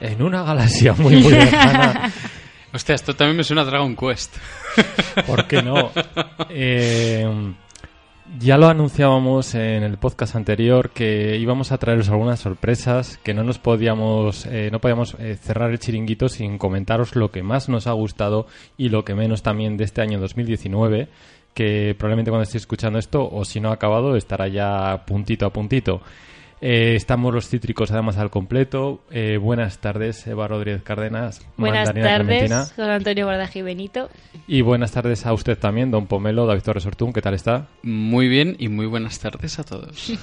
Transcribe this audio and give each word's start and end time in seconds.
En 0.00 0.22
una 0.22 0.42
galaxia 0.42 0.92
muy, 0.94 1.16
muy 1.16 1.32
lejana. 1.32 2.12
Hostia, 2.72 2.96
esto 2.96 3.14
también 3.14 3.36
me 3.36 3.44
suena 3.44 3.62
a 3.62 3.64
Dragon 3.64 3.94
Quest. 3.94 4.36
¿Por 5.26 5.46
qué 5.46 5.62
no? 5.62 5.92
Eh, 6.50 7.54
ya 8.38 8.58
lo 8.58 8.66
anunciábamos 8.66 9.54
en 9.54 9.84
el 9.84 9.96
podcast 9.98 10.34
anterior 10.34 10.90
que 10.90 11.36
íbamos 11.36 11.70
a 11.70 11.78
traeros 11.78 12.08
algunas 12.08 12.40
sorpresas, 12.40 13.18
que 13.22 13.32
no 13.32 13.44
nos 13.44 13.58
podíamos, 13.58 14.46
eh, 14.46 14.70
no 14.72 14.80
podíamos 14.80 15.14
eh, 15.20 15.36
cerrar 15.36 15.70
el 15.70 15.78
chiringuito 15.78 16.28
sin 16.28 16.58
comentaros 16.58 17.14
lo 17.14 17.30
que 17.30 17.42
más 17.44 17.68
nos 17.68 17.86
ha 17.86 17.92
gustado 17.92 18.46
y 18.76 18.88
lo 18.88 19.04
que 19.04 19.14
menos 19.14 19.42
también 19.42 19.76
de 19.76 19.84
este 19.84 20.00
año 20.00 20.18
2019, 20.18 21.08
que 21.54 21.94
probablemente 21.96 22.32
cuando 22.32 22.42
estéis 22.42 22.62
escuchando 22.62 22.98
esto, 22.98 23.28
o 23.30 23.44
si 23.44 23.60
no 23.60 23.70
ha 23.70 23.74
acabado, 23.74 24.16
estará 24.16 24.48
ya 24.48 25.04
puntito 25.06 25.46
a 25.46 25.52
puntito. 25.52 26.00
Eh, 26.66 26.94
estamos 26.94 27.34
los 27.34 27.46
cítricos 27.50 27.90
además 27.90 28.16
al 28.16 28.30
completo. 28.30 29.02
Eh, 29.10 29.36
buenas 29.36 29.80
tardes, 29.82 30.26
Eva 30.26 30.48
Rodríguez 30.48 30.82
Cárdenas. 30.82 31.46
Buenas 31.58 31.88
Mandarina 31.88 32.06
tardes, 32.08 32.26
Clementina. 32.26 32.66
don 32.78 32.88
Antonio 32.90 33.26
Guardaji 33.26 33.60
Benito. 33.60 34.08
Y 34.46 34.62
buenas 34.62 34.90
tardes 34.92 35.26
a 35.26 35.34
usted 35.34 35.58
también, 35.58 35.90
don 35.90 36.06
Pomelo, 36.06 36.46
David 36.46 36.62
Torres 36.62 36.86
Ortún. 36.86 37.12
¿Qué 37.12 37.20
tal 37.20 37.34
está? 37.34 37.68
Muy 37.82 38.28
bien 38.28 38.56
y 38.58 38.68
muy 38.68 38.86
buenas 38.86 39.18
tardes 39.18 39.58
a 39.58 39.64
todos. 39.64 40.12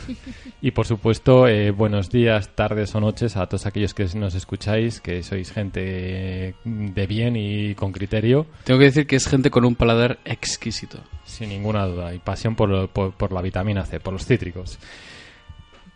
Y 0.64 0.72
por 0.72 0.86
supuesto, 0.88 1.48
eh, 1.48 1.70
buenos 1.72 2.10
días, 2.12 2.50
tardes 2.56 2.94
o 2.96 3.00
noches 3.00 3.36
a 3.38 3.48
todos 3.48 3.66
aquellos 3.68 3.94
que 3.96 4.06
nos 4.16 4.34
escucháis, 4.36 5.00
que 5.02 5.22
sois 5.24 5.52
gente 5.52 6.54
de 6.64 7.08
bien 7.08 7.36
y 7.36 7.74
con 7.76 7.92
criterio, 7.92 8.46
Tengo 8.64 8.80
que 8.80 8.86
decir 8.86 9.08
que 9.08 9.16
es 9.16 9.28
gente 9.28 9.50
con 9.50 9.66
un 9.66 9.76
paladar 9.76 10.20
exquisito. 10.26 11.00
sin 11.24 11.50
ninguna 11.50 11.86
duda, 11.88 12.14
y 12.14 12.20
pasión 12.20 12.56
por, 12.56 12.70
lo- 12.70 12.88
por- 12.88 13.14
por 13.14 13.32
la 13.32 13.42
vitamina 13.42 13.86
C, 13.86 14.00
por 14.00 14.14
los 14.14 14.26
cítricos. 14.26 14.78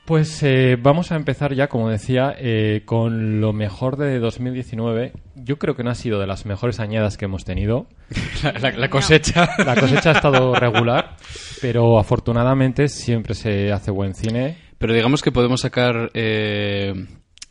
Pues 0.06 0.44
eh, 0.44 0.78
vamos 0.80 1.12
a 1.12 1.16
empezar 1.16 1.54
ya, 1.56 1.68
como 1.68 1.90
decía, 1.90 2.36
eh, 2.38 2.84
con 2.86 3.42
lo 3.42 3.54
mejor 3.54 3.98
de 3.98 4.20
2019. 4.20 5.14
Yo 5.36 5.58
creo 5.58 5.76
que 5.76 5.84
no 5.84 5.90
ha 5.90 5.96
sido 5.96 6.20
de 6.20 6.28
las 6.28 6.46
mejores 6.46 6.80
añadas 6.80 7.18
que 7.18 7.26
hemos 7.26 7.44
tenido. 7.44 7.88
La, 8.44 8.52
la- 8.60 8.78
la 8.78 8.90
cosecha. 8.90 9.50
La 9.66 9.76
cosecha 9.76 10.12
ha 10.12 10.14
estado 10.14 10.54
regular, 10.54 11.16
pero 11.60 11.98
afortunadamente 11.98 12.88
siempre 12.88 13.34
se 13.34 13.72
hace 13.72 13.90
buen 13.90 14.14
cine. 14.14 14.58
Pero 14.78 14.94
digamos 14.94 15.24
que 15.24 15.32
podemos 15.32 15.62
sacar 15.62 16.12
eh, 16.14 16.94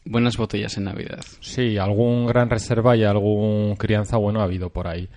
buenas 0.04 0.36
botellas 0.36 0.76
en 0.76 0.84
Navidad. 0.84 1.24
Sí, 1.40 1.76
algún 1.76 2.26
gran 2.26 2.50
reserva 2.50 2.96
y 2.96 3.02
algún 3.02 3.74
crianza 3.76 4.16
bueno 4.16 4.40
ha 4.40 4.44
habido 4.44 4.70
por 4.70 4.86
ahí. 4.86 5.08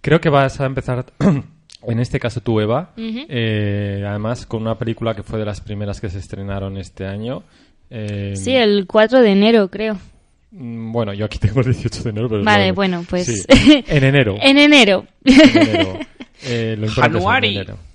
Creo 0.00 0.20
que 0.20 0.30
vas 0.30 0.60
a 0.60 0.66
empezar, 0.66 1.04
en 1.86 2.00
este 2.00 2.18
caso 2.20 2.40
tú, 2.40 2.60
Eva, 2.60 2.90
eh, 2.96 4.04
además 4.08 4.46
con 4.46 4.62
una 4.62 4.76
película 4.78 5.14
que 5.14 5.22
fue 5.22 5.38
de 5.38 5.44
las 5.44 5.60
primeras 5.60 6.00
que 6.00 6.08
se 6.10 6.18
estrenaron 6.18 6.76
este 6.78 7.06
año. 7.06 7.42
Eh, 7.90 8.34
Sí, 8.36 8.52
el 8.54 8.86
4 8.86 9.20
de 9.20 9.30
enero, 9.32 9.68
creo. 9.68 9.98
mm, 10.50 10.92
Bueno, 10.92 11.12
yo 11.12 11.24
aquí 11.26 11.38
tengo 11.38 11.60
el 11.60 11.66
18 11.66 12.02
de 12.04 12.10
enero, 12.10 12.28
pero... 12.28 12.44
Vale, 12.44 12.68
no- 12.68 12.74
bueno, 12.74 13.04
pues- 13.08 13.26
sí, 13.26 13.44
en 13.88 14.04
enero. 14.04 14.36
En 14.40 14.58
enero. 14.58 15.06
En 15.24 15.58
enero. 15.58 15.98
Eh, 16.44 16.76
lo 16.78 16.86
en 16.86 16.92
Januari. 16.92 17.56
enero. 17.56 17.76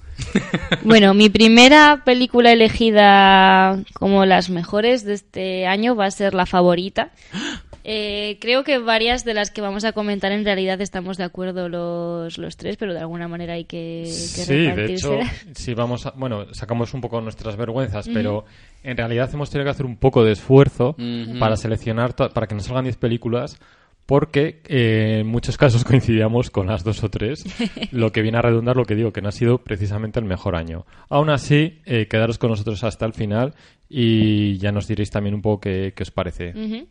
bueno, 0.83 1.13
mi 1.13 1.29
primera 1.29 2.01
película 2.03 2.51
elegida 2.51 3.79
como 3.93 4.25
las 4.25 4.49
mejores 4.49 5.03
de 5.05 5.13
este 5.13 5.67
año 5.67 5.95
va 5.95 6.05
a 6.05 6.11
ser 6.11 6.33
la 6.33 6.45
favorita. 6.45 7.11
Eh, 7.89 8.37
creo 8.41 8.65
que 8.65 8.79
varias 8.79 9.23
de 9.23 9.33
las 9.33 9.49
que 9.49 9.61
vamos 9.61 9.85
a 9.85 9.93
comentar 9.93 10.33
en 10.33 10.43
realidad 10.43 10.81
estamos 10.81 11.15
de 11.15 11.23
acuerdo 11.23 11.69
los, 11.69 12.37
los 12.37 12.57
tres, 12.57 12.75
pero 12.75 12.93
de 12.93 12.99
alguna 12.99 13.29
manera 13.29 13.53
hay 13.53 13.63
que, 13.63 14.01
que 14.03 14.09
Sí, 14.09 14.53
de 14.75 14.85
hecho, 14.93 15.19
sí 15.55 15.73
vamos 15.73 16.05
a, 16.05 16.11
bueno, 16.11 16.53
sacamos 16.53 16.93
un 16.93 16.99
poco 16.99 17.21
nuestras 17.21 17.55
vergüenzas, 17.55 18.09
pero 18.13 18.43
en 18.83 18.97
realidad 18.97 19.29
hemos 19.33 19.49
tenido 19.49 19.63
que 19.65 19.71
hacer 19.71 19.85
un 19.85 19.95
poco 19.95 20.25
de 20.25 20.33
esfuerzo 20.33 20.95
para 21.39 21.55
seleccionar, 21.55 22.11
to- 22.13 22.29
para 22.31 22.45
que 22.47 22.55
nos 22.55 22.65
salgan 22.65 22.83
10 22.83 22.97
películas, 22.97 23.57
porque 24.05 24.61
eh, 24.67 25.19
en 25.21 25.27
muchos 25.27 25.57
casos 25.57 25.83
coincidíamos 25.85 26.49
con 26.51 26.67
las 26.67 26.83
dos 26.83 27.01
o 27.05 27.09
tres, 27.09 27.45
lo 27.91 28.11
que 28.11 28.21
viene 28.21 28.37
a 28.37 28.41
redundar 28.41 28.75
lo 28.75 28.83
que 28.83 28.95
digo, 28.95 29.13
que 29.13 29.21
no 29.21 29.29
ha 29.29 29.33
sido 29.33 29.59
precisamente 29.59 30.19
el 30.19 30.25
mejor 30.25 30.57
año. 30.57 30.85
Aún 31.09 31.29
así, 31.29 31.79
eh, 31.85 32.07
quedaros 32.09 32.37
con 32.37 32.49
nosotros 32.49 32.83
hasta 32.83 33.05
el 33.05 33.13
final 33.13 33.53
y 33.89 34.57
ya 34.57 34.73
nos 34.73 34.87
diréis 34.89 35.09
también 35.09 35.33
un 35.35 35.41
poco 35.41 35.61
qué, 35.61 35.93
qué 35.95 36.03
os 36.03 36.11
parece. 36.11 36.49
Ujú. 36.49 36.85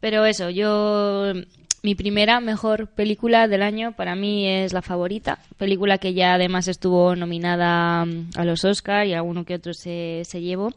Pero 0.00 0.24
eso, 0.24 0.50
yo. 0.50 1.32
Mi 1.82 1.94
primera 1.94 2.40
mejor 2.40 2.88
película 2.88 3.48
del 3.48 3.62
año 3.62 3.92
para 3.92 4.14
mí 4.14 4.46
es 4.46 4.74
la 4.74 4.82
favorita. 4.82 5.38
Película 5.56 5.96
que 5.96 6.12
ya 6.12 6.34
además 6.34 6.68
estuvo 6.68 7.16
nominada 7.16 8.04
mm, 8.04 8.32
a 8.36 8.44
los 8.44 8.66
Oscar 8.66 9.06
y 9.06 9.14
alguno 9.14 9.46
que 9.46 9.54
otro 9.54 9.72
se, 9.72 10.22
se 10.24 10.42
llevó. 10.42 10.74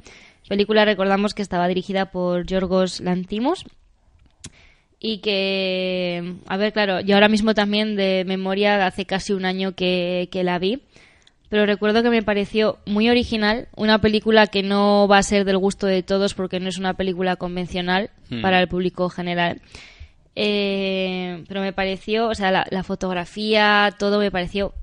Película, 0.48 0.86
recordamos 0.86 1.34
que 1.34 1.42
estaba 1.42 1.68
dirigida 1.68 2.12
por 2.12 2.46
Yorgos 2.46 3.02
Lantimos. 3.02 3.66
Y 4.98 5.18
que, 5.18 6.36
a 6.48 6.56
ver, 6.56 6.72
claro, 6.72 7.02
yo 7.02 7.16
ahora 7.16 7.28
mismo 7.28 7.54
también 7.54 7.98
de 7.98 8.24
memoria 8.26 8.86
hace 8.86 9.06
casi 9.06 9.34
un 9.34 9.44
año 9.44 9.74
que, 9.74 10.30
que 10.32 10.46
la 10.46 10.60
vi 10.60 10.84
pero 11.54 11.68
recuerdo 11.68 12.02
que 12.02 12.10
me 12.10 12.24
pareció 12.24 12.80
muy 12.88 13.12
original, 13.12 13.68
una 13.76 14.02
película 14.02 14.48
que 14.48 14.64
no 14.64 15.08
va 15.08 15.20
a 15.20 15.22
ser 15.22 15.46
del 15.46 15.60
gusto 15.60 15.86
de 15.86 16.02
todos 16.02 16.34
porque 16.34 16.60
no 16.60 16.68
es 16.68 16.80
una 16.80 16.96
película 16.96 17.36
convencional 17.36 18.10
Hmm. 18.32 18.42
para 18.42 18.60
el 18.60 18.68
público 18.68 19.08
general. 19.10 19.62
Eh, 20.36 21.44
pero 21.48 21.62
me 21.62 21.72
pareció, 21.72 22.28
o 22.28 22.34
sea, 22.34 22.50
la, 22.50 22.66
la 22.72 22.82
fotografía, 22.82 23.94
todo 24.00 24.18
me 24.18 24.32
pareció 24.32 24.74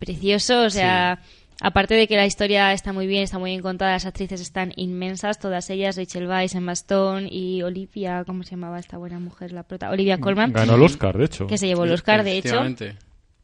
precioso, 0.00 0.62
o 0.62 0.70
sea, 0.70 1.20
aparte 1.60 1.94
de 1.94 2.08
que 2.08 2.16
la 2.16 2.26
historia 2.26 2.72
está 2.72 2.92
muy 2.92 3.06
bien, 3.06 3.22
está 3.22 3.38
muy 3.38 3.50
bien 3.50 3.62
contada, 3.62 3.92
las 3.92 4.04
actrices 4.04 4.40
están 4.40 4.72
inmensas, 4.74 5.38
todas 5.38 5.70
ellas, 5.70 5.96
Rachel 5.96 6.26
Weisz, 6.26 6.56
Emma 6.56 6.72
Stone 6.72 7.28
y 7.30 7.62
Olivia, 7.62 8.24
¿cómo 8.26 8.42
se 8.42 8.50
llamaba 8.56 8.80
esta 8.80 8.98
buena 8.98 9.20
mujer? 9.20 9.52
La 9.52 9.62
prota? 9.62 9.88
Olivia 9.90 10.18
Colman, 10.18 10.52
Ganó 10.52 10.74
el 10.74 10.82
Oscar, 10.82 11.16
de 11.16 11.26
hecho. 11.26 11.46
que 11.46 11.58
se 11.58 11.68
llevó 11.68 11.84
el 11.84 11.92
Oscar, 11.92 12.24
de 12.24 12.38
hecho. 12.38 12.60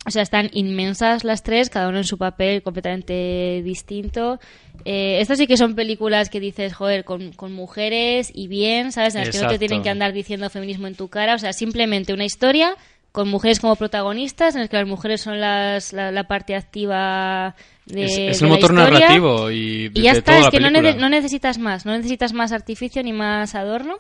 O 0.07 0.11
sea, 0.11 0.23
están 0.23 0.51
inmensas 0.53 1.25
las 1.25 1.43
tres, 1.43 1.71
cada 1.71 1.89
uno 1.89 1.99
en 1.99 2.05
su 2.05 2.19
papel 2.19 2.63
completamente 2.63 3.63
distinto. 3.65 4.39
Eh, 4.85 5.19
estas 5.21 5.39
sí 5.39 5.47
que 5.47 5.57
son 5.57 5.75
películas 5.75 6.29
que 6.29 6.41
dices, 6.41 6.75
joder, 6.75 7.05
con, 7.05 7.33
con 7.33 7.53
mujeres 7.53 8.31
y 8.35 8.47
bien, 8.49 8.93
¿sabes? 8.93 9.15
En 9.15 9.23
las 9.23 9.31
que 9.31 9.43
no 9.43 9.49
te 9.49 9.59
tienen 9.59 9.83
que 9.83 9.89
andar 9.89 10.13
diciendo 10.13 10.51
feminismo 10.51 10.87
en 10.87 10.95
tu 10.95 11.09
cara. 11.09 11.35
O 11.35 11.39
sea, 11.39 11.53
simplemente 11.55 12.13
una 12.13 12.27
historia 12.27 12.77
con 13.13 13.29
mujeres 13.29 13.61
como 13.61 13.77
protagonistas, 13.77 14.57
en 14.57 14.63
las 14.63 14.69
que 14.69 14.77
las 14.77 14.89
mujeres 14.89 15.21
son 15.21 15.41
las, 15.41 15.93
la, 15.93 16.11
la 16.11 16.25
parte 16.25 16.57
activa 16.57 17.55
de, 17.87 18.05
es, 18.07 18.11
es 18.11 18.41
de 18.41 18.47
el 18.47 18.51
la 18.51 18.57
motor 18.57 18.73
historia. 18.73 18.99
narrativo 19.01 19.51
y, 19.53 19.89
de, 19.89 20.01
Y 20.01 20.03
ya 20.03 20.13
de 20.13 20.19
está, 20.19 20.33
toda 20.33 20.39
es 20.39 20.45
la 20.47 20.51
que 20.51 20.61
no, 20.61 20.71
no 20.99 21.09
necesitas 21.09 21.59
más, 21.59 21.87
no 21.87 21.97
necesitas 21.97 22.33
más 22.33 22.51
artificio 22.53 23.03
ni 23.05 23.13
más 23.13 23.55
adorno. 23.55 23.99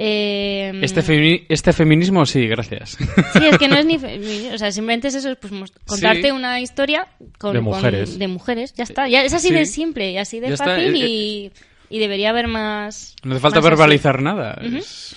Eh, 0.00 0.70
Este, 0.80 1.02
femi- 1.02 1.44
este 1.48 1.72
feminismo, 1.72 2.24
sí, 2.24 2.46
gracias. 2.46 2.90
Sí, 3.32 3.40
es 3.50 3.58
que 3.58 3.66
no 3.66 3.76
es 3.76 3.84
ni... 3.84 3.98
fe- 3.98 4.50
O 4.54 4.58
sea, 4.58 4.70
simplemente 4.70 5.08
es 5.08 5.16
eso, 5.16 5.34
pues 5.40 5.52
contarte 5.84 6.22
Sí. 6.28 6.30
una 6.30 6.60
historia 6.60 7.08
con, 7.38 7.52
De 7.54 7.58
con- 7.58 7.64
mujeres. 7.64 8.16
de 8.16 8.28
mujeres, 8.28 8.72
ya 8.74 8.84
está. 8.84 9.08
Ya, 9.08 9.24
es 9.24 9.32
así 9.32 9.48
Sí. 9.48 9.54
de 9.54 9.66
simple 9.66 10.12
y 10.12 10.18
así 10.18 10.38
de 10.38 10.48
Ya 10.48 10.54
está, 10.54 10.66
fácil 10.66 10.94
eh, 10.94 10.98
y, 11.08 11.52
y 11.90 11.98
debería 11.98 12.30
haber 12.30 12.46
más... 12.46 13.16
No 13.24 13.32
hace 13.32 13.40
falta 13.40 13.58
así. 13.58 13.68
verbalizar 13.68 14.22
nada. 14.22 14.60
Es- 14.62 15.16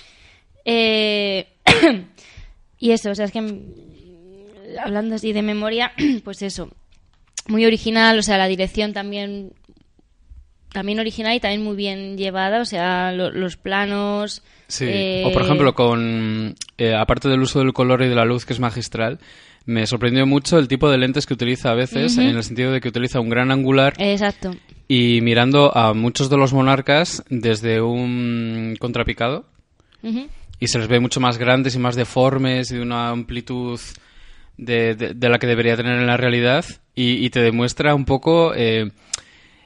Eh, 0.64 1.46
y 2.80 2.90
eso, 2.90 3.10
o 3.10 3.14
sea, 3.14 3.26
es 3.26 3.30
que 3.32 3.38
hablando 4.82 5.14
así 5.14 5.32
de 5.32 5.42
memoria, 5.42 5.92
pues 6.24 6.42
eso, 6.42 6.70
muy 7.46 7.64
original, 7.66 8.18
o 8.18 8.22
sea, 8.22 8.36
la 8.36 8.48
dirección 8.48 8.92
también 8.92 9.52
también 10.72 10.98
original 11.00 11.34
y 11.36 11.40
también 11.40 11.62
muy 11.62 11.76
bien 11.76 12.16
llevada, 12.16 12.60
o 12.60 12.64
sea, 12.64 13.12
lo- 13.12 13.30
los 13.30 13.56
planos... 13.56 14.42
Sí. 14.68 14.86
eh, 14.88 15.22
O 15.26 15.32
por 15.32 15.42
ejemplo, 15.42 15.74
con 15.74 16.54
eh, 16.78 16.94
aparte 16.94 17.28
del 17.28 17.40
uso 17.42 17.58
del 17.58 17.72
color 17.74 18.02
y 18.02 18.08
de 18.08 18.14
la 18.14 18.24
luz 18.24 18.46
que 18.46 18.54
es 18.54 18.60
magistral, 18.60 19.18
me 19.66 19.86
sorprendió 19.86 20.26
mucho 20.26 20.58
el 20.58 20.66
tipo 20.68 20.90
de 20.90 20.98
lentes 20.98 21.26
que 21.26 21.34
utiliza 21.34 21.70
a 21.70 21.74
veces, 21.74 22.16
en 22.18 22.28
el 22.36 22.42
sentido 22.42 22.72
de 22.72 22.80
que 22.80 22.88
utiliza 22.88 23.20
un 23.20 23.28
gran 23.28 23.50
angular 23.52 23.92
Exacto. 23.98 24.56
y 24.88 25.20
mirando 25.20 25.76
a 25.76 25.92
muchos 25.94 26.30
de 26.30 26.36
los 26.38 26.52
monarcas 26.54 27.22
desde 27.28 27.80
un 27.82 28.76
contrapicado 28.80 29.44
y 30.58 30.66
se 30.68 30.78
les 30.78 30.88
ve 30.88 30.98
mucho 31.00 31.20
más 31.20 31.38
grandes 31.38 31.74
y 31.74 31.78
más 31.78 31.94
deformes 31.94 32.70
y 32.72 32.76
de 32.76 32.82
una 32.82 33.10
amplitud 33.10 33.78
de, 34.56 34.94
de- 34.94 35.14
de 35.14 35.28
la 35.28 35.38
que 35.38 35.46
debería 35.46 35.76
tener 35.76 35.98
en 35.98 36.06
la 36.06 36.16
realidad 36.16 36.64
y, 36.94 37.24
y 37.24 37.30
te 37.30 37.40
demuestra 37.40 37.94
un 37.94 38.04
poco 38.04 38.52
eh, 38.56 38.90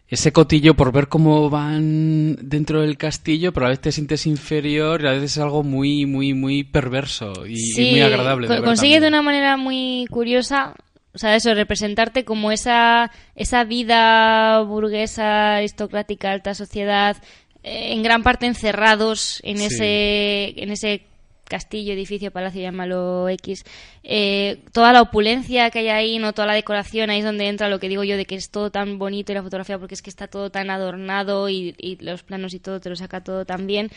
ese 0.09 0.33
cotillo 0.33 0.75
por 0.75 0.93
ver 0.93 1.09
cómo 1.09 1.51
van 1.51 2.37
dentro 2.49 2.83
del 2.83 2.97
castillo, 2.97 3.53
pero 3.53 3.67
a 3.67 3.69
veces 3.71 3.83
te 3.83 3.93
sientes 3.93 4.27
inferior 4.27 5.03
y 5.03 5.09
a 5.09 5.13
veces 5.13 5.33
es 5.33 5.39
algo 5.39 5.65
muy, 5.65 6.07
muy, 6.07 6.33
muy 6.33 6.63
perverso 6.63 7.33
y, 7.47 7.91
muy 7.91 8.01
agradable. 8.01 8.47
de 8.47 8.55
ver 8.55 8.65
consigue 8.65 9.01
de 9.01 9.09
una 9.09 9.23
manera 9.23 9.57
muy 9.57 10.07
curiosa, 10.09 10.75
o 11.13 11.19
sea, 11.19 11.35
eso, 11.35 11.53
representarte 11.55 12.25
como 12.25 12.53
esa, 12.53 13.11
esa 13.35 13.65
vida 13.65 14.61
burguesa, 14.61 15.57
aristocrática, 15.57 16.31
alta 16.31 16.55
sociedad, 16.55 17.17
eh, 17.65 17.93
en 17.93 18.03
gran 18.05 18.23
parte 18.23 18.47
encerrados 18.47 19.41
en 19.43 19.59
Sí. 19.59 19.65
ese, 19.65 20.63
en 20.63 20.71
ese 20.71 21.03
castillo, 21.49 21.93
edificio, 21.93 22.31
palacio, 22.31 22.61
llámalo 22.63 23.29
X. 23.29 23.65
Eh, 24.03 24.63
toda 24.73 24.93
la 24.93 25.03
opulencia 25.03 25.71
que 25.71 25.81
hay 25.81 25.89
ahí, 25.89 26.19
no 26.19 26.33
toda 26.33 26.47
la 26.47 26.55
decoración, 26.55 27.11
ahí 27.11 27.21
es 27.21 27.25
donde 27.25 27.49
entra 27.49 27.69
lo 27.69 27.81
que 27.81 27.89
digo 27.89 28.05
yo 28.05 28.17
de 28.17 28.27
que 28.27 28.35
es 28.35 28.51
todo 28.51 28.71
tan 28.71 28.99
bonito 28.99 29.33
y 29.33 29.35
la 29.35 29.43
fotografía 29.43 29.79
porque 29.79 29.95
es 29.95 30.03
que 30.03 30.11
está 30.11 30.29
todo 30.29 30.51
tan 30.51 30.71
adornado 30.71 31.49
y, 31.49 31.75
y 31.79 31.97
los 32.05 32.23
planos 32.23 32.55
y 32.55 32.61
todo 32.61 32.81
te 32.81 32.91
lo 32.91 32.97
saca 32.97 33.23
todo 33.23 33.45
tan 33.45 33.67
bien. 33.67 33.91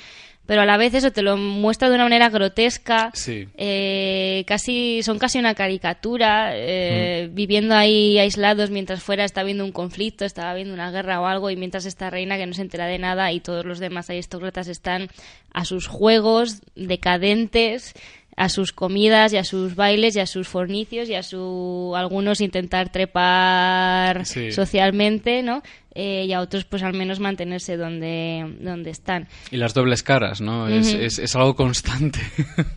Pero 0.50 0.62
a 0.64 0.66
la 0.66 0.78
vez 0.78 0.96
eso 0.96 1.12
te 1.12 1.22
lo 1.22 1.38
muestra 1.38 1.90
de 1.90 1.94
una 1.96 2.06
manera 2.06 2.30
grotesca, 2.32 3.12
Sí. 3.14 3.48
eh, 3.56 4.44
casi 4.48 5.04
son 5.04 5.20
casi 5.20 5.38
una 5.38 5.54
caricatura 5.54 6.54
eh, 6.56 7.30
viviendo 7.32 7.76
ahí 7.76 8.18
aislados 8.18 8.72
mientras 8.72 9.04
fuera 9.04 9.26
está 9.26 9.42
habiendo 9.42 9.64
un 9.64 9.72
conflicto 9.72 10.26
estaba 10.26 10.50
habiendo 10.50 10.74
una 10.74 10.90
guerra 10.90 11.22
o 11.22 11.28
algo 11.28 11.52
y 11.52 11.56
mientras 11.56 11.86
esta 11.86 12.10
reina 12.10 12.36
que 12.38 12.48
no 12.48 12.54
se 12.56 12.64
entera 12.64 12.88
de 12.88 12.98
nada 12.98 13.32
y 13.32 13.42
todos 13.42 13.64
los 13.64 13.78
demás 13.78 14.10
aristócratas 14.10 14.68
están 14.70 15.10
a 15.54 15.66
sus 15.66 15.86
juegos 15.86 16.62
decadentes 16.76 17.94
a 18.36 18.48
sus 18.48 18.72
comidas 18.72 19.34
y 19.34 19.38
a 19.38 19.44
sus 19.44 19.76
bailes 19.76 20.16
y 20.16 20.22
a 20.22 20.26
sus 20.26 20.48
fornicios 20.48 21.10
y 21.10 21.14
a 21.16 21.24
su 21.24 21.94
algunos 21.96 22.40
intentar 22.40 22.90
trepar 22.90 24.26
Sí. 24.26 24.52
socialmente 24.54 25.44
no 25.44 25.62
Eh, 25.96 26.26
y 26.28 26.34
a 26.34 26.42
otros 26.42 26.66
pues 26.66 26.84
al 26.84 26.94
menos 26.94 27.20
mantenerse 27.20 27.76
donde 27.76 28.46
donde 28.62 28.92
están 28.92 29.28
Y 29.50 29.58
las 29.58 29.74
dobles 29.74 30.04
caras, 30.04 30.40
¿no? 30.40 30.68
es, 30.68 30.94
es, 30.94 31.18
es 31.20 31.36
algo 31.36 31.56
constante. 31.56 32.20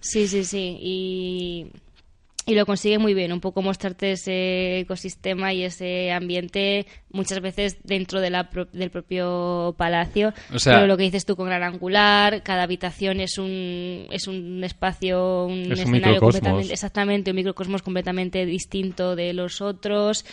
Sí, 0.00 0.28
sí, 0.28 0.44
sí. 0.44 0.76
Y, 0.80 1.66
y 2.46 2.54
lo 2.54 2.66
consigue 2.66 2.98
muy 2.98 3.14
bien, 3.14 3.32
un 3.32 3.40
poco 3.40 3.62
mostrarte 3.62 4.12
ese 4.12 4.80
ecosistema 4.80 5.54
y 5.54 5.62
ese 5.62 6.12
ambiente 6.12 6.86
muchas 7.10 7.40
veces 7.40 7.78
dentro 7.84 8.20
de 8.20 8.28
la 8.28 8.50
pro- 8.50 8.66
del 8.66 8.90
propio 8.90 9.74
palacio. 9.78 10.34
O 10.52 10.58
sea- 10.58 10.74
Pero 10.74 10.86
lo 10.86 10.96
que 10.98 11.04
dices 11.04 11.24
tú 11.24 11.36
con 11.36 11.46
gran 11.46 11.62
angular, 11.62 12.42
cada 12.42 12.64
habitación 12.64 13.20
es 13.20 13.38
un, 13.38 14.06
es 14.10 14.26
un 14.26 14.62
espacio, 14.62 15.46
un 15.46 15.60
Es 15.72 15.80
un 15.80 15.94
escenario 15.94 16.20
completamente, 16.20 16.72
exactamente, 16.74 17.30
un 17.30 17.36
microcosmos 17.36 17.80
completamente 17.82 18.44
distinto 18.44 19.16
de 19.16 19.32
los 19.32 19.62
otros. 19.62 20.26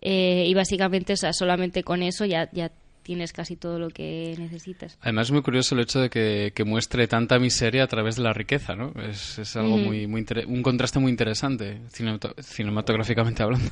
Eh, 0.00 0.44
y 0.46 0.54
básicamente, 0.54 1.12
o 1.12 1.16
sea, 1.16 1.32
solamente 1.32 1.82
con 1.82 2.02
eso 2.02 2.24
ya, 2.24 2.50
ya 2.52 2.70
tienes 3.04 3.32
casi 3.32 3.54
todo 3.54 3.78
lo 3.78 3.90
que 3.90 4.34
necesitas. 4.38 4.98
Además 5.02 5.28
es 5.28 5.32
muy 5.32 5.42
curioso 5.42 5.76
el 5.76 5.82
hecho 5.82 6.00
de 6.00 6.10
que, 6.10 6.52
que 6.54 6.64
muestre 6.64 7.06
tanta 7.06 7.38
miseria 7.38 7.84
a 7.84 7.86
través 7.86 8.16
de 8.16 8.22
la 8.22 8.32
riqueza, 8.32 8.74
¿no? 8.74 8.92
Es, 9.08 9.38
es 9.38 9.54
algo 9.56 9.76
Ujú. 9.76 9.84
muy, 9.84 10.06
muy 10.08 10.20
inter- 10.22 10.46
un 10.48 10.62
contraste 10.62 10.98
muy 10.98 11.10
interesante, 11.10 11.78
cinemato- 11.92 12.34
cinematográficamente 12.42 13.42
hablando. 13.42 13.70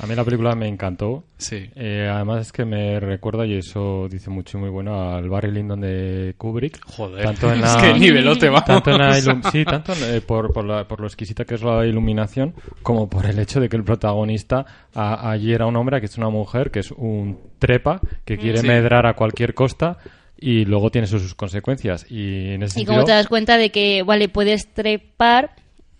A 0.00 0.06
mí 0.06 0.14
la 0.14 0.24
película 0.24 0.54
me 0.54 0.68
encantó. 0.68 1.24
sí. 1.38 1.70
Eh, 1.76 2.08
además 2.12 2.42
es 2.48 2.52
que 2.52 2.64
me 2.64 3.00
recuerda, 3.00 3.46
y 3.46 3.54
eso 3.54 4.08
dice 4.10 4.28
mucho 4.30 4.58
y 4.58 4.60
muy 4.60 4.70
bueno, 4.70 5.14
al 5.14 5.28
Barry 5.30 5.50
Lyndon 5.52 5.80
de 5.80 6.34
Kubrick. 6.36 6.84
Joder, 6.84 7.24
Tanto 7.24 7.52
en 7.52 7.60
es 7.64 7.74
la- 7.76 7.80
que 7.80 7.98
nivelote 7.98 8.48
vamos. 8.48 8.64
Tanto 8.66 8.90
en 8.90 8.98
la 8.98 9.10
ilum- 9.18 9.50
sí, 9.50 9.64
tanto 9.64 9.92
en- 9.94 10.16
eh, 10.16 10.20
por, 10.20 10.52
por, 10.52 10.64
la- 10.64 10.86
por 10.88 11.00
lo 11.00 11.06
exquisita 11.06 11.44
que 11.44 11.54
es 11.54 11.62
la 11.62 11.86
iluminación, 11.86 12.54
como 12.82 13.08
por 13.08 13.26
el 13.26 13.38
hecho 13.38 13.60
de 13.60 13.68
que 13.68 13.76
el 13.76 13.84
protagonista 13.84 14.66
a- 14.94 15.30
allí 15.30 15.52
era 15.52 15.66
un 15.66 15.76
hombre, 15.76 16.00
que 16.00 16.06
es 16.06 16.18
una 16.18 16.28
mujer, 16.30 16.70
que 16.72 16.80
es 16.80 16.90
un 16.90 17.38
trepa, 17.62 18.00
que 18.24 18.36
quiere 18.36 18.58
Sí. 18.58 18.66
medrar 18.66 19.06
a 19.06 19.14
cualquier 19.14 19.54
costa 19.54 19.96
y 20.38 20.64
luego 20.64 20.90
tiene 20.90 21.06
sus, 21.06 21.22
sus 21.22 21.34
consecuencias. 21.36 22.04
Y 22.10 22.54
en 22.54 22.64
ese 22.64 22.80
Y 22.80 22.82
sentido, 22.82 22.94
como 22.94 23.04
te 23.06 23.12
das 23.12 23.28
cuenta 23.28 23.56
de 23.56 23.70
que, 23.70 24.02
vale, 24.02 24.28
puedes 24.28 24.66
trepar 24.74 25.52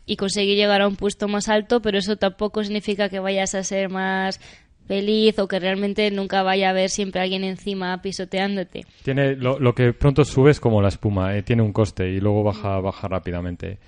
y 0.05 0.17
conseguir 0.17 0.57
llegar 0.57 0.83
a 0.83 0.89
un 0.89 0.97
puesto 0.97 1.29
más 1.29 1.49
alto, 1.49 1.81
pero 1.81 1.97
eso 1.99 2.17
tampoco 2.17 2.65
significa 2.65 3.09
que 3.09 3.21
vayas 3.21 3.55
a 3.55 3.63
ser 3.63 3.89
más 3.89 4.41
feliz 4.89 5.39
o 5.39 5.47
que 5.47 5.61
realmente 5.61 6.11
nunca 6.11 6.43
vaya 6.43 6.67
a 6.67 6.71
haber 6.71 6.91
siempre 6.91 7.21
alguien 7.21 7.45
encima 7.45 8.03
pisoteándote. 8.03 8.85
tiene 9.05 9.37
lo, 9.37 9.61
lo 9.61 9.75
que 9.77 9.93
pronto 9.93 10.25
sube 10.25 10.51
es 10.51 10.59
como 10.59 10.83
la 10.83 10.89
espuma, 10.89 11.37
eh, 11.37 11.43
tiene 11.45 11.63
un 11.63 11.73
coste 11.73 12.11
y 12.11 12.19
luego 12.21 12.43
baja, 12.43 12.81
baja 12.81 13.07
rápidamente. 13.07 13.79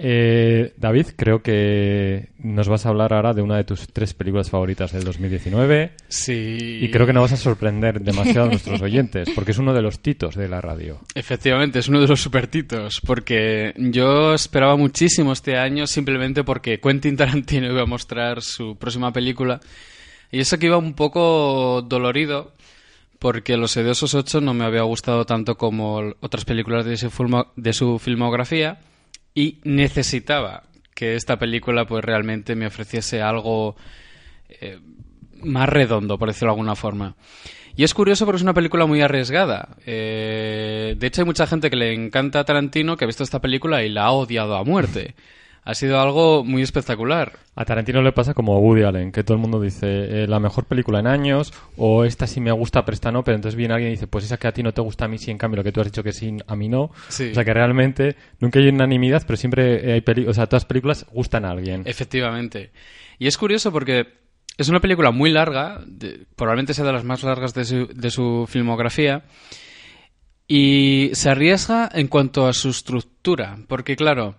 Eh, 0.00 0.74
David, 0.76 1.06
creo 1.16 1.42
que 1.42 2.28
nos 2.38 2.68
vas 2.68 2.86
a 2.86 2.90
hablar 2.90 3.12
ahora 3.12 3.34
de 3.34 3.42
una 3.42 3.56
de 3.56 3.64
tus 3.64 3.88
tres 3.88 4.14
películas 4.14 4.48
favoritas 4.48 4.92
del 4.92 5.02
2019 5.02 5.90
Sí. 6.06 6.78
y 6.80 6.88
creo 6.92 7.04
que 7.04 7.12
no 7.12 7.20
vas 7.20 7.32
a 7.32 7.36
sorprender 7.36 8.00
demasiado 8.00 8.44
a 8.46 8.50
nuestros 8.50 8.80
oyentes 8.82 9.28
porque 9.34 9.50
es 9.50 9.58
uno 9.58 9.74
de 9.74 9.82
los 9.82 9.98
titos 9.98 10.36
de 10.36 10.48
la 10.48 10.60
radio. 10.60 11.00
Efectivamente, 11.16 11.80
es 11.80 11.88
uno 11.88 12.00
de 12.00 12.06
los 12.06 12.20
supertitos, 12.20 13.00
porque 13.04 13.74
yo 13.76 14.34
esperaba 14.34 14.76
muchísimo 14.76 15.32
este 15.32 15.56
año 15.56 15.88
simplemente 15.88 16.44
porque 16.44 16.78
Quentin 16.78 17.16
Tarantino 17.16 17.66
iba 17.72 17.82
a 17.82 17.86
mostrar 17.86 18.40
su 18.40 18.76
próxima 18.76 19.12
película 19.12 19.58
y 20.30 20.38
eso 20.38 20.58
que 20.60 20.66
iba 20.66 20.76
un 20.76 20.94
poco 20.94 21.82
dolorido 21.82 22.52
porque 23.18 23.56
Los 23.56 23.76
Hediosos 23.76 24.14
8 24.14 24.40
no 24.42 24.54
me 24.54 24.64
había 24.64 24.82
gustado 24.82 25.24
tanto 25.26 25.56
como 25.58 26.14
otras 26.20 26.44
películas 26.44 26.84
de 26.84 26.96
su, 26.96 27.10
de 27.56 27.72
su 27.72 27.98
filmografía 27.98 28.78
y 29.38 29.60
necesitaba 29.62 30.64
que 30.96 31.14
esta 31.14 31.38
película 31.38 31.86
pues 31.86 32.04
realmente 32.04 32.56
me 32.56 32.66
ofreciese 32.66 33.22
algo 33.22 33.76
eh, 34.48 34.80
más 35.44 35.68
redondo, 35.68 36.18
por 36.18 36.26
decirlo 36.26 36.48
de 36.48 36.54
alguna 36.54 36.74
forma. 36.74 37.14
Y 37.76 37.84
es 37.84 37.94
curioso 37.94 38.24
porque 38.24 38.38
es 38.38 38.42
una 38.42 38.52
película 38.52 38.86
muy 38.86 39.00
arriesgada. 39.00 39.76
Eh, 39.86 40.96
de 40.98 41.06
hecho, 41.06 41.20
hay 41.20 41.26
mucha 41.26 41.46
gente 41.46 41.70
que 41.70 41.76
le 41.76 41.94
encanta 41.94 42.40
a 42.40 42.44
Tarantino 42.44 42.96
que 42.96 43.04
ha 43.04 43.06
visto 43.06 43.22
esta 43.22 43.40
película 43.40 43.84
y 43.84 43.90
la 43.90 44.06
ha 44.06 44.10
odiado 44.10 44.56
a 44.56 44.64
muerte. 44.64 45.14
Ha 45.70 45.74
sido 45.74 46.00
algo 46.00 46.44
muy 46.44 46.62
espectacular. 46.62 47.32
A 47.54 47.64
Tarantino 47.66 48.00
le 48.00 48.12
pasa 48.12 48.32
como 48.32 48.54
a 48.56 48.58
Woody 48.58 48.84
Allen, 48.84 49.12
que 49.12 49.22
todo 49.22 49.34
el 49.34 49.42
mundo 49.42 49.60
dice 49.60 50.22
eh, 50.22 50.26
la 50.26 50.40
mejor 50.40 50.64
película 50.64 50.98
en 51.00 51.06
años, 51.06 51.52
o 51.76 52.04
esta 52.06 52.26
sí 52.26 52.40
me 52.40 52.50
gusta, 52.52 52.86
pero 52.86 52.94
esta 52.94 53.12
no, 53.12 53.22
pero 53.22 53.34
entonces 53.34 53.54
viene 53.54 53.74
alguien 53.74 53.90
y 53.90 53.96
dice, 53.96 54.06
pues 54.06 54.24
esa 54.24 54.38
que 54.38 54.48
a 54.48 54.52
ti 54.52 54.62
no 54.62 54.72
te 54.72 54.80
gusta, 54.80 55.04
a 55.04 55.08
mí 55.08 55.18
sí, 55.18 55.30
en 55.30 55.36
cambio 55.36 55.58
lo 55.58 55.64
que 55.64 55.70
tú 55.70 55.80
has 55.82 55.86
dicho 55.88 56.02
que 56.02 56.12
sí, 56.12 56.34
a 56.46 56.56
mí 56.56 56.70
no. 56.70 56.90
Sí. 57.08 57.28
O 57.32 57.34
sea 57.34 57.44
que 57.44 57.52
realmente 57.52 58.16
nunca 58.40 58.58
hay 58.60 58.68
unanimidad, 58.68 59.24
pero 59.26 59.36
siempre 59.36 59.92
hay 59.92 60.00
peli 60.00 60.26
o 60.26 60.32
sea, 60.32 60.46
todas 60.46 60.62
las 60.62 60.68
películas 60.68 61.04
gustan 61.12 61.44
a 61.44 61.50
alguien. 61.50 61.82
Efectivamente. 61.84 62.70
Y 63.18 63.26
es 63.26 63.36
curioso 63.36 63.70
porque 63.70 64.06
es 64.56 64.70
una 64.70 64.80
película 64.80 65.10
muy 65.10 65.30
larga, 65.30 65.82
de- 65.86 66.24
probablemente 66.34 66.72
sea 66.72 66.86
de 66.86 66.92
las 66.94 67.04
más 67.04 67.22
largas 67.24 67.52
de 67.52 67.66
su, 67.66 67.86
de 67.88 68.10
su 68.10 68.46
filmografía, 68.48 69.22
y 70.46 71.10
se 71.12 71.28
arriesga 71.30 71.90
en 71.92 72.08
cuanto 72.08 72.46
a 72.46 72.52
su 72.54 72.70
estructura, 72.70 73.58
porque 73.68 73.96
claro, 73.96 74.36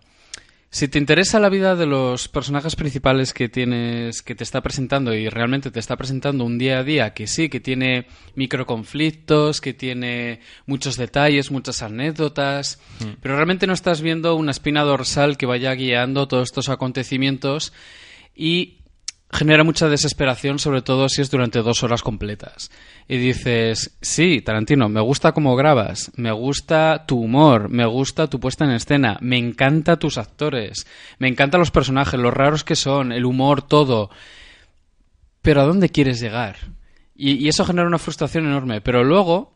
si 0.71 0.87
te 0.87 0.99
interesa 0.99 1.39
la 1.39 1.49
vida 1.49 1.75
de 1.75 1.87
los 1.87 2.27
personajes 2.27 2.75
principales 2.75 3.33
que 3.33 3.49
tienes, 3.49 4.21
que 4.21 4.35
te 4.35 4.43
está 4.43 4.61
presentando 4.61 5.15
y 5.15 5.27
realmente 5.27 5.71
te 5.71 5.79
está 5.79 5.97
presentando 5.97 6.45
un 6.45 6.59
día 6.59 6.79
a 6.79 6.83
día 6.83 7.13
que 7.13 7.25
sí, 7.25 7.49
que 7.49 7.59
tiene 7.59 8.05
microconflictos, 8.35 9.61
que 9.61 9.73
tiene 9.73 10.41
muchos 10.67 10.95
detalles, 10.95 11.49
muchas 11.49 11.81
anécdotas, 11.81 12.79
pero 13.21 13.35
realmente 13.35 13.65
no 13.65 13.73
estás 13.73 14.01
viendo 14.01 14.35
una 14.35 14.51
espina 14.51 14.83
dorsal 14.83 15.37
que 15.37 15.47
vaya 15.47 15.73
guiando 15.73 16.27
todos 16.27 16.49
estos 16.49 16.69
acontecimientos 16.69 17.73
y 18.35 18.78
genera 19.31 19.63
mucha 19.63 19.87
desesperación, 19.87 20.57
sobre 20.57 20.81
todo 20.81 21.07
si 21.07 21.21
es 21.21 21.29
durante 21.29 21.61
dos 21.61 21.83
horas 21.83 22.01
completas. 22.01 22.71
Y 23.07 23.17
dices, 23.17 23.97
sí, 24.01 24.41
Tarantino, 24.41 24.89
me 24.89 25.01
gusta 25.01 25.33
cómo 25.33 25.55
grabas, 25.55 26.11
me 26.15 26.31
gusta 26.31 27.05
tu 27.07 27.19
humor, 27.19 27.69
me 27.69 27.85
gusta 27.85 28.27
tu 28.27 28.39
puesta 28.39 28.65
en 28.65 28.71
escena, 28.71 29.17
me 29.21 29.37
encanta 29.37 29.99
tus 29.99 30.17
actores, 30.17 30.87
me 31.19 31.27
encantan 31.27 31.59
los 31.59 31.71
personajes, 31.71 32.19
los 32.19 32.33
raros 32.33 32.63
que 32.63 32.75
son, 32.75 33.11
el 33.11 33.25
humor, 33.25 33.61
todo. 33.61 34.09
Pero 35.41 35.61
¿a 35.61 35.65
dónde 35.65 35.89
quieres 35.89 36.19
llegar? 36.19 36.57
Y, 37.15 37.33
y 37.33 37.49
eso 37.49 37.65
genera 37.65 37.87
una 37.87 37.99
frustración 37.99 38.45
enorme. 38.45 38.81
Pero 38.81 39.03
luego, 39.03 39.53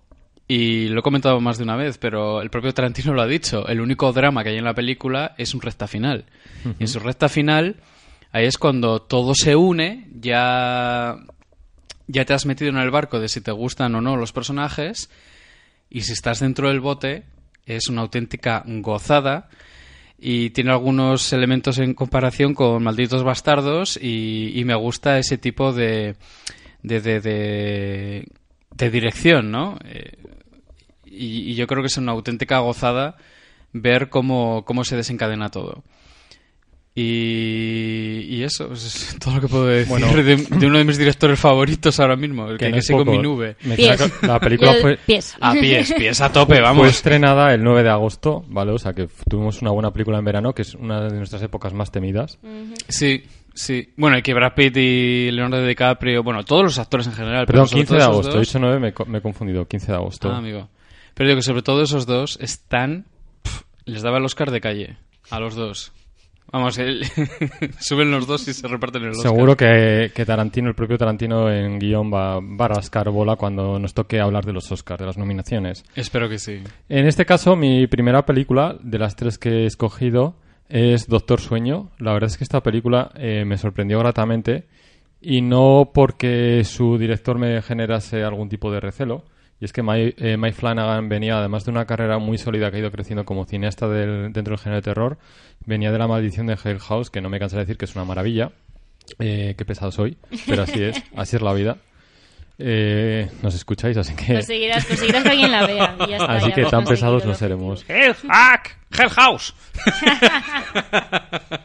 y 0.48 0.90
lo 0.90 1.00
he 1.00 1.04
comentado 1.04 1.40
más 1.40 1.58
de 1.58 1.64
una 1.64 1.76
vez, 1.76 1.98
pero 1.98 2.42
el 2.42 2.52
propio 2.52 2.74
Tarantino 2.74 3.14
lo 3.14 3.22
ha 3.22 3.28
dicho, 3.28 3.68
el 3.68 3.82
único 3.82 4.12
drama 4.14 4.44
que 4.44 4.50
hay 4.50 4.58
en 4.58 4.66
la 4.66 4.76
película 4.76 5.34
es 5.38 5.56
un 5.56 5.62
recta 5.62 5.88
final. 5.88 6.26
Y 6.80 6.84
en 6.84 6.88
su 6.88 7.00
recta 7.00 7.28
final, 7.28 7.78
ahí 8.34 8.46
es 8.46 8.58
cuando 8.58 9.02
todo 9.02 9.34
se 9.36 9.56
une, 9.56 10.10
ya 10.20 11.16
ya 12.08 12.26
te 12.26 12.34
has 12.34 12.46
metido 12.46 12.70
en 12.70 12.78
el 12.78 12.92
barco 12.92 13.20
de 13.20 13.30
si 13.30 13.40
te 13.40 13.52
gustan 13.52 13.96
o 13.96 14.02
no 14.02 14.18
los 14.18 14.34
personajes 14.34 15.10
y 15.90 16.02
si 16.02 16.12
estás 16.12 16.42
dentro 16.42 16.68
del 16.68 16.82
bote 16.82 17.24
es 17.66 17.88
una 17.88 18.02
auténtica 18.02 18.64
gozada 18.66 19.50
y 20.20 20.50
tiene 20.50 20.72
algunos 20.72 21.32
elementos 21.32 21.80
en 21.80 21.94
comparación 21.94 22.54
con 22.54 22.84
Malditos 22.84 23.24
Bastardos 23.24 23.98
y, 24.02 24.62
me 24.66 24.76
gusta 24.76 25.18
ese 25.18 25.38
tipo 25.38 25.74
de, 25.74 26.16
de, 26.82 27.02
de, 27.02 27.20
de, 27.20 28.28
de 28.72 28.90
dirección, 28.90 29.52
¿no? 29.52 29.78
Eh, 29.84 30.18
y, 31.06 31.52
y 31.52 31.56
yo 31.56 31.68
creo 31.68 31.82
que 31.82 31.88
es 31.88 31.98
una 31.98 32.14
auténtica 32.14 32.60
gozada 32.60 33.18
ver 33.74 34.10
cómo, 34.10 34.64
cómo 34.66 34.84
se 34.86 34.96
desencadena 34.96 35.50
todo. 35.50 35.84
Y, 36.96 38.36
y 38.36 38.44
eso 38.44 38.72
es 38.72 39.18
todo 39.24 39.36
lo 39.36 39.42
que 39.42 39.48
puedo 39.48 39.66
decir 39.66 39.88
Bueno. 39.90 40.14
de, 40.14 40.36
de 40.36 40.68
uno 40.68 40.78
de 40.78 40.84
mis 40.84 40.98
directores 40.98 41.40
favoritos 41.40 42.00
ahora 42.00 42.16
mismo, 42.16 42.48
el 42.48 42.58
que, 42.58 42.68
no 42.68 42.74
que 42.74 42.80
es 42.80 42.86
sigo 42.86 43.04
mi 43.06 43.18
nube. 43.18 43.56
Pies. 43.76 44.24
La 44.24 44.40
película 44.40 44.76
fue, 44.80 44.98
Pies. 44.98 45.36
A 45.42 45.54
pies, 45.54 45.94
pies 45.98 46.22
a 46.22 46.32
tope, 46.32 46.54
fue 46.56 46.62
vamos. 46.62 46.88
estrenada 46.88 47.54
el 47.54 47.64
9 47.64 47.84
de 47.84 47.90
agosto, 47.90 48.44
¿vale? 48.48 48.72
O 48.72 48.78
sea 48.78 48.94
que 48.94 49.08
tuvimos 49.30 49.62
una 49.62 49.72
buena 49.72 49.92
película 49.92 50.20
en 50.20 50.26
verano, 50.26 50.54
que 50.54 50.62
es 50.62 50.76
una 50.76 51.02
de 51.02 51.18
nuestras 51.18 51.42
épocas 51.42 51.74
más 51.74 51.92
temidas. 51.92 52.38
Sí, 52.88 53.24
sí. 53.54 53.92
Bueno, 53.98 54.18
y 54.18 54.22
que 54.22 54.34
Brad 54.34 54.54
Pitt 54.54 54.78
y 54.78 55.32
Leonardo 55.32 55.66
DiCaprio, 55.66 56.22
bueno, 56.24 56.44
todos 56.46 56.64
los 56.64 56.78
actores 56.80 57.08
en 57.08 57.14
general. 57.14 57.46
pero 57.48 57.64
Perdón, 57.64 57.68
sobre 57.70 57.82
15 57.82 57.88
todo 57.88 57.98
de 57.98 58.04
agosto. 58.04 58.40
Dicho 58.40 58.60
9, 58.60 58.80
me, 58.80 58.94
co- 58.94 59.06
me 59.06 59.18
he 59.18 59.22
confundido. 59.22 59.68
15 59.68 59.88
de 59.92 59.98
agosto. 59.98 60.30
Ah, 60.32 60.38
amigo. 60.38 60.70
Pero 61.16 61.28
digo 61.30 61.38
que 61.40 61.44
sobre 61.44 61.62
todo 61.64 61.82
esos 61.82 62.06
dos 62.06 62.38
están... 62.42 63.06
les 63.86 64.02
daba 64.04 64.18
el 64.20 64.26
Oscar 64.26 64.52
de 64.52 64.62
calle. 64.62 64.98
A 65.32 65.40
los 65.40 65.56
dos. 65.56 65.92
Vamos, 66.54 66.78
el- 66.78 67.04
suben 67.80 68.12
los 68.12 68.28
dos 68.28 68.48
y 68.48 68.54
se 68.54 68.68
reparten 68.68 69.02
el 69.04 69.10
Oscar. 69.10 69.32
Seguro 69.32 69.58
que, 69.58 70.12
que 70.14 70.24
Tarantino, 70.24 70.70
el 70.70 70.76
propio 70.76 70.98
Tarantino 71.00 71.52
en 71.52 71.80
guion 71.80 72.14
va, 72.14 72.40
va 72.40 72.66
a 72.66 72.68
rascar 72.68 73.10
bola 73.10 73.36
cuando 73.36 73.80
nos 73.80 73.96
toque 73.96 74.20
hablar 74.22 74.46
de 74.46 74.54
los 74.54 74.72
Oscars, 74.72 75.00
de 75.00 75.08
las 75.08 75.18
nominaciones. 75.18 75.84
Espero 75.96 76.30
que 76.30 76.38
sí. 76.38 76.60
En 76.90 77.08
este 77.08 77.26
caso, 77.26 77.56
mi 77.56 77.88
primera 77.88 78.24
película, 78.26 78.78
de 78.82 79.00
las 79.00 79.16
tres 79.16 79.40
que 79.40 79.64
he 79.64 79.66
escogido, 79.66 80.36
es 80.70 81.08
Doctor 81.08 81.42
Sueño. 81.42 81.90
La 81.98 82.14
verdad 82.14 82.30
es 82.30 82.38
que 82.38 82.44
esta 82.44 82.62
película 82.62 83.12
eh, 83.16 83.44
me 83.46 83.58
sorprendió 83.58 83.98
gratamente 84.00 84.66
y 85.20 85.42
no 85.42 85.90
porque 85.94 86.64
su 86.66 86.98
director 87.00 87.40
me 87.40 87.62
generase 87.64 88.24
algún 88.24 88.48
tipo 88.48 88.72
de 88.72 88.80
recelo. 88.80 89.24
Y 89.62 89.66
es 89.66 89.72
que 89.74 89.82
Mike, 89.84 90.16
eh, 90.18 90.36
Mike 90.38 90.56
Flanagan 90.58 91.08
venía, 91.10 91.38
además 91.38 91.64
de 91.66 91.72
una 91.72 91.86
carrera 91.86 92.18
muy 92.18 92.38
sólida 92.38 92.70
que 92.70 92.78
ha 92.78 92.80
ido 92.82 92.92
creciendo 92.92 93.24
como 93.26 93.46
cineasta 93.46 93.88
del- 93.88 94.34
dentro 94.34 94.52
del 94.56 94.60
género 94.60 94.78
de 94.82 94.82
terror, 94.82 95.18
venía 95.66 95.92
de 95.92 95.98
La 96.00 96.08
Maldición 96.08 96.48
de 96.48 96.58
Hill 96.64 96.80
House, 96.80 97.10
que 97.10 97.22
no 97.22 97.30
me 97.30 97.40
cansaré 97.40 97.62
de 97.62 97.66
decir 97.66 97.78
que 97.78 97.86
es 97.86 97.96
una 97.96 98.04
maravilla. 98.06 98.52
Eh, 99.20 99.56
qué 99.58 99.66
pesado 99.66 99.92
soy, 99.92 100.18
pero 100.48 100.64
así 100.64 100.82
es, 100.84 101.02
así 101.16 101.36
es 101.38 101.42
la 101.42 101.54
vida. 101.54 101.78
Eh, 102.60 103.30
nos 103.42 103.56
escucháis, 103.56 103.98
así 103.98 104.16
que... 104.16 104.34
Conseguirás, 104.36 104.86
conseguirás 104.86 105.24
que 105.24 105.30
alguien 105.30 105.52
la 105.52 105.66
vea. 105.66 105.96
y 106.06 106.10
ya 106.12 106.18
está, 106.18 106.34
Así 106.34 106.50
ya 106.50 106.56
que 106.56 106.66
tan 106.66 106.84
pesados 106.86 107.26
no 107.26 107.34
seremos. 107.34 107.84
¡Hellhack! 107.90 108.78
¡Hellhouse! 108.92 109.54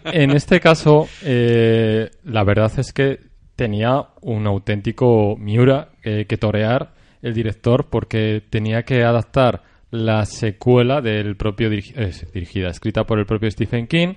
En 0.05 0.31
este 0.31 0.61
caso, 0.61 1.09
eh, 1.23 2.11
la 2.25 2.45
verdad 2.45 2.73
es 2.79 2.93
que 2.93 3.21
tenía 3.57 4.07
un 4.23 4.47
auténtico 4.47 5.37
Miura 5.39 5.89
eh, 6.03 6.25
que 6.29 6.37
torear 6.39 6.93
el 7.23 7.35
director 7.35 7.87
porque 7.91 8.43
tenía 8.51 8.83
que 8.85 9.03
adaptar 9.05 9.63
la 9.91 10.25
secuela 10.27 11.01
del 11.01 11.37
propio 11.37 11.71
dirigi- 11.71 11.95
eh, 11.97 12.13
dirigida, 12.35 12.69
escrita 12.69 13.05
por 13.05 13.19
el 13.19 13.27
propio 13.27 13.51
Stephen 13.51 13.87
King, 13.87 14.15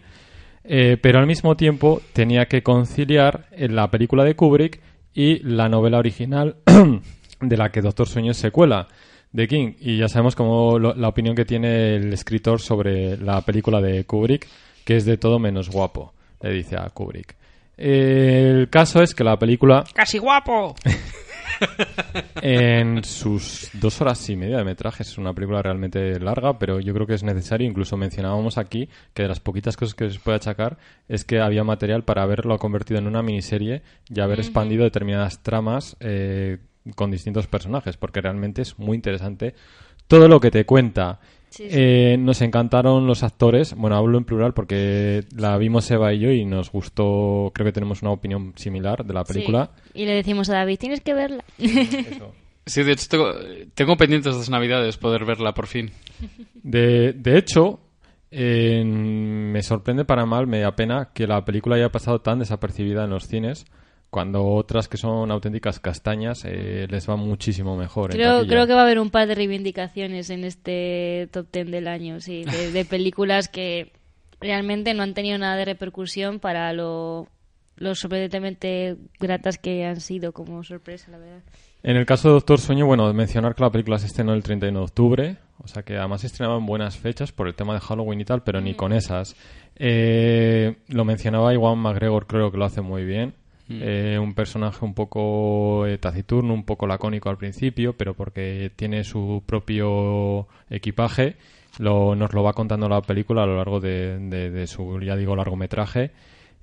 eh, 0.64 0.98
pero 1.02 1.20
al 1.20 1.28
mismo 1.28 1.56
tiempo 1.56 2.02
tenía 2.14 2.46
que 2.46 2.62
conciliar 2.62 3.46
eh, 3.52 3.68
la 3.70 3.90
película 3.90 4.24
de 4.24 4.36
Kubrick 4.36 4.80
y 5.14 5.40
la 5.40 5.70
novela 5.70 5.98
original 5.98 6.58
de 7.42 7.58
la 7.58 7.70
que 7.72 7.82
Doctor 7.82 8.08
Sueño 8.08 8.32
es 8.32 8.38
secuela 8.38 8.88
de 9.32 9.48
King. 9.48 9.74
Y 9.80 9.98
ya 9.98 10.08
sabemos 10.08 10.36
cómo 10.36 10.78
lo- 10.78 10.94
la 10.94 11.08
opinión 11.08 11.36
que 11.36 11.46
tiene 11.46 11.96
el 11.96 12.14
escritor 12.14 12.60
sobre 12.62 13.18
la 13.18 13.42
película 13.42 13.82
de 13.82 14.04
Kubrick, 14.04 14.48
que 14.86 14.98
es 14.98 15.06
de 15.06 15.18
todo 15.18 15.40
menos 15.40 15.70
guapo, 15.70 16.14
le 16.42 16.52
dice 16.52 16.76
a 16.76 16.90
Kubrick. 16.90 17.36
El 17.78 18.70
caso 18.70 19.02
es 19.02 19.16
que 19.16 19.24
la 19.24 19.40
película 19.40 19.84
¡Casi 19.96 20.18
guapo! 20.20 20.76
en 22.42 23.04
sus 23.04 23.70
dos 23.74 24.02
horas 24.02 24.30
y 24.30 24.36
media 24.36 24.58
de 24.58 24.64
metraje 24.64 25.04
es 25.04 25.18
una 25.18 25.34
película 25.34 25.62
realmente 25.62 26.20
larga, 26.20 26.58
pero 26.58 26.80
yo 26.80 26.94
creo 26.94 27.08
que 27.08 27.14
es 27.14 27.24
necesario. 27.24 27.68
Incluso 27.68 27.98
mencionábamos 27.98 28.58
aquí 28.58 28.90
que 29.14 29.24
de 29.24 29.30
las 29.30 29.40
poquitas 29.40 29.78
cosas 29.78 29.96
que 29.96 30.10
se 30.10 30.20
puede 30.20 30.38
achacar 30.38 30.78
es 31.08 31.26
que 31.26 31.40
había 31.40 31.64
material 31.64 32.04
para 32.04 32.24
haberlo 32.24 32.58
convertido 32.58 33.00
en 33.00 33.08
una 33.08 33.22
miniserie 33.22 33.82
y 34.10 34.20
haber 34.20 34.40
expandido 34.40 34.84
determinadas 34.84 35.44
tramas 35.44 35.96
eh, 36.00 36.58
con 36.96 37.12
distintos 37.12 37.48
personajes, 37.48 37.98
porque 37.98 38.22
realmente 38.22 38.62
es 38.62 38.80
muy 38.80 38.96
interesante 38.96 39.54
todo 40.08 40.28
lo 40.28 40.40
que 40.40 40.52
te 40.52 40.66
cuenta. 40.66 41.20
Sí, 41.52 41.70
sí. 41.70 41.70
Eh, 41.70 42.18
nos 42.18 42.42
encantaron 42.42 43.06
los 43.06 43.24
actores. 43.24 43.76
Bueno, 43.76 43.98
hablo 43.98 44.18
en 44.18 44.24
plural 44.24 44.54
porque 44.54 45.26
la 45.36 45.58
vimos 45.58 45.92
Eva 45.92 46.14
y 46.14 46.20
yo 46.20 46.32
y 46.32 46.46
nos 46.46 46.72
gustó. 46.72 47.52
Creo 47.54 47.66
que 47.66 47.74
tenemos 47.74 48.02
una 48.02 48.12
opinión 48.12 48.54
similar 48.56 49.06
de 49.06 49.14
la 49.14 49.26
película. 49.26 49.72
Sí. 49.94 50.02
Y 50.02 50.06
le 50.06 50.14
decimos 50.14 50.50
a 50.50 50.54
David, 50.54 50.80
tienes 50.80 51.02
que 51.02 51.14
verla. 51.14 51.44
Eso. 51.60 52.34
Sí, 52.64 52.84
de 52.84 52.92
hecho 52.92 53.08
tengo, 53.10 53.34
tengo 53.74 53.98
pendientes 53.98 54.34
estas 54.34 54.52
navidades 54.52 54.96
poder 54.98 55.26
verla 55.26 55.54
por 55.54 55.66
fin. 55.66 55.90
De, 56.54 57.12
de 57.14 57.38
hecho, 57.40 57.80
eh, 58.30 58.84
me 58.86 59.64
sorprende 59.64 60.06
para 60.06 60.26
mal, 60.26 60.46
me 60.48 60.60
da 60.60 60.76
pena 60.76 61.10
que 61.14 61.26
la 61.26 61.44
película 61.44 61.76
haya 61.76 61.90
pasado 61.90 62.22
tan 62.22 62.38
desapercibida 62.38 63.04
en 63.04 63.10
los 63.10 63.28
cines, 63.28 63.66
cuando 64.12 64.46
otras 64.46 64.90
que 64.90 64.98
son 64.98 65.32
auténticas 65.32 65.80
castañas 65.80 66.44
eh, 66.46 66.86
les 66.90 67.10
va 67.10 67.16
muchísimo 67.16 67.78
mejor. 67.78 68.12
Creo, 68.12 68.46
creo 68.46 68.68
que 68.68 68.74
va 68.74 68.82
a 68.82 68.84
haber 68.84 69.00
un 69.00 69.10
par 69.10 69.26
de 69.26 69.36
reivindicaciones 69.36 70.30
en 70.30 70.44
este 70.44 71.30
top 71.32 71.48
ten 71.50 71.72
del 71.72 71.88
año, 71.88 72.20
sí, 72.20 72.44
de, 72.44 72.72
de 72.74 72.86
películas 72.86 73.48
que 73.48 73.94
realmente 74.42 74.94
no 74.94 75.04
han 75.04 75.14
tenido 75.14 75.38
nada 75.38 75.56
de 75.56 75.64
repercusión 75.64 76.40
para 76.40 76.74
lo, 76.74 77.30
lo 77.78 77.96
sorprendentemente 77.96 78.98
gratas 79.18 79.58
que 79.58 79.86
han 79.86 80.02
sido 80.02 80.34
como 80.34 80.62
sorpresa, 80.64 81.10
la 81.10 81.18
verdad. 81.18 81.42
En 81.82 81.96
el 81.96 82.06
caso 82.06 82.28
de 82.28 82.34
Doctor 82.34 82.60
Sueño, 82.60 82.86
bueno, 82.86 83.12
mencionar 83.14 83.56
que 83.56 83.64
la 83.64 83.72
película 83.72 83.98
se 83.98 84.08
estrenó 84.08 84.34
el 84.34 84.44
31 84.44 84.78
de 84.78 84.84
octubre, 84.84 85.38
o 85.58 85.68
sea 85.68 85.84
que 85.84 85.98
además 85.98 86.22
se 86.22 86.28
estrenaba 86.28 86.58
en 86.58 86.66
buenas 86.66 86.98
fechas 86.98 87.32
por 87.32 87.48
el 87.48 87.56
tema 87.56 87.74
de 87.74 87.80
Halloween 87.80 88.20
y 88.20 88.26
tal, 88.26 88.44
pero 88.44 88.60
ni 88.60 88.76
con 88.76 88.92
esas. 88.92 89.38
Eh, 89.78 90.76
lo 90.90 91.06
mencionaba 91.06 91.54
Iwan 91.54 91.80
McGregor, 91.80 92.28
creo 92.28 92.52
que 92.52 92.58
lo 92.58 92.66
hace 92.66 92.82
muy 92.82 93.06
bien. 93.06 93.36
Eh, 93.80 94.18
un 94.20 94.34
personaje 94.34 94.84
un 94.84 94.94
poco 94.94 95.86
eh, 95.86 95.98
taciturno, 95.98 96.54
un 96.54 96.64
poco 96.64 96.88
lacónico 96.88 97.30
al 97.30 97.38
principio, 97.38 97.94
pero 97.96 98.14
porque 98.14 98.72
tiene 98.76 99.04
su 99.04 99.44
propio 99.46 100.48
equipaje, 100.70 101.38
lo, 101.80 102.16
nos 102.16 102.34
lo 102.34 102.44
va 102.44 102.54
contando 102.54 102.90
la 102.90 103.02
película 103.02 103.44
a 103.44 103.46
lo 103.46 103.58
largo 103.58 103.80
de 103.80 104.66
su, 104.68 105.00
ya 105.02 105.16
digo, 105.16 105.36
largometraje. 105.36 106.12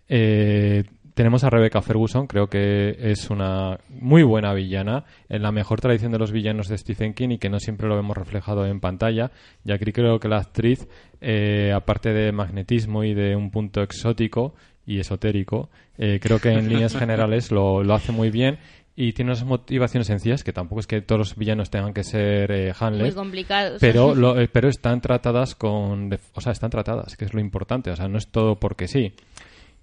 Eh, 0.09 0.85
tenemos 1.19 1.43
a 1.43 1.51
Rebecca 1.51 1.83
Ferguson, 1.83 2.29
creo 2.29 2.47
que 2.47 2.97
es 2.97 3.29
una 3.29 3.81
muy 3.89 4.23
buena 4.23 4.55
villana, 4.55 5.05
en 5.29 5.43
la 5.43 5.51
mejor 5.51 5.81
tradición 5.81 6.13
de 6.13 6.19
los 6.19 6.31
villanos 6.31 6.69
de 6.69 6.79
Stephen 6.79 7.13
King 7.13 7.31
y 7.31 7.39
que 7.39 7.51
no 7.51 7.59
siempre 7.59 7.89
lo 7.89 7.97
vemos 7.97 8.17
reflejado 8.17 8.65
en 8.67 8.79
pantalla. 8.79 9.33
Y 9.65 9.73
aquí 9.73 9.91
creo 9.91 10.21
que 10.21 10.29
la 10.29 10.39
actriz, 10.39 10.87
eh, 11.21 11.73
aparte 11.75 12.13
de 12.13 12.31
magnetismo 12.31 13.03
y 13.03 13.15
de 13.15 13.35
un 13.35 13.51
punto 13.51 13.83
exótico 13.83 14.55
y 14.89 14.99
esotérico, 15.01 15.69
eh, 15.99 16.19
creo 16.21 16.41
que 16.41 16.49
en 16.51 16.69
líneas 16.73 16.97
generales 16.97 17.51
lo, 17.53 17.85
lo 17.85 17.95
hace 17.95 18.11
muy 18.13 18.31
bien 18.31 18.59
y 18.97 19.13
tiene 19.13 19.31
unas 19.31 19.45
motivaciones 19.45 20.09
sencillas, 20.09 20.43
que 20.43 20.53
tampoco 20.53 20.81
es 20.81 20.87
que 20.89 21.01
todos 21.03 21.19
los 21.21 21.37
villanos 21.37 21.71
tengan 21.71 21.93
que 21.95 22.03
ser 22.03 22.51
eh, 22.51 22.73
Muy 22.73 22.75
handlers, 22.89 23.15
complicados. 23.15 23.81
pero 23.81 24.15
lo- 24.17 24.41
eh, 24.41 24.49
pero 24.49 24.69
están 24.69 25.01
tratadas 25.01 25.55
con 25.55 26.11
o 26.35 26.41
sea 26.41 26.51
están 26.53 26.71
tratadas 26.71 27.17
que 27.17 27.25
es 27.27 27.33
lo 27.35 27.39
importante 27.41 27.91
o 27.93 27.97
sea 27.97 28.09
no 28.09 28.19
es 28.19 28.27
todo 28.29 28.57
porque 28.59 28.89
sí 28.89 29.13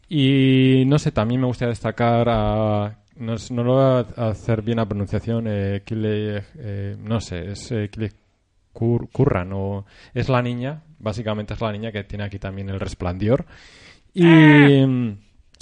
y 0.10 0.84
no 0.88 1.00
sé 1.00 1.12
también 1.12 1.42
me 1.42 1.48
gustaría 1.48 1.70
destacar 1.70 2.28
a 2.30 3.00
no, 3.18 3.36
no 3.52 3.64
lo 3.64 3.74
voy 3.74 4.06
a 4.18 4.28
hacer 4.30 4.62
bien 4.62 4.78
la 4.78 4.86
pronunciación 4.86 5.46
eh, 5.48 5.82
Kile- 5.86 6.44
eh, 6.58 6.96
no 7.00 7.22
sé 7.22 7.52
es 7.52 7.72
eh, 7.72 7.90
Kile 7.90 8.12
Kurran 8.74 9.52
o 9.54 9.86
es 10.14 10.28
la 10.30 10.42
niña 10.42 10.82
básicamente 11.00 11.54
es 11.54 11.62
la 11.62 11.72
niña 11.72 11.92
que 11.92 12.04
tiene 12.04 12.26
aquí 12.26 12.38
también 12.40 12.70
el 12.70 12.80
resplandor 12.80 13.46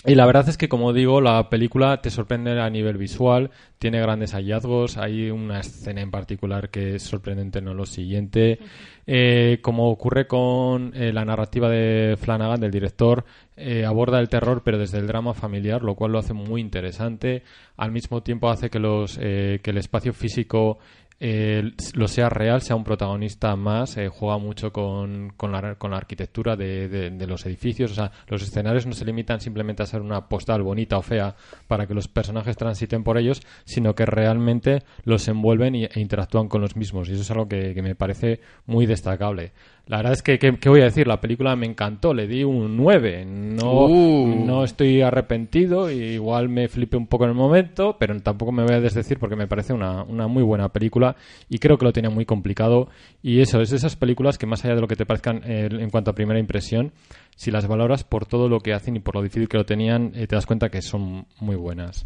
y 0.06 0.16
la 0.16 0.26
verdad 0.26 0.50
es 0.50 0.58
que, 0.58 0.68
como 0.68 0.92
digo, 0.92 1.22
la 1.22 1.50
película 1.50 2.02
te 2.02 2.10
sorprende 2.10 2.60
a 2.60 2.70
nivel 2.70 2.98
visual, 2.98 3.52
tiene 3.80 4.02
grandes 4.02 4.34
hallazgos, 4.34 4.98
hay 4.98 5.30
una 5.30 5.62
escena 5.62 6.02
en 6.02 6.12
particular 6.12 6.70
que 6.70 6.96
es 6.96 7.04
sorprendente, 7.04 7.62
no 7.62 7.74
lo 7.74 7.86
siguiente. 7.86 8.60
Eh, 9.08 9.60
como 9.62 9.90
ocurre 9.90 10.28
con 10.28 10.94
eh, 10.94 11.14
la 11.14 11.24
narrativa 11.24 11.70
de 11.70 12.18
Flanagan, 12.18 12.60
del 12.60 12.72
director, 12.72 13.26
eh, 13.56 13.86
aborda 13.86 14.20
el 14.20 14.30
terror 14.30 14.64
pero 14.66 14.80
desde 14.80 14.98
el 14.98 15.06
drama 15.06 15.34
familiar, 15.34 15.84
lo 15.84 15.96
cual 15.96 16.12
lo 16.12 16.20
hace 16.20 16.34
muy 16.34 16.60
interesante. 16.60 17.44
Al 17.78 17.92
mismo 17.92 18.24
tiempo 18.24 18.50
hace 18.50 18.70
que, 18.70 18.80
los, 18.80 19.18
eh, 19.22 19.60
que 19.64 19.72
el 19.72 19.78
espacio 19.78 20.14
físico 20.14 20.80
eh, 21.20 21.72
lo 21.94 22.08
sea 22.08 22.30
real, 22.30 22.62
sea 22.62 22.76
un 22.76 22.84
protagonista 22.84 23.56
más, 23.56 23.98
eh, 23.98 24.10
juega 24.10 24.38
mucho 24.38 24.72
con, 24.72 25.34
con, 25.38 25.52
la, 25.52 25.76
con 25.76 25.92
la 25.92 25.98
arquitectura 25.98 26.56
de, 26.56 27.26
los 27.28 27.46
edificios, 27.46 27.92
o 27.92 27.96
sea, 27.96 28.12
los 28.28 28.44
escenarios 28.44 28.86
no 28.86 28.94
se 28.94 29.06
limitan 29.06 29.40
simplemente 29.40 29.84
a 29.84 29.86
ser 29.86 30.02
una 30.02 30.28
postal 30.28 30.62
bonita 30.62 30.98
o 30.98 31.02
fea 31.02 31.36
para 31.68 31.88
que 31.88 31.94
los 31.94 32.08
personajes 32.08 32.58
transiten 32.58 33.04
por 33.04 33.18
ellos, 33.18 33.42
sino 33.64 33.96
que 33.96 34.06
realmente 34.06 34.84
los 35.04 35.28
envuelven 35.28 35.76
e 35.76 35.90
interactúan 35.96 36.48
con 36.48 36.62
los 36.62 36.76
mismos, 36.76 37.10
y 37.10 37.14
eso 37.14 37.22
es 37.22 37.32
algo 37.32 37.48
que 37.48 37.82
me 37.82 37.96
parece 37.96 38.42
muy 38.66 38.86
destacable. 38.86 39.54
La 39.86 39.98
verdad 39.98 40.14
es 40.14 40.24
que, 40.24 40.40
¿qué, 40.40 40.58
qué 40.58 40.70
voy 40.70 40.80
a 40.80 40.86
decir? 40.86 41.08
La 41.08 41.20
película 41.20 41.58
me 41.58 41.66
encantó, 41.66 42.14
le 42.14 42.26
di 42.26 42.46
un 42.46 42.78
9. 42.78 43.26
No, 43.26 43.86
Uh. 43.88 44.46
no 44.46 44.64
estoy 44.64 45.02
arrepentido, 45.02 45.92
y 45.92 45.96
igual 46.14 46.48
me 46.48 46.70
flipé 46.70 46.96
un 46.96 47.08
poco 47.08 47.26
en 47.26 47.32
el 47.32 47.36
momento, 47.36 47.98
pero 48.00 48.18
tampoco 48.22 48.54
me 48.54 48.64
voy 48.64 48.76
a 48.76 48.80
desdecir 48.80 49.20
porque 49.20 49.36
me 49.36 49.46
parece 49.46 49.74
una, 49.74 50.04
una 50.04 50.28
muy 50.28 50.42
buena 50.42 50.70
película 50.70 51.18
y 51.50 51.60
creo 51.60 51.78
que 51.78 51.84
lo 51.84 51.92
tenía 51.92 52.10
muy 52.10 52.26
complicado. 52.26 52.88
Y 53.22 53.42
eso, 53.42 53.60
es 53.62 53.72
de 53.72 53.76
esas 53.76 53.98
películas 53.98 54.38
que 54.38 54.46
más 54.46 54.64
allá 54.64 54.76
de 54.76 54.82
lo 54.82 54.88
que 54.88 54.96
te 54.96 55.06
parezcan 55.06 55.42
eh, 55.46 55.68
en 55.70 55.90
cuanto 55.90 56.12
a 56.12 56.16
primera 56.16 56.40
impresión, 56.40 56.94
si 57.36 57.52
las 57.52 57.68
valoras 57.68 58.06
por 58.06 58.26
todo 58.26 58.48
lo 58.48 58.62
que 58.62 58.74
hacen 58.74 58.96
y 58.96 59.00
por 59.00 59.16
lo 59.16 59.22
difícil 59.22 59.50
que 59.50 59.58
lo 59.58 59.66
tenían, 59.66 60.14
eh, 60.16 60.28
te 60.28 60.36
das 60.36 60.46
cuenta 60.46 60.70
que 60.70 60.82
son 60.82 61.26
muy 61.42 61.58
buenas. 61.58 62.06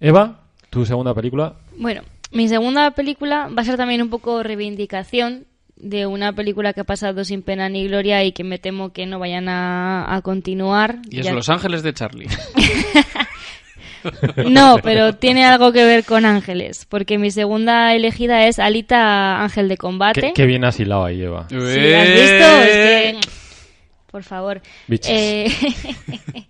Eva, 0.00 0.40
tu 0.68 0.84
segunda 0.84 1.14
película. 1.14 1.54
Bueno, 1.78 2.02
mi 2.32 2.48
segunda 2.48 2.90
película 2.90 3.48
va 3.56 3.62
a 3.62 3.64
ser 3.64 3.76
también 3.76 4.02
un 4.02 4.10
poco 4.10 4.42
reivindicación 4.42 5.44
de 5.82 6.06
una 6.06 6.32
película 6.32 6.72
que 6.72 6.80
ha 6.80 6.84
pasado 6.84 7.24
sin 7.24 7.42
pena 7.42 7.68
ni 7.68 7.86
gloria 7.88 8.24
y 8.24 8.32
que 8.32 8.44
me 8.44 8.58
temo 8.58 8.92
que 8.92 9.04
no 9.04 9.18
vayan 9.18 9.48
a, 9.48 10.14
a 10.14 10.22
continuar. 10.22 11.00
Y 11.10 11.20
es 11.20 11.26
Ya- 11.26 11.32
Los 11.34 11.48
Ángeles 11.50 11.82
de 11.82 11.92
Charlie. 11.92 12.28
No, 14.50 14.78
pero 14.82 15.14
tiene 15.14 15.44
algo 15.44 15.70
que 15.72 15.84
ver 15.84 16.04
con 16.04 16.24
ángeles, 16.24 16.86
porque 16.88 17.18
mi 17.18 17.30
segunda 17.30 17.94
elegida 17.94 18.46
es 18.48 18.58
Alita 18.58 19.40
Ángel 19.40 19.68
de 19.68 19.76
Combate. 19.76 20.20
Qué, 20.20 20.32
qué 20.32 20.44
bien 20.46 20.64
has 20.64 20.80
hilado 20.80 21.04
ahí, 21.04 21.22
Eva. 21.22 21.46
Sí, 21.48 21.54
¿la 21.54 22.02
has 22.02 22.08
visto? 22.08 22.62
Es 22.62 22.74
Eh. 22.74 23.18
que... 23.20 23.28
Por 24.10 24.24
favor. 24.24 24.60
Eh, 25.06 25.48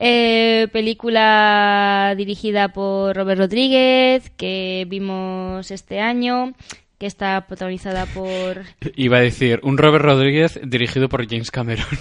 eh, 0.00 0.68
película 0.72 2.14
dirigida 2.16 2.68
por 2.68 3.14
Robert 3.14 3.38
Rodríguez, 3.38 4.30
que 4.38 4.84
vimos 4.88 5.70
este 5.70 6.00
año, 6.00 6.54
que 6.98 7.06
está 7.06 7.46
protagonizada 7.46 8.06
por... 8.06 8.62
Iba 8.96 9.18
a 9.18 9.20
decir, 9.20 9.60
un 9.62 9.76
Robert 9.76 10.04
Rodríguez 10.04 10.58
dirigido 10.62 11.08
por 11.08 11.28
James 11.28 11.50
Cameron. 11.50 11.86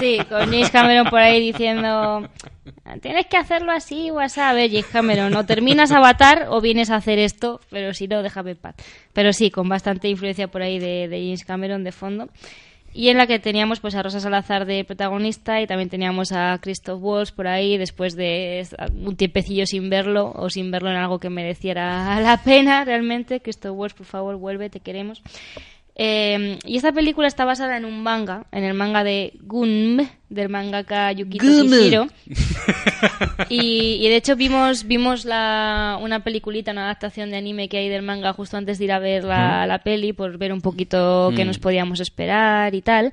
Sí, 0.00 0.18
con 0.28 0.40
James 0.44 0.70
Cameron 0.70 1.08
por 1.08 1.18
ahí 1.18 1.40
diciendo... 1.52 2.28
Tienes 3.02 3.26
que 3.26 3.36
hacerlo 3.36 3.72
así, 3.72 4.10
WhatsApp. 4.10 4.50
A 4.50 4.52
ver, 4.52 4.70
James 4.70 4.86
Cameron, 4.86 5.34
o 5.34 5.44
terminas 5.44 5.90
Avatar 5.90 6.46
o 6.50 6.60
vienes 6.60 6.90
a 6.90 6.96
hacer 6.96 7.18
esto, 7.18 7.60
pero 7.70 7.92
si 7.92 8.06
no, 8.06 8.22
déjame 8.22 8.52
en 8.52 8.56
paz. 8.58 8.76
Pero 9.12 9.32
sí, 9.32 9.50
con 9.50 9.68
bastante 9.68 10.08
influencia 10.08 10.48
por 10.48 10.62
ahí 10.62 10.78
de, 10.78 11.08
de 11.08 11.18
James 11.18 11.44
Cameron 11.44 11.82
de 11.82 11.92
fondo. 11.92 12.28
Y 12.92 13.10
en 13.10 13.18
la 13.18 13.26
que 13.26 13.38
teníamos 13.38 13.80
pues 13.80 13.94
a 13.94 14.02
Rosa 14.02 14.18
Salazar 14.18 14.66
de 14.66 14.84
protagonista 14.84 15.60
y 15.60 15.66
también 15.66 15.88
teníamos 15.88 16.32
a 16.32 16.58
Christoph 16.60 17.00
Waltz 17.02 17.32
por 17.32 17.46
ahí 17.46 17.76
después 17.76 18.16
de 18.16 18.66
un 19.04 19.14
tiempecillo 19.16 19.66
sin 19.66 19.90
verlo 19.90 20.32
o 20.34 20.50
sin 20.50 20.70
verlo 20.70 20.90
en 20.90 20.96
algo 20.96 21.18
que 21.18 21.30
mereciera 21.30 22.20
la 22.22 22.42
pena 22.42 22.84
realmente. 22.84 23.40
Christoph 23.40 23.76
Waltz, 23.76 23.94
por 23.94 24.06
favor, 24.06 24.36
vuelve, 24.36 24.70
te 24.70 24.80
queremos. 24.80 25.22
Eh, 26.00 26.58
y 26.64 26.76
esta 26.76 26.92
película 26.92 27.26
está 27.26 27.44
basada 27.44 27.76
en 27.76 27.84
un 27.84 28.02
manga, 28.04 28.46
en 28.52 28.62
el 28.62 28.72
manga 28.74 29.02
de 29.02 29.32
Gunm, 29.42 30.06
del 30.28 30.48
mangaka 30.48 31.10
Yukito 31.12 31.44
Kishiro. 31.44 32.06
Y, 33.48 33.98
y 34.04 34.08
de 34.08 34.16
hecho 34.16 34.36
vimos 34.36 34.84
vimos 34.84 35.24
la, 35.24 35.98
una 36.02 36.20
peliculita, 36.24 36.72
una 36.72 36.84
adaptación 36.84 37.30
de 37.30 37.36
anime 37.36 37.68
que 37.68 37.78
hay 37.78 37.88
del 37.88 38.02
manga 38.02 38.32
justo 38.32 38.56
antes 38.56 38.78
de 38.78 38.84
ir 38.86 38.92
a 38.92 38.98
ver 38.98 39.24
la, 39.24 39.66
la 39.66 39.78
peli, 39.78 40.12
por 40.12 40.36
ver 40.38 40.52
un 40.52 40.60
poquito 40.60 41.32
qué 41.36 41.44
Mm. 41.44 41.46
nos 41.46 41.58
podíamos 41.58 42.00
esperar 42.00 42.74
y 42.74 42.82
tal. 42.82 43.12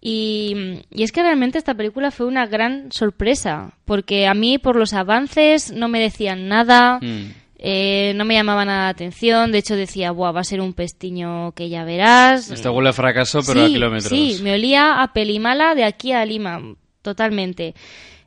Y, 0.00 0.80
y 0.90 1.02
es 1.02 1.12
que 1.12 1.22
realmente 1.22 1.58
esta 1.58 1.74
película 1.74 2.10
fue 2.10 2.26
una 2.26 2.46
gran 2.46 2.90
sorpresa, 2.92 3.72
porque 3.84 4.26
a 4.26 4.34
mí 4.34 4.58
por 4.58 4.76
los 4.76 4.94
avances 4.94 5.72
no 5.72 5.88
me 5.88 6.00
decían 6.00 6.48
nada. 6.48 6.98
Mm. 7.00 7.32
Eh, 7.60 8.12
no 8.14 8.24
me 8.24 8.34
llamaba 8.34 8.64
nada 8.64 8.84
la 8.84 8.88
atención, 8.90 9.50
de 9.50 9.58
hecho 9.58 9.74
decía, 9.74 10.12
Buah, 10.12 10.30
va 10.32 10.40
a 10.40 10.44
ser 10.44 10.60
un 10.60 10.72
pestiño 10.74 11.52
que 11.52 11.68
ya 11.68 11.82
verás. 11.84 12.50
Esto 12.50 12.72
huele 12.72 12.90
a 12.90 12.92
fracaso, 12.92 13.40
pero 13.46 13.62
a 13.64 13.68
kilómetros. 13.68 14.08
Sí, 14.36 14.38
me 14.42 14.54
olía 14.54 15.02
a 15.02 15.12
pelimala 15.12 15.74
de 15.74 15.82
aquí 15.84 16.12
a 16.12 16.24
Lima, 16.24 16.60
totalmente. 17.02 17.74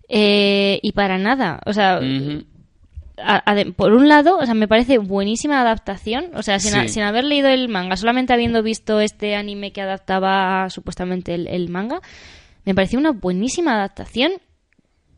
Eh, 0.09 0.79
y 0.83 0.91
para 0.91 1.17
nada, 1.17 1.61
o 1.65 1.71
sea, 1.71 1.99
a- 3.23 3.55
por 3.75 3.93
un 3.93 4.09
lado, 4.09 4.37
o 4.37 4.45
sea, 4.45 4.53
me 4.55 4.67
parece 4.67 4.97
buenísima 4.97 5.61
adaptación, 5.61 6.31
o 6.33 6.43
sea, 6.43 6.59
sin, 6.59 6.73
a- 6.75 6.87
sin 6.89 7.03
haber 7.03 7.23
leído 7.23 7.47
el 7.49 7.69
manga, 7.69 7.95
solamente 7.95 8.33
habiendo 8.33 8.63
visto 8.63 8.99
este 8.99 9.35
anime 9.35 9.71
que 9.71 9.81
adaptaba 9.81 10.69
supuestamente 10.69 11.35
el, 11.35 11.47
el 11.47 11.69
manga, 11.69 12.01
me 12.65 12.75
pareció 12.75 12.99
una 12.99 13.11
buenísima 13.11 13.75
adaptación. 13.75 14.33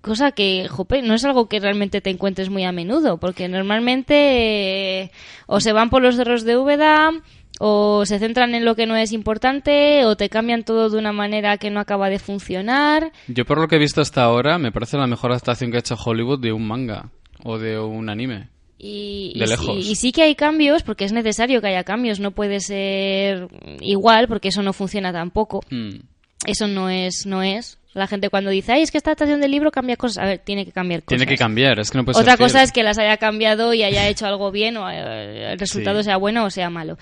Cosa 0.04 0.34
que, 0.34 0.68
jope, 0.70 1.02
no 1.02 1.14
es 1.16 1.24
algo 1.24 1.48
que 1.48 1.60
realmente 1.62 2.02
te 2.02 2.10
encuentres 2.10 2.50
muy 2.50 2.66
a 2.66 2.74
menudo, 2.74 3.18
porque 3.20 3.48
normalmente 3.48 5.02
eh, 5.04 5.12
o 5.48 5.60
se 5.62 5.72
van 5.72 5.90
por 5.90 6.02
los 6.02 6.18
cerros 6.18 6.44
de 6.44 6.58
Úbeda, 6.58 7.12
o 7.60 8.06
se 8.06 8.20
centran 8.20 8.54
en 8.54 8.66
lo 8.66 8.76
que 8.76 8.86
no 8.86 8.98
es 8.98 9.14
importante, 9.14 10.04
o 10.04 10.18
te 10.18 10.28
cambian 10.28 10.64
todo 10.64 10.90
de 10.90 10.98
una 10.98 11.14
manera 11.14 11.58
que 11.58 11.70
no 11.70 11.80
acaba 11.80 12.10
de 12.10 12.20
funcionar. 12.20 13.14
Yo 13.30 13.46
por 13.46 13.60
lo 13.62 13.70
que 13.70 13.78
he 13.78 13.80
visto 13.80 14.02
hasta 14.02 14.24
ahora, 14.24 14.58
me 14.58 14.74
parece 14.74 14.98
la 14.98 15.08
mejor 15.08 15.32
adaptación 15.32 15.72
que 15.72 15.78
ha 15.78 15.80
hecho 15.80 15.96
Hollywood 15.96 16.42
de 16.42 16.52
un 16.52 16.68
manga 16.68 17.10
o 17.44 17.58
de 17.58 17.80
un 17.80 18.10
anime. 18.10 18.50
Y, 18.78 19.40
De 19.40 19.48
lejos. 19.48 19.66
sí- 19.86 19.92
y 19.92 19.96
sí 19.96 20.12
que 20.12 20.24
hay 20.24 20.36
cambios, 20.36 20.84
porque 20.84 21.06
es 21.06 21.14
necesario 21.14 21.62
que 21.62 21.68
haya 21.68 21.86
cambios, 21.86 22.20
no 22.20 22.32
puede 22.32 22.60
ser 22.60 23.48
igual, 23.80 24.28
porque 24.28 24.50
eso 24.50 24.62
no 24.64 24.74
funciona 24.74 25.14
tampoco. 25.14 25.62
Mm. 25.70 26.00
Eso 26.46 26.68
no 26.68 26.90
es, 26.90 27.26
no 27.26 27.42
es. 27.42 27.80
La 27.94 28.08
gente 28.08 28.30
cuando 28.30 28.50
dice, 28.50 28.72
ay, 28.74 28.82
es 28.82 28.92
que 28.92 28.98
esta 28.98 29.12
adaptación 29.12 29.40
del 29.40 29.52
libro 29.52 29.70
cambia 29.72 29.96
cosas. 29.98 30.24
A 30.24 30.26
ver, 30.26 30.40
tiene 30.40 30.66
que 30.66 30.72
cambiar 30.72 31.02
cosas. 31.04 31.18
Tiene 31.20 31.26
que 31.32 31.38
cambiar, 31.38 31.80
es 31.80 31.92
que 31.92 31.98
no 32.00 32.06
puede 32.06 32.18
Otra 32.20 32.38
fiel. 32.38 32.48
cosa 32.48 32.64
es 32.64 32.72
que 32.72 32.82
las 32.84 32.98
haya 32.98 33.18
cambiado 33.18 33.74
y 33.74 33.84
haya 33.84 34.08
hecho 34.08 34.26
algo 34.26 34.52
bien 34.52 34.78
o 34.78 34.90
eh, 34.90 35.54
el 35.54 35.60
resultado 35.60 36.00
Sí. 36.00 36.06
sea 36.06 36.18
bueno 36.18 36.46
o 36.46 36.50
sea 36.50 36.70
malo. 36.72 36.98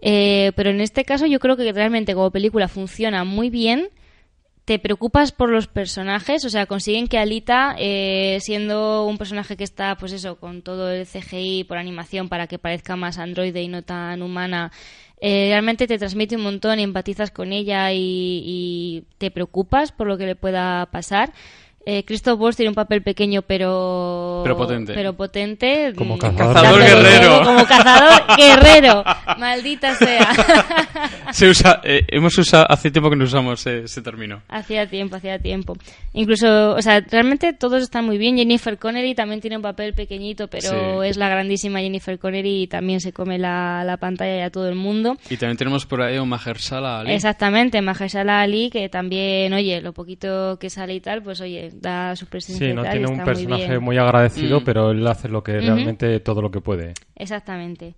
Eh, 0.00 0.50
pero 0.56 0.70
en 0.70 0.80
este 0.80 1.04
caso 1.04 1.26
yo 1.26 1.38
creo 1.38 1.56
que 1.56 1.72
realmente 1.72 2.14
como 2.14 2.30
película 2.32 2.66
funciona 2.68 3.22
muy 3.24 3.50
bien. 3.50 3.88
Te 4.64 4.78
preocupas 4.78 5.32
por 5.32 5.50
los 5.50 5.66
personajes, 5.66 6.44
o 6.44 6.48
sea, 6.48 6.66
consiguen 6.66 7.08
que 7.08 7.18
Alita, 7.18 7.74
eh, 7.78 8.38
siendo 8.40 9.06
un 9.06 9.18
personaje 9.18 9.56
que 9.56 9.64
está, 9.64 9.96
pues 9.96 10.12
eso, 10.12 10.36
con 10.36 10.62
todo 10.62 10.90
el 10.92 11.04
CGI 11.04 11.64
por 11.64 11.78
animación 11.78 12.28
para 12.28 12.46
que 12.46 12.60
parezca 12.60 12.94
más 12.94 13.18
androide 13.18 13.60
y 13.60 13.66
no 13.66 13.82
tan 13.82 14.22
humana, 14.22 14.70
eh, 15.20 15.48
realmente 15.50 15.88
te 15.88 15.98
transmite 15.98 16.36
un 16.36 16.42
montón 16.42 16.78
y 16.78 16.84
empatizas 16.84 17.32
con 17.32 17.52
ella 17.52 17.92
y, 17.92 17.98
y 17.98 19.04
te 19.18 19.32
preocupas 19.32 19.90
por 19.90 20.06
lo 20.06 20.16
que 20.16 20.26
le 20.26 20.36
pueda 20.36 20.86
pasar. 20.92 21.32
Eh, 21.84 22.04
Christoph 22.04 22.38
Waltz 22.40 22.56
tiene 22.56 22.68
un 22.68 22.74
papel 22.76 23.02
pequeño 23.02 23.42
pero 23.42 24.42
Pero 24.44 24.56
potente. 24.56 24.92
pero 24.94 25.12
potente. 25.14 25.92
Como 25.96 26.16
Mm, 26.16 26.18
cazador. 26.18 26.54
Cazador 26.54 26.80
guerrero. 26.80 27.42
Como 27.44 27.66
cazador 27.66 28.22
guerrero. 28.36 29.04
Maldita 29.38 29.94
sea. 29.96 30.32
Se 31.32 31.48
usa, 31.48 31.80
eh, 31.82 32.04
hemos 32.08 32.36
usado, 32.38 32.66
hace 32.68 32.90
tiempo 32.90 33.10
que 33.10 33.16
no 33.16 33.24
usamos 33.24 33.66
eh, 33.66 33.82
ese 33.84 34.02
término. 34.02 34.42
hacía 34.48 34.86
tiempo, 34.88 35.16
hacía 35.16 35.38
tiempo. 35.38 35.74
Incluso, 36.12 36.74
o 36.74 36.82
sea, 36.82 37.00
realmente 37.00 37.52
todos 37.52 37.82
están 37.82 38.04
muy 38.04 38.18
bien. 38.18 38.36
Jennifer 38.36 38.78
Connery 38.78 39.14
también 39.14 39.40
tiene 39.40 39.56
un 39.56 39.62
papel 39.62 39.94
pequeñito, 39.94 40.48
pero 40.48 41.02
Sí. 41.02 41.08
es 41.08 41.16
la 41.16 41.28
grandísima 41.28 41.80
Jennifer 41.80 42.18
Connery 42.18 42.62
y 42.62 42.66
también 42.66 43.00
se 43.00 43.12
come 43.12 43.38
la, 43.38 43.82
la 43.84 43.96
pantalla 43.96 44.36
y 44.36 44.40
a 44.42 44.50
todo 44.50 44.68
el 44.68 44.74
mundo. 44.74 45.16
Y 45.30 45.36
también 45.36 45.56
tenemos 45.56 45.86
por 45.86 46.02
ahí 46.02 46.16
a 46.16 46.24
Mahershala 46.24 47.00
Ali. 47.00 47.12
Exactamente, 47.12 47.80
Mahershala 47.80 48.40
Ali, 48.42 48.70
que 48.70 48.88
también, 48.88 49.52
oye, 49.54 49.80
lo 49.80 49.92
poquito 49.92 50.58
que 50.60 50.70
sale 50.70 50.94
y 50.94 51.00
tal, 51.00 51.22
pues 51.22 51.40
oye, 51.40 51.71
da 51.80 52.14
su 52.16 52.26
presencia 52.26 52.66
Sí, 52.66 52.72
y 52.72 52.74
no 52.74 52.82
tal, 52.82 52.92
tiene 52.92 53.06
y 53.06 53.10
un 53.10 53.16
muy 53.16 53.24
personaje 53.24 53.78
muy, 53.78 53.98
agradecido, 53.98 54.60
Mm. 54.60 54.64
pero 54.64 54.90
él 54.90 55.06
hace 55.06 55.28
lo 55.28 55.42
que 55.42 55.58
realmente 55.60 56.20
todo 56.20 56.42
lo 56.42 56.50
que 56.50 56.60
puede. 56.60 56.94
Exactamente. 57.16 57.94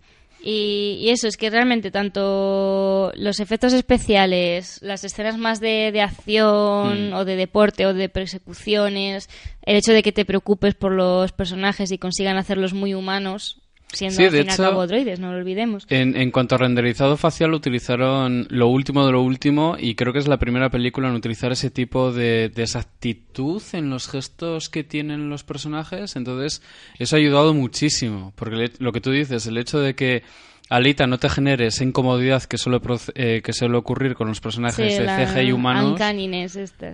Y, 0.47 0.99
y 1.01 1.09
eso, 1.09 1.27
es 1.27 1.39
que 1.39 1.49
realmente 1.49 1.91
tanto 1.91 3.11
los 3.17 3.41
efectos 3.41 3.73
especiales, 3.73 4.79
las 4.83 5.03
escenas 5.03 5.39
más 5.39 5.59
de, 5.59 5.91
de 5.91 6.03
acción 6.03 7.11
Mm. 7.11 7.15
o 7.15 7.25
de 7.25 7.37
deporte 7.37 7.87
o 7.87 7.95
de 7.95 8.09
persecuciones, 8.11 9.29
el 9.63 9.77
hecho 9.77 9.93
de 9.93 10.03
que 10.03 10.13
te 10.13 10.25
preocupes 10.27 10.75
por 10.75 10.93
los 10.93 11.33
personajes 11.33 11.91
y 11.93 11.99
consigan 11.99 12.37
hacerlos 12.37 12.75
muy 12.75 12.93
humanos, 12.95 13.61
siendo 13.95 14.17
Sí, 14.17 14.25
al 14.25 14.33
de 14.33 14.39
fin 14.43 14.51
hecho- 14.51 14.63
cabo 14.63 14.87
droides, 14.87 15.21
no 15.21 15.33
lo 15.33 15.39
olvidemos. 15.39 15.87
En, 15.89 16.17
en 16.17 16.31
cuanto 16.31 16.55
a 16.55 16.59
renderizado 16.59 17.17
facial, 17.17 17.55
utilizaron 17.55 18.47
lo 18.51 18.69
último 18.69 19.07
de 19.07 19.13
lo 19.13 19.23
último 19.23 19.77
y 19.79 19.95
creo 19.95 20.13
que 20.13 20.19
es 20.19 20.29
la 20.29 20.39
primera 20.39 20.71
película 20.71 21.09
en 21.09 21.15
utilizar 21.15 21.53
ese 21.53 21.71
tipo 21.71 22.13
de, 22.13 22.49
de 22.49 22.63
exactitud 22.63 23.63
en 23.73 23.91
los 23.91 24.09
gestos 24.09 24.69
que 24.69 24.85
tienen 24.85 25.29
los 25.31 25.45
personajes. 25.45 26.17
Entonces, 26.17 26.63
eso 26.99 27.17
ha 27.17 27.19
ayudado 27.19 27.55
muchísimo. 27.55 28.33
Porque 28.37 28.57
le- 28.57 28.73
lo 28.79 28.93
que 28.93 29.01
tú 29.01 29.11
dices, 29.11 29.47
el 29.47 29.59
hecho 29.59 29.81
de 29.81 29.95
que 29.95 30.23
Alita 30.71 31.07
no 31.07 31.19
te 31.19 31.29
genere 31.29 31.67
esa 31.67 31.85
incomodidad 31.85 32.43
que 32.45 32.57
suele, 32.57 32.81
eh, 33.15 33.43
que 33.45 33.53
suele 33.53 33.77
ocurrir 33.77 34.15
con 34.15 34.29
los 34.29 34.41
personajes 34.41 34.95
Sí, 34.95 34.99
de 34.99 35.07
CGI 35.27 35.53
humanos. 35.53 35.99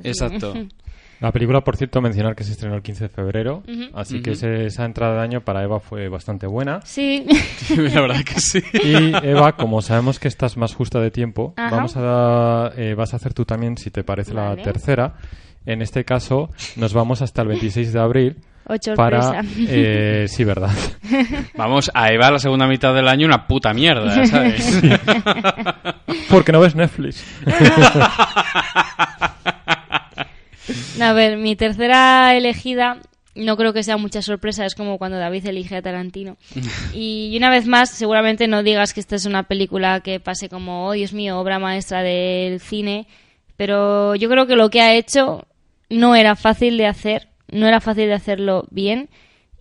sí. 0.02 0.08
Exacto. 0.08 0.54
La 1.20 1.32
película, 1.32 1.60
por 1.60 1.76
cierto, 1.76 2.00
mencionar 2.00 2.34
que 2.34 2.44
se 2.44 2.52
estrenó 2.52 2.74
el 2.76 2.82
15 2.82 3.04
de 3.04 3.08
febrero, 3.10 3.62
Ujú. 3.68 3.90
así 3.94 4.22
que 4.22 4.30
Ujú. 4.30 4.38
ese- 4.38 4.66
esa 4.66 4.84
entrada 4.86 5.16
de 5.16 5.20
año 5.20 5.40
para 5.42 5.62
Eva 5.62 5.78
fue 5.78 6.08
bastante 6.08 6.46
buena. 6.46 6.80
Sí. 6.84 7.26
La 7.76 8.00
verdad 8.00 8.24
que 8.24 8.40
sí. 8.40 8.62
Y 8.82 9.12
Eva, 9.26 9.52
como 9.56 9.82
sabemos 9.82 10.18
que 10.18 10.28
estás 10.28 10.56
más 10.56 10.74
justa 10.74 10.98
de 10.98 11.10
tiempo, 11.10 11.52
Ajá. 11.58 11.76
vamos 11.76 11.92
a 11.96 12.70
eh, 12.76 12.94
vas 12.94 13.12
a 13.12 13.16
hacer 13.16 13.34
tú 13.34 13.44
también, 13.44 13.76
si 13.76 13.90
te 13.90 14.02
parece, 14.02 14.32
Vale. 14.32 14.56
la 14.56 14.62
tercera. 14.62 15.14
En 15.66 15.82
este 15.82 16.04
caso, 16.06 16.48
nos 16.76 16.94
vamos 16.94 17.20
hasta 17.20 17.42
el 17.42 17.48
26 17.48 17.92
de 17.92 18.00
abril 18.00 18.36
Ocho 18.66 18.94
para... 18.94 19.22
sorpresa. 19.22 19.42
eh, 19.68 20.24
sí, 20.26 20.42
verdad. 20.42 20.70
Vamos, 21.54 21.90
a 21.92 22.08
Eva 22.12 22.30
la 22.30 22.38
segunda 22.38 22.66
mitad 22.66 22.94
del 22.94 23.08
año 23.08 23.26
una 23.26 23.46
puta 23.46 23.74
mierda, 23.74 24.24
¿sabes? 24.24 24.80
Porque 26.30 26.50
no 26.52 26.60
ves 26.60 26.74
Netflix. 26.74 27.22
A 31.00 31.12
ver, 31.12 31.36
mi 31.36 31.56
tercera 31.56 32.34
elegida 32.36 32.98
no 33.34 33.56
creo 33.56 33.72
que 33.72 33.82
sea 33.82 33.96
mucha 33.96 34.22
sorpresa, 34.22 34.66
es 34.66 34.74
como 34.74 34.98
cuando 34.98 35.18
David 35.18 35.46
elige 35.46 35.76
a 35.76 35.82
Tarantino. 35.82 36.36
Y 36.92 37.34
una 37.36 37.50
vez 37.50 37.66
más, 37.66 37.90
seguramente 37.90 38.48
no 38.48 38.62
digas 38.62 38.92
que 38.92 39.00
esta 39.00 39.16
es 39.16 39.26
una 39.26 39.44
película 39.44 40.00
que 40.00 40.20
pase 40.20 40.48
como, 40.48 40.86
oh 40.86 40.92
Dios 40.92 41.12
mío, 41.12 41.38
obra 41.38 41.58
maestra 41.58 42.02
del 42.02 42.60
cine, 42.60 43.06
pero 43.56 44.14
yo 44.14 44.28
creo 44.28 44.46
que 44.46 44.56
lo 44.56 44.70
que 44.70 44.80
ha 44.80 44.94
hecho 44.94 45.46
no 45.88 46.14
era 46.14 46.36
fácil 46.36 46.76
de 46.76 46.86
hacer, 46.86 47.28
no 47.48 47.66
era 47.66 47.80
fácil 47.80 48.06
de 48.06 48.14
hacerlo 48.14 48.66
bien 48.70 49.08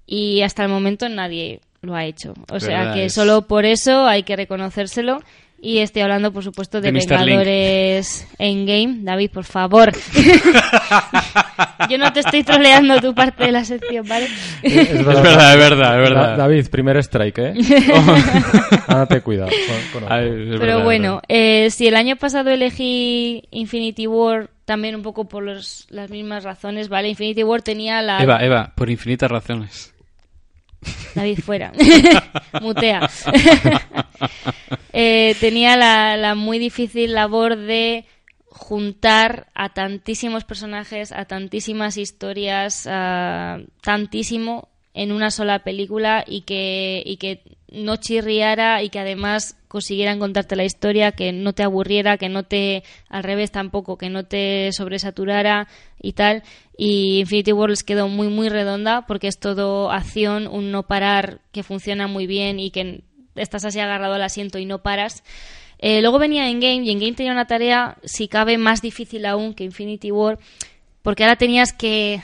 y 0.05 0.41
hasta 0.41 0.63
el 0.63 0.69
momento 0.69 1.07
nadie 1.09 1.61
lo 1.81 1.95
ha 1.95 2.05
hecho. 2.05 2.33
O 2.51 2.59
sea 2.59 2.93
que 2.93 3.05
es. 3.05 3.13
solo 3.13 3.47
por 3.47 3.65
eso 3.65 4.05
hay 4.07 4.23
que 4.23 4.35
reconocérselo. 4.35 5.21
Y 5.61 5.79
estoy 5.79 6.01
hablando, 6.03 6.31
por 6.31 6.43
supuesto, 6.43 6.79
de, 6.81 6.91
De. 6.91 6.99
Vengadores 6.99 8.27
Endgame. 8.37 8.99
David, 9.03 9.31
por 9.31 9.43
favor. 9.43 9.91
Yo 11.89 11.97
no 11.97 12.11
te 12.13 12.19
estoy 12.21 12.43
troleando 12.43 12.99
tu 13.01 13.13
parte 13.15 13.45
de 13.45 13.51
la 13.51 13.63
sección, 13.65 14.07
¿vale? 14.07 14.27
Es 14.61 14.73
Es 14.89 15.05
verdad, 15.05 15.53
es 15.53 15.59
verdad, 15.59 16.03
es 16.03 16.09
verdad. 16.09 16.27
Da- 16.31 16.37
David, 16.37 16.67
primer 16.69 16.97
strike, 16.97 17.37
¿eh? 17.39 17.53
Date 18.87 19.21
cuidado. 19.21 19.49
con- 19.91 20.01
con- 20.03 20.11
Ay, 20.11 20.25
es 20.27 20.33
Pero 20.33 20.59
verdad, 20.59 20.83
bueno, 20.83 21.21
eh, 21.27 21.69
si 21.71 21.87
el 21.87 21.95
año 21.95 22.15
pasado 22.15 22.49
elegí 22.51 23.43
Infinity 23.51 24.07
War 24.07 24.49
también 24.65 24.95
un 24.95 25.01
poco 25.01 25.27
por 25.27 25.43
los- 25.43 25.87
las 25.89 26.09
mismas 26.09 26.43
razones, 26.43 26.89
¿vale? 26.89 27.09
Infinity 27.09 27.43
War 27.43 27.61
tenía 27.61 28.01
la... 28.01 28.21
Eva, 28.21 28.37
Eva, 28.43 28.71
por 28.75 28.89
infinitas 28.89 29.29
razones. 29.31 29.93
David 31.15 31.39
fuera. 31.43 31.71
Mutea. 32.61 33.09
Eh, 34.91 35.35
tenía 35.39 35.77
la, 35.77 36.17
la 36.17 36.33
muy 36.33 36.57
difícil 36.57 37.13
labor 37.13 37.55
de 37.55 38.05
juntar 38.47 39.47
a 39.53 39.69
tantísimos 39.69 40.43
personajes, 40.43 41.11
a 41.11 41.25
tantísimas 41.25 41.95
historias, 41.95 42.87
a 42.89 43.59
tantísimo 43.81 44.67
en 44.93 45.11
una 45.11 45.31
sola 45.31 45.59
película 45.59 46.25
y 46.27 46.41
que, 46.41 47.03
y 47.05 47.17
que 47.17 47.43
no 47.71 47.97
chirriara 47.97 48.81
y 48.83 48.89
que 48.89 48.99
además 48.99 49.55
consiguieran 49.67 50.19
contarte 50.19 50.55
la 50.55 50.63
historia, 50.63 51.11
que 51.11 51.31
no 51.31 51.53
te 51.53 51.63
aburriera, 51.63 52.17
que 52.17 52.29
no 52.29 52.43
te, 52.43 52.83
al 53.07 53.23
revés 53.23 53.51
tampoco, 53.51 53.97
que 53.97 54.09
no 54.09 54.25
te 54.25 54.71
sobresaturara 54.73 55.67
y 56.01 56.13
tal. 56.13 56.43
Y 56.77 57.19
Infinity 57.19 57.51
War 57.53 57.69
les 57.69 57.83
quedó 57.83 58.07
muy, 58.07 58.27
muy 58.27 58.49
redonda 58.49 59.05
porque 59.05 59.27
es 59.27 59.39
todo 59.39 59.91
acción, 59.91 60.47
un 60.47 60.71
no 60.71 60.83
parar 60.83 61.41
que 61.51 61.63
funciona 61.63 62.07
muy 62.07 62.25
bien 62.25 62.59
y 62.59 62.71
que 62.71 63.03
estás 63.35 63.65
así 63.65 63.79
agarrado 63.79 64.15
al 64.15 64.23
asiento 64.23 64.57
y 64.59 64.65
no 64.65 64.81
paras. 64.81 65.23
Eh, 65.77 66.01
luego 66.01 66.19
venía 66.19 66.49
Endgame 66.49 66.83
y 66.83 66.91
Endgame 66.91 67.13
tenía 67.13 67.31
una 67.31 67.47
tarea, 67.47 67.97
si 68.03 68.27
cabe, 68.27 68.57
más 68.57 68.81
difícil 68.81 69.25
aún 69.25 69.53
que 69.53 69.63
Infinity 69.63 70.11
War, 70.11 70.37
porque 71.01 71.23
ahora 71.23 71.37
tenías 71.37 71.71
que, 71.71 72.21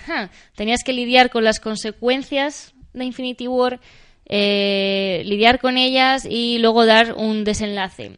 tenías 0.56 0.84
que 0.84 0.94
lidiar 0.94 1.30
con 1.30 1.44
las 1.44 1.60
consecuencias 1.60 2.74
de 2.94 3.06
Infinity 3.06 3.48
War, 3.48 3.80
eh, 4.26 5.22
lidiar 5.26 5.60
con 5.60 5.78
ellas 5.78 6.28
y 6.30 6.58
luego 6.60 6.86
dar 6.86 7.14
un 7.14 7.44
desenlace. 7.44 8.12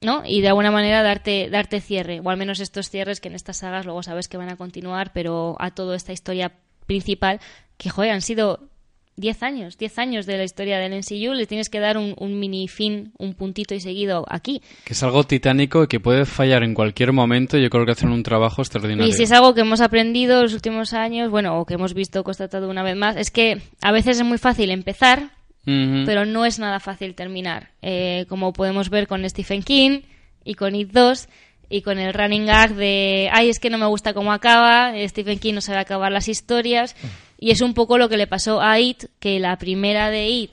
¿no? 0.00 0.22
Y 0.26 0.42
de 0.42 0.48
alguna 0.48 0.70
manera 0.70 1.02
darte, 1.02 1.48
darte 1.50 1.80
cierre, 1.80 2.20
o 2.22 2.28
al 2.28 2.36
menos 2.36 2.60
estos 2.60 2.90
cierres 2.90 3.20
que 3.20 3.28
en 3.28 3.34
estas 3.34 3.56
sagas 3.58 3.86
luego 3.86 4.02
sabes 4.02 4.28
que 4.28 4.36
van 4.36 4.50
a 4.50 4.56
continuar, 4.56 5.12
pero 5.14 5.56
a 5.58 5.70
toda 5.70 5.96
esta 5.96 6.12
historia 6.12 6.52
principal, 6.86 7.40
que 7.78 7.88
joder, 7.88 8.10
han 8.10 8.20
sido 8.20 8.68
10 9.16 9.42
años, 9.44 9.78
10 9.78 9.98
años 9.98 10.26
de 10.26 10.36
la 10.36 10.44
historia 10.44 10.78
del 10.78 10.92
NCU, 10.92 11.34
le 11.34 11.46
tienes 11.46 11.70
que 11.70 11.78
dar 11.78 11.96
un, 11.96 12.14
un 12.18 12.38
mini 12.38 12.66
fin, 12.66 13.12
un 13.18 13.34
puntito 13.34 13.74
y 13.74 13.80
seguido 13.80 14.24
aquí. 14.28 14.60
Que 14.84 14.92
es 14.92 15.02
algo 15.02 15.24
titánico 15.24 15.84
y 15.84 15.86
que 15.86 16.00
puede 16.00 16.26
fallar 16.26 16.64
en 16.64 16.74
cualquier 16.74 17.12
momento. 17.12 17.56
Yo 17.56 17.70
creo 17.70 17.86
que 17.86 17.92
hacen 17.92 18.10
un 18.10 18.24
trabajo 18.24 18.62
extraordinario. 18.62 19.08
Y 19.08 19.12
si 19.12 19.22
es 19.22 19.32
algo 19.32 19.54
que 19.54 19.60
hemos 19.60 19.80
aprendido 19.80 20.42
los 20.42 20.52
últimos 20.52 20.92
años, 20.92 21.30
bueno, 21.30 21.60
o 21.60 21.64
que 21.64 21.74
hemos 21.74 21.94
visto 21.94 22.24
constatado 22.24 22.68
una 22.68 22.82
vez 22.82 22.96
más, 22.96 23.16
es 23.16 23.30
que 23.30 23.62
a 23.82 23.92
veces 23.92 24.18
es 24.18 24.24
muy 24.24 24.38
fácil 24.38 24.70
empezar, 24.70 25.30
Pero 25.64 26.24
no 26.26 26.44
es 26.44 26.58
nada 26.58 26.78
fácil 26.80 27.14
terminar. 27.14 27.70
Eh, 27.82 28.26
como 28.28 28.52
podemos 28.52 28.90
ver 28.90 29.06
con 29.06 29.28
Stephen 29.28 29.62
King 29.62 30.00
y 30.44 30.54
con 30.54 30.74
It 30.74 30.90
2 30.92 31.28
y 31.70 31.80
con 31.82 31.98
el 31.98 32.12
running 32.12 32.44
gag 32.46 32.74
de, 32.74 33.30
ay, 33.32 33.48
es 33.48 33.58
que 33.58 33.70
no 33.70 33.78
me 33.78 33.86
gusta 33.86 34.12
cómo 34.12 34.32
acaba, 34.32 34.92
Stephen 35.08 35.38
King 35.38 35.54
no 35.54 35.60
sabe 35.62 35.78
acabar 35.78 36.12
las 36.12 36.28
historias. 36.28 36.94
Y 37.38 37.50
es 37.50 37.60
un 37.62 37.74
poco 37.74 37.98
lo 37.98 38.08
que 38.08 38.16
le 38.16 38.26
pasó 38.26 38.60
a 38.60 38.78
It, 38.78 39.04
que 39.18 39.38
la 39.40 39.56
primera 39.58 40.10
de 40.10 40.28
It 40.28 40.50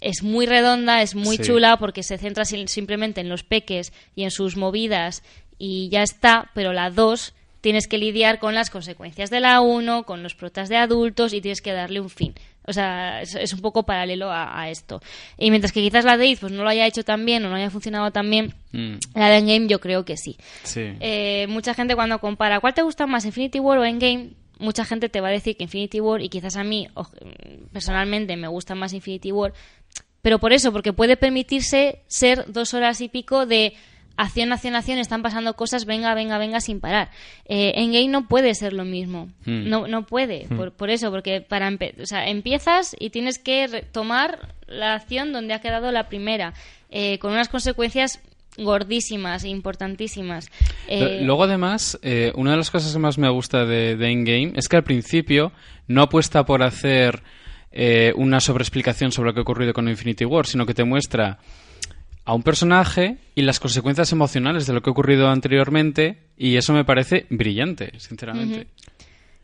es 0.00 0.22
muy 0.22 0.46
redonda, 0.46 1.02
es 1.02 1.14
muy 1.14 1.36
Sí. 1.38 1.42
chula 1.44 1.76
porque 1.78 2.02
se 2.02 2.18
centra 2.18 2.44
sim- 2.44 2.66
simplemente 2.68 3.20
en 3.20 3.28
los 3.28 3.42
peques 3.42 3.92
y 4.14 4.24
en 4.24 4.30
sus 4.30 4.56
movidas 4.56 5.22
y 5.58 5.88
ya 5.90 6.02
está, 6.02 6.50
pero 6.54 6.72
la 6.72 6.90
2 6.90 7.34
tienes 7.60 7.86
que 7.86 7.98
lidiar 7.98 8.38
con 8.38 8.54
las 8.54 8.70
consecuencias 8.70 9.28
de 9.28 9.40
la 9.40 9.60
1, 9.60 10.04
con 10.04 10.22
los 10.22 10.34
protas 10.34 10.70
de 10.70 10.76
adultos 10.78 11.34
y 11.34 11.42
tienes 11.42 11.60
que 11.60 11.72
darle 11.72 12.00
un 12.00 12.08
fin. 12.08 12.34
O 12.66 12.72
sea, 12.72 13.22
es, 13.22 13.34
es 13.34 13.52
un 13.52 13.60
poco 13.60 13.84
paralelo 13.84 14.30
a, 14.30 14.60
a 14.60 14.70
esto. 14.70 15.00
Y 15.38 15.50
mientras 15.50 15.72
que 15.72 15.80
quizás 15.80 16.04
la 16.04 16.16
de 16.16 16.26
It 16.26 16.40
pues, 16.40 16.52
no 16.52 16.62
lo 16.62 16.68
haya 16.68 16.86
hecho 16.86 17.02
tan 17.04 17.24
bien 17.24 17.44
o 17.44 17.48
no 17.48 17.56
haya 17.56 17.70
funcionado 17.70 18.10
tan 18.10 18.28
bien, 18.30 18.54
Mm, 18.72 18.98
la 19.16 19.28
de 19.30 19.38
Endgame 19.38 19.66
yo 19.66 19.80
creo 19.80 20.04
que 20.04 20.16
sí. 20.16 20.36
sí. 20.62 20.92
Eh, 21.00 21.46
mucha 21.48 21.74
gente 21.74 21.96
cuando 21.96 22.20
compara 22.20 22.60
cuál 22.60 22.72
te 22.72 22.82
gusta 22.82 23.04
más, 23.06 23.24
Infinity 23.24 23.58
War 23.58 23.78
o 23.78 23.84
Endgame, 23.84 24.30
mucha 24.60 24.84
gente 24.84 25.08
te 25.08 25.20
va 25.20 25.26
a 25.28 25.32
decir 25.32 25.56
que 25.56 25.64
Infinity 25.64 26.00
War 26.00 26.20
y 26.22 26.28
quizás 26.28 26.54
a 26.56 26.62
mí 26.62 26.86
personalmente 27.72 28.36
me 28.36 28.48
gusta 28.48 28.74
más 28.74 28.92
Infinity 28.92 29.32
War, 29.32 29.52
pero 30.22 30.38
por 30.38 30.52
eso, 30.52 30.70
porque 30.72 30.92
puede 30.92 31.16
permitirse 31.16 32.00
ser 32.06 32.44
dos 32.52 32.74
horas 32.74 33.00
y 33.00 33.08
pico 33.08 33.46
de 33.46 33.74
acción, 34.16 34.52
acción, 34.52 34.74
acción, 34.76 34.98
están 34.98 35.22
pasando 35.22 35.54
cosas, 35.54 35.84
venga, 35.86 36.14
venga, 36.14 36.36
venga, 36.38 36.60
sin 36.60 36.80
parar. 36.80 37.10
Eh, 37.46 37.72
Endgame 37.76 38.08
no 38.08 38.26
puede 38.28 38.54
ser 38.54 38.72
lo 38.72 38.84
mismo, 38.84 39.28
Hmm. 39.46 39.68
no, 39.68 39.86
no 39.88 40.04
puede, 40.06 40.46
por, 40.56 40.72
por 40.72 40.90
eso, 40.90 41.10
porque 41.10 41.40
para 41.40 41.70
empe- 41.70 41.94
o 42.02 42.06
sea, 42.06 42.28
empiezas 42.28 42.94
y 42.98 43.10
tienes 43.10 43.38
que 43.38 43.66
retomar 43.66 44.54
la 44.66 44.94
acción 44.94 45.32
donde 45.32 45.54
ha 45.54 45.60
quedado 45.60 45.90
la 45.92 46.08
primera, 46.08 46.52
eh, 46.90 47.18
con 47.18 47.32
unas 47.32 47.48
consecuencias 47.48 48.20
gordísimas 48.58 49.44
e 49.44 49.48
importantísimas. 49.48 50.50
Eh, 50.88 51.20
Luego, 51.22 51.44
además, 51.44 51.98
eh, 52.02 52.32
una 52.34 52.50
de 52.52 52.56
las 52.58 52.70
cosas 52.70 52.92
que 52.92 52.98
más 52.98 53.16
me 53.16 53.30
gusta 53.30 53.64
de, 53.64 53.96
de 53.96 54.10
Endgame 54.10 54.52
es 54.56 54.68
que 54.68 54.76
al 54.76 54.84
principio 54.84 55.52
no 55.88 56.02
apuesta 56.02 56.44
por 56.44 56.62
hacer 56.62 57.22
eh, 57.72 58.12
una 58.16 58.40
sobreexplicación 58.40 59.12
sobre 59.12 59.30
lo 59.30 59.34
que 59.34 59.40
ha 59.40 59.42
ocurrido 59.42 59.72
con 59.72 59.88
Infinity 59.88 60.24
War, 60.24 60.46
sino 60.46 60.66
que 60.66 60.74
te 60.74 60.84
muestra 60.84 61.38
a 62.24 62.34
un 62.34 62.42
personaje 62.42 63.18
y 63.34 63.42
las 63.42 63.60
consecuencias 63.60 64.12
emocionales 64.12 64.66
de 64.66 64.72
lo 64.72 64.82
que 64.82 64.90
ha 64.90 64.92
ocurrido 64.92 65.28
anteriormente, 65.28 66.18
y 66.36 66.56
eso 66.56 66.72
me 66.72 66.84
parece 66.84 67.26
brillante, 67.30 67.92
sinceramente. 67.98 68.66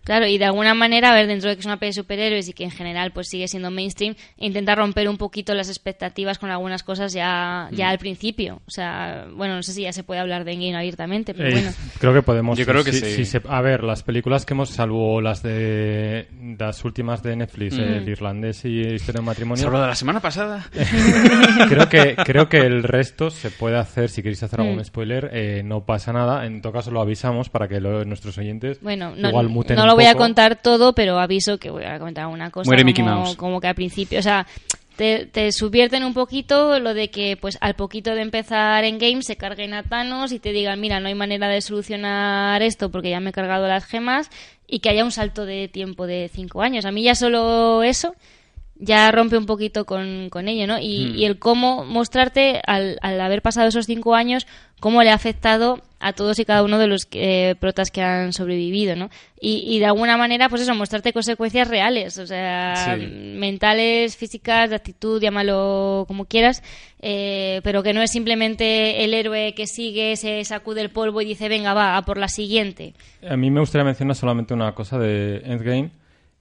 Claro, 0.07 0.27
y 0.27 0.39
de 0.39 0.45
alguna 0.47 0.73
manera, 0.73 1.11
a 1.11 1.15
ver, 1.15 1.27
dentro 1.27 1.51
de 1.51 1.57
que 1.57 1.61
es 1.61 1.67
una 1.67 1.79
peli 1.79 1.89
de 1.91 1.95
superhéroes 1.95 2.49
y 2.49 2.53
que 2.53 2.63
en 2.65 2.71
general 2.71 3.11
pues 3.11 3.29
sigue 3.29 3.49
siendo 3.49 3.71
mainstream, 3.71 4.15
intenta 4.39 4.75
romper 4.77 5.09
un 5.09 5.19
poquito 5.19 5.53
las 5.53 5.69
expectativas 5.69 6.39
con 6.39 6.49
algunas 6.51 6.85
cosas 6.85 7.13
ya, 7.13 7.69
ya 7.73 7.89
al 7.91 7.99
principio. 7.99 8.61
O 8.67 8.71
sea, 8.71 9.27
bueno, 9.35 9.57
no 9.57 9.63
sé 9.65 9.73
si 9.73 9.83
ya 9.83 9.93
se 9.93 10.05
puede 10.05 10.21
hablar 10.21 10.45
de 10.45 10.53
Endgame 10.53 10.77
abiertamente, 10.77 11.35
pero 11.35 11.49
Eh, 11.49 11.53
bueno. 11.53 11.73
Creo 11.99 12.15
que 12.15 12.23
podemos. 12.23 12.57
Yo 12.57 12.65
creo 12.65 12.85
que 12.85 12.93
sí. 12.93 13.25
se- 13.25 13.43
a 13.49 13.61
ver, 13.61 13.83
las 13.83 14.05
películas 14.05 14.47
que 14.47 14.55
hemos, 14.55 14.71
salvo 14.71 15.21
las 15.21 15.43
de 15.43 16.29
las 16.59 16.85
últimas 16.85 17.23
de 17.25 17.35
Netflix, 17.37 17.77
Mm. 17.77 17.81
el 17.83 18.09
irlandés 18.09 18.65
y 18.65 18.81
Historia 18.87 19.21
de 19.21 19.27
matrimonio, 19.27 19.65
Sobre 19.65 19.81
de 19.81 19.87
la 19.89 19.95
semana 19.97 20.21
pasada. 20.21 20.65
creo 21.69 21.89
que 21.89 22.15
creo 22.25 22.49
que 22.49 22.59
el 22.59 22.83
resto 22.83 23.31
se 23.31 23.51
puede 23.51 23.77
hacer. 23.77 24.09
Si 24.09 24.23
queréis 24.23 24.43
hacer 24.43 24.61
algún 24.61 24.77
Mm. 24.79 24.85
spoiler, 24.85 25.31
eh, 25.33 25.63
no 25.65 25.85
pasa 25.85 26.13
nada. 26.13 26.47
En 26.47 26.61
todo 26.63 26.73
caso, 26.73 26.91
lo 26.91 27.01
avisamos 27.01 27.49
para 27.49 27.69
que 27.69 27.81
lo- 27.81 28.05
nuestros 28.05 28.39
oyentes 28.39 28.81
Bueno, 28.81 29.15
no, 29.17 29.29
igual 29.31 29.49
muten 29.49 29.77
no 29.77 29.83
un 29.83 29.89
lo 29.89 29.96
voy 29.97 30.07
a 30.07 30.15
contar 30.15 30.63
todo, 30.63 30.95
pero 30.95 31.19
aviso 31.19 31.59
que 31.59 31.71
voy 31.71 31.85
a 31.85 31.99
comentar 31.99 32.27
una 32.29 32.51
cosa. 32.51 32.69
Muere 32.69 32.83
como, 32.83 32.87
Mickey 32.87 33.05
Mouse. 33.05 33.37
Como 33.37 33.61
que 33.61 33.67
al 33.67 33.75
principio, 33.75 34.19
o 34.19 34.23
sea, 34.23 34.47
te, 34.97 35.27
te 35.27 35.53
subvierten 35.53 36.05
un 36.05 36.15
poquito 36.15 36.79
lo 36.79 36.95
de 36.95 37.11
que, 37.11 37.37
pues, 37.37 37.59
al 37.61 37.75
poquito 37.75 38.15
de 38.15 38.23
empezar 38.23 38.85
en 38.85 38.99
game 38.99 39.23
se 39.23 39.37
carguen 39.37 39.75
a 39.75 39.83
Thanos 39.83 40.33
y 40.33 40.39
te 40.39 40.53
digan, 40.53 40.81
mira, 40.81 41.01
no 41.01 41.09
hay 41.09 41.15
manera 41.15 41.49
de 41.49 41.61
solucionar 41.61 42.63
esto 42.63 42.91
porque 42.91 43.11
ya 43.11 43.21
me 43.21 43.31
he 43.31 43.33
cargado 43.33 43.67
las 43.67 43.85
gemas 43.85 44.31
y 44.67 44.81
que 44.81 44.89
haya 44.89 45.05
un 45.05 45.13
salto 45.13 45.45
de 45.45 45.69
tiempo 45.69 46.07
de 46.07 46.31
cinco 46.33 46.63
años. 46.63 46.85
A 46.85 46.93
mí 46.93 47.03
ya 47.03 47.15
solo 47.15 47.83
eso 47.83 48.15
ya 48.79 49.11
rompe 49.11 49.39
un 49.39 49.47
poquito 49.47 49.85
con, 49.87 50.29
con 50.31 50.49
ello, 50.49 50.67
¿no? 50.67 50.79
Y, 50.79 51.13
y 51.17 51.25
el 51.25 51.39
cómo 51.39 51.85
mostrarte, 51.85 52.61
al, 52.67 52.99
al 53.01 53.21
haber 53.21 53.41
pasado 53.43 53.69
esos 53.69 53.87
cinco 53.87 54.15
años, 54.15 54.47
cómo 54.81 55.03
le 55.03 55.11
ha 55.11 55.15
afectado 55.15 55.81
a 55.99 56.13
todos 56.13 56.39
y 56.39 56.45
cada 56.45 56.63
uno 56.63 56.79
de 56.79 56.87
los 56.87 57.09
eh, 57.13 57.55
protas 57.59 57.91
que 57.91 58.03
han 58.03 58.35
sobrevivido, 58.35 58.95
¿no? 58.95 59.09
Y, 59.41 59.65
y 59.67 59.79
de 59.79 59.87
alguna 59.87 60.19
manera, 60.19 60.51
pues 60.51 60.61
eso, 60.61 60.75
mostrarte 60.75 61.15
consecuencias 61.15 61.69
reales, 61.69 62.19
o 62.19 62.27
sea, 62.27 62.75
Sí. 62.99 63.07
mentales, 63.07 64.15
físicas, 64.17 64.69
de 64.69 64.77
actitud, 64.77 65.23
llámalo 65.23 66.05
como 66.07 66.27
quieras, 66.27 66.63
eh, 67.01 67.61
pero 67.65 67.83
que 67.83 67.95
no 67.95 68.03
es 68.03 68.11
simplemente 68.11 69.05
el 69.05 69.15
héroe 69.15 69.55
que 69.55 69.67
sigue, 69.67 70.17
se 70.17 70.45
sacude 70.45 70.83
el 70.83 70.91
polvo 70.91 71.23
y 71.23 71.25
dice, 71.25 71.49
venga, 71.49 71.73
va, 71.73 71.97
a 71.97 72.03
por 72.03 72.19
la 72.19 72.29
siguiente. 72.29 72.93
A 73.27 73.37
mí 73.39 73.51
me 73.51 73.61
gustaría 73.61 73.85
mencionar 73.85 74.17
solamente 74.17 74.53
una 74.53 74.75
cosa 74.75 74.99
de 74.99 75.39
Endgame, 75.47 75.91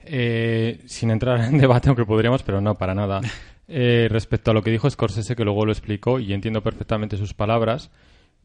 eh, 0.05 0.79
sin 0.85 1.11
entrar 1.11 1.41
en 1.41 1.57
debate, 1.59 1.89
aunque 1.89 2.05
podríamos, 2.05 2.43
pero 2.43 2.61
no, 2.61 2.75
para 2.75 2.93
nada. 2.95 3.21
Eh, 3.67 4.05
respecto 4.11 4.51
a 4.51 4.53
lo 4.53 4.61
que 4.61 4.69
dijo 4.69 4.87
Scorsese, 4.87 5.35
que 5.35 5.43
luego 5.43 5.65
lo 5.65 5.71
explicó 5.71 6.19
y 6.19 6.33
entiendo 6.33 6.61
perfectamente 6.61 7.17
sus 7.17 7.33
palabras, 7.33 7.89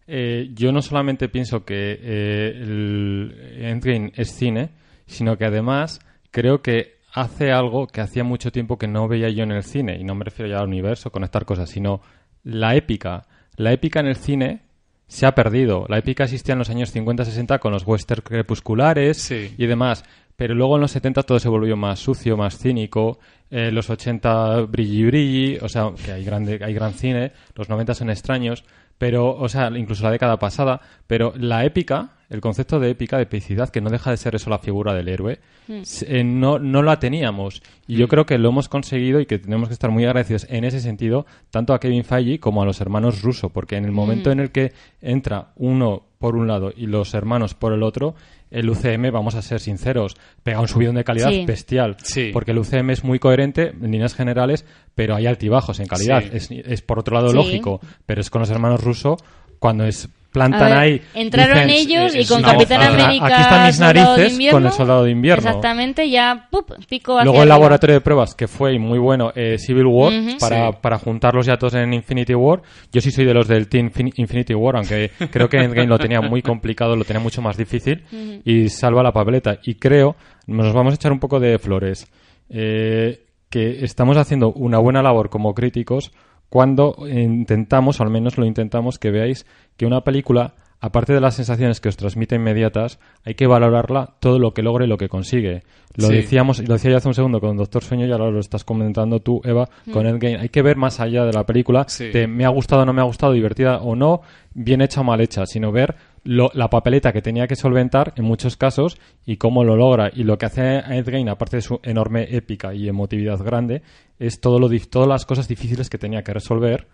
eh, 0.07 0.49
yo 0.55 0.73
no 0.73 0.81
solamente 0.81 1.29
pienso 1.29 1.63
que 1.67 1.93
el 1.93 3.37
Endgame 3.59 4.13
es 4.17 4.31
cine, 4.31 4.71
sino 5.05 5.37
que 5.37 5.45
además 5.45 6.01
creo 6.31 6.63
que 6.63 6.95
hace 7.13 7.53
algo 7.53 7.87
que 7.87 8.01
hacía 8.01 8.25
mucho 8.25 8.51
tiempo 8.51 8.79
que 8.79 8.89
no 8.89 9.09
veía 9.09 9.29
yo 9.29 9.43
en 9.43 9.53
el 9.53 9.63
cine, 9.63 9.99
y 10.01 10.05
no 10.05 10.15
me 10.15 10.25
refiero 10.25 10.51
ya 10.51 10.59
al 10.61 10.69
universo, 10.69 11.11
conectar 11.11 11.45
cosas, 11.45 11.69
sino 11.69 12.01
la 12.43 12.75
épica. 12.75 13.27
La 13.57 13.73
épica 13.75 14.01
en 14.01 14.07
el 14.07 14.17
cine 14.17 14.63
se 15.07 15.27
ha 15.27 15.35
perdido. 15.35 15.85
La 15.91 15.99
épica 15.99 16.25
existía 16.25 16.53
en 16.55 16.61
los 16.61 16.71
años 16.71 16.95
50-60 16.95 17.59
con 17.59 17.73
los 17.73 17.87
western 17.87 18.23
crepusculares 18.23 19.19
Sí. 19.19 19.55
y 19.59 19.67
demás. 19.67 20.03
Pero 20.41 20.55
luego 20.55 20.77
en 20.77 20.81
los 20.81 20.91
70 20.93 21.23
todo 21.25 21.39
se 21.39 21.51
volvió 21.51 21.77
más 21.77 22.01
sucio, 22.01 22.35
más 22.35 22.57
cínico. 22.57 23.19
En 23.51 23.75
los 23.75 23.91
80 23.91 24.63
brilli 24.63 25.05
brilli, 25.05 25.59
o 25.61 25.69
sea, 25.69 25.91
que 26.03 26.13
hay, 26.13 26.25
grande, 26.25 26.59
hay 26.65 26.73
gran 26.73 26.95
cine. 26.95 27.33
Los 27.55 27.69
90 27.69 27.93
son 27.93 28.09
extraños. 28.09 28.65
Pero, 28.97 29.37
o 29.37 29.49
sea, 29.51 29.71
incluso 29.77 30.03
la 30.03 30.11
década 30.11 30.39
pasada. 30.39 30.81
Pero 31.07 31.35
la 31.37 31.67
épica, 31.67 32.13
el 32.31 32.41
concepto 32.41 32.81
de 32.81 32.89
épica, 32.89 33.19
de 33.19 33.25
epicidad, 33.25 33.69
que 33.69 33.83
no 33.83 33.91
deja 33.91 34.11
de 34.13 34.17
ser 34.17 34.35
eso 34.35 34.49
la 34.49 34.59
figura 34.61 34.95
del 34.95 35.09
héroe, 35.09 35.41
se- 35.85 36.21
eh, 36.21 36.25
no, 36.25 36.59
no 36.59 36.83
la 36.83 36.99
teníamos. 36.99 37.63
Y 37.87 37.97
yo 37.97 38.09
creo 38.09 38.25
que 38.25 38.39
lo 38.39 38.49
hemos 38.49 38.71
conseguido 38.71 39.21
y 39.21 39.27
que 39.27 39.39
tenemos 39.39 39.69
que 39.69 39.75
estar 39.75 39.91
muy 39.91 40.07
agradecidos 40.07 40.47
en 40.49 40.65
ese 40.65 40.81
sentido, 40.81 41.27
tanto 41.51 41.75
a 41.75 41.81
Kevin 41.81 42.05
Feige 42.05 42.41
como 42.41 42.63
a 42.63 42.65
los 42.65 42.81
hermanos 42.81 43.21
Russo, 43.21 43.51
porque 43.51 43.77
en 43.77 43.85
el 43.85 43.93
momento 43.93 44.31
en 44.33 44.41
el 44.41 44.53
que 44.53 44.73
entra 45.03 45.49
uno 45.57 46.05
por 46.21 46.37
un 46.37 46.47
lado 46.47 46.71
y 46.77 46.87
los 46.87 47.15
hermanos 47.15 47.55
por 47.55 47.73
el 47.73 47.83
otro, 47.83 48.15
el 48.51 48.69
UCM, 48.69 49.11
vamos 49.11 49.35
a 49.37 49.43
ser 49.43 49.59
sinceros, 49.59 50.17
pega 50.43 50.61
un 50.61 50.69
subidón 50.69 50.97
de 50.97 51.03
calidad 51.03 51.31
Sí. 51.31 51.47
bestial. 51.47 51.97
Sí. 52.03 52.29
Porque 52.33 52.51
el 52.51 52.59
UCM 52.59 52.91
es 52.91 53.03
muy 53.05 53.19
coherente 53.19 53.69
en 53.71 53.91
líneas 53.91 54.15
generales, 54.15 54.67
pero 54.95 55.17
hay 55.17 55.27
altibajos 55.27 55.81
en 55.81 55.87
calidad. 55.87 56.23
Sí. 56.23 56.29
Es, 56.33 56.51
es 56.51 56.83
por 56.83 56.99
otro 56.99 57.15
lado 57.15 57.31
Sí. 57.31 57.37
lógico, 57.37 57.81
pero 58.05 58.21
es 58.21 58.29
con 58.29 58.41
los 58.41 58.51
hermanos 58.51 58.85
Russo 58.85 59.17
cuando 59.59 59.87
es 59.87 60.11
plantan 60.33 60.69
ver, 60.71 60.79
ahí. 60.79 61.03
entraron 61.15 61.67
dicen, 61.67 61.71
ellos 61.71 62.15
y 62.15 62.25
con 62.27 62.43
Capitán 62.43 62.79
gozada. 62.79 63.05
América 63.05 63.27
Aquí 63.27 63.43
están 63.43 63.67
mis 63.67 63.81
narices 63.81 64.33
Invierno, 64.33 64.57
con 64.59 64.67
el 64.67 64.73
Soldado 64.73 65.05
de 65.05 65.11
Invierno. 65.11 65.49
Exactamente, 65.49 66.09
ya, 66.09 66.47
¡pup! 66.51 66.71
pico 66.89 67.15
hacia 67.19 67.25
Luego 67.25 67.39
el 67.39 67.43
arriba. 67.51 67.55
laboratorio 67.57 67.95
de 67.95 68.01
pruebas, 68.01 68.35
que 68.35 68.47
fue 68.49 68.79
muy 68.79 68.99
bueno, 68.99 69.33
eh, 69.35 69.59
Civil 69.59 69.87
War, 69.87 70.13
para, 70.39 70.71
Sí. 70.71 70.79
para 70.81 70.99
juntarlos 70.99 71.47
ya 71.47 71.57
todos 71.57 71.75
en 71.75 71.93
Infinity 71.93 72.35
War. 72.35 72.63
Yo 72.93 73.01
sí 73.01 73.11
soy 73.11 73.25
de 73.25 73.35
los 73.35 73.49
del 73.49 73.69
Team 73.69 73.91
Fin- 73.91 74.13
Infinity 74.17 74.55
War, 74.55 74.77
aunque 74.77 75.11
creo 75.33 75.49
que 75.49 75.57
Endgame 75.59 75.89
lo 75.89 75.99
tenía 75.99 76.21
muy 76.21 76.43
complicado, 76.43 76.95
lo 76.97 77.05
tenía 77.05 77.21
mucho 77.23 77.43
más 77.43 77.57
difícil, 77.57 78.05
y 78.45 78.69
salva 78.69 79.03
la 79.03 79.13
papeleta. 79.13 79.59
Y 79.65 79.75
creo, 79.75 80.17
nos 80.47 80.73
vamos 80.73 80.93
a 80.93 80.97
echar 80.97 81.13
un 81.13 81.19
poco 81.19 81.41
de 81.41 81.59
flores, 81.59 82.07
eh, 82.49 83.25
que 83.49 83.85
estamos 83.85 84.17
haciendo 84.17 84.53
una 84.53 84.79
buena 84.79 85.03
labor 85.03 85.29
como 85.29 85.55
críticos 85.55 86.13
cuando 86.51 86.97
intentamos, 87.09 88.01
o 88.01 88.03
al 88.03 88.11
menos 88.11 88.37
lo 88.37 88.45
intentamos, 88.45 88.99
que 88.99 89.11
veáis 89.11 89.47
que 89.77 89.87
una 89.87 90.03
película, 90.03 90.55
aparte 90.81 91.13
de 91.15 91.21
las 91.21 91.35
sensaciones 91.35 91.81
que 91.81 91.89
os 91.89 91.97
transmite 91.97 92.35
inmediatas, 92.37 92.99
hay 93.25 93.35
que 93.35 93.47
valorarla 93.47 94.15
todo 94.21 94.39
lo 94.39 94.53
que 94.53 94.63
logra 94.63 94.85
y 94.85 94.89
lo 94.89 94.99
que 94.99 95.09
consigue. 95.09 95.63
Lo 95.97 96.07
Sí. 96.09 96.15
decíamos, 96.15 96.67
lo 96.67 96.75
decía 96.75 96.91
yo 96.93 96.97
hace 96.99 97.09
un 97.09 97.15
segundo 97.15 97.41
con 97.41 97.57
Doctor 97.57 97.83
Sueño 97.83 98.07
y 98.07 98.13
ahora 98.13 98.31
lo 98.31 98.39
estás 98.41 98.65
comentando 98.65 99.21
tú, 99.21 99.41
Eva, 99.45 99.69
con 99.93 100.07
Endgame. 100.07 100.39
Hay 100.39 100.49
que 100.49 100.63
ver 100.63 100.77
más 100.77 101.01
allá 101.01 101.25
de 101.25 101.33
la 101.33 101.45
película, 101.45 101.85
Sí. 101.89 102.09
de 102.11 102.27
me 102.27 102.45
ha 102.45 102.49
gustado 102.49 102.83
o 102.83 102.85
no 102.85 102.93
me 102.93 103.01
ha 103.01 103.05
gustado, 103.05 103.33
divertida 103.33 103.79
o 103.79 103.97
no, 103.97 104.23
bien 104.55 104.81
hecha 104.83 105.01
o 105.01 105.05
mal 105.05 105.21
hecha, 105.21 105.47
sino 105.47 105.73
ver 105.73 105.97
lo- 106.23 106.51
la 106.55 106.69
papeleta 106.71 107.13
que 107.13 107.23
tenía 107.23 107.47
que 107.49 107.57
solventar 107.57 108.13
en 108.17 108.25
muchos 108.25 108.57
casos 108.57 108.99
y 109.27 109.37
cómo 109.37 109.65
lo 109.65 109.75
logra. 109.77 110.11
Y 110.15 110.23
lo 110.25 110.39
que 110.39 110.47
hace 110.47 110.61
a 110.63 110.97
Endgame, 110.97 111.31
aparte 111.31 111.57
de 111.57 111.63
su 111.63 111.81
enorme 111.83 112.27
épica 112.37 112.73
y 112.75 112.89
emotividad 112.89 113.39
grande, 113.43 113.83
es 114.21 114.41
todo 114.41 114.61
lo, 114.61 114.71
todas 114.89 115.09
las 115.09 115.27
cosas 115.27 115.49
difíciles 115.49 115.91
que 115.91 115.99
tenía 115.99 116.23
que 116.23 116.33
resolver. 116.33 116.87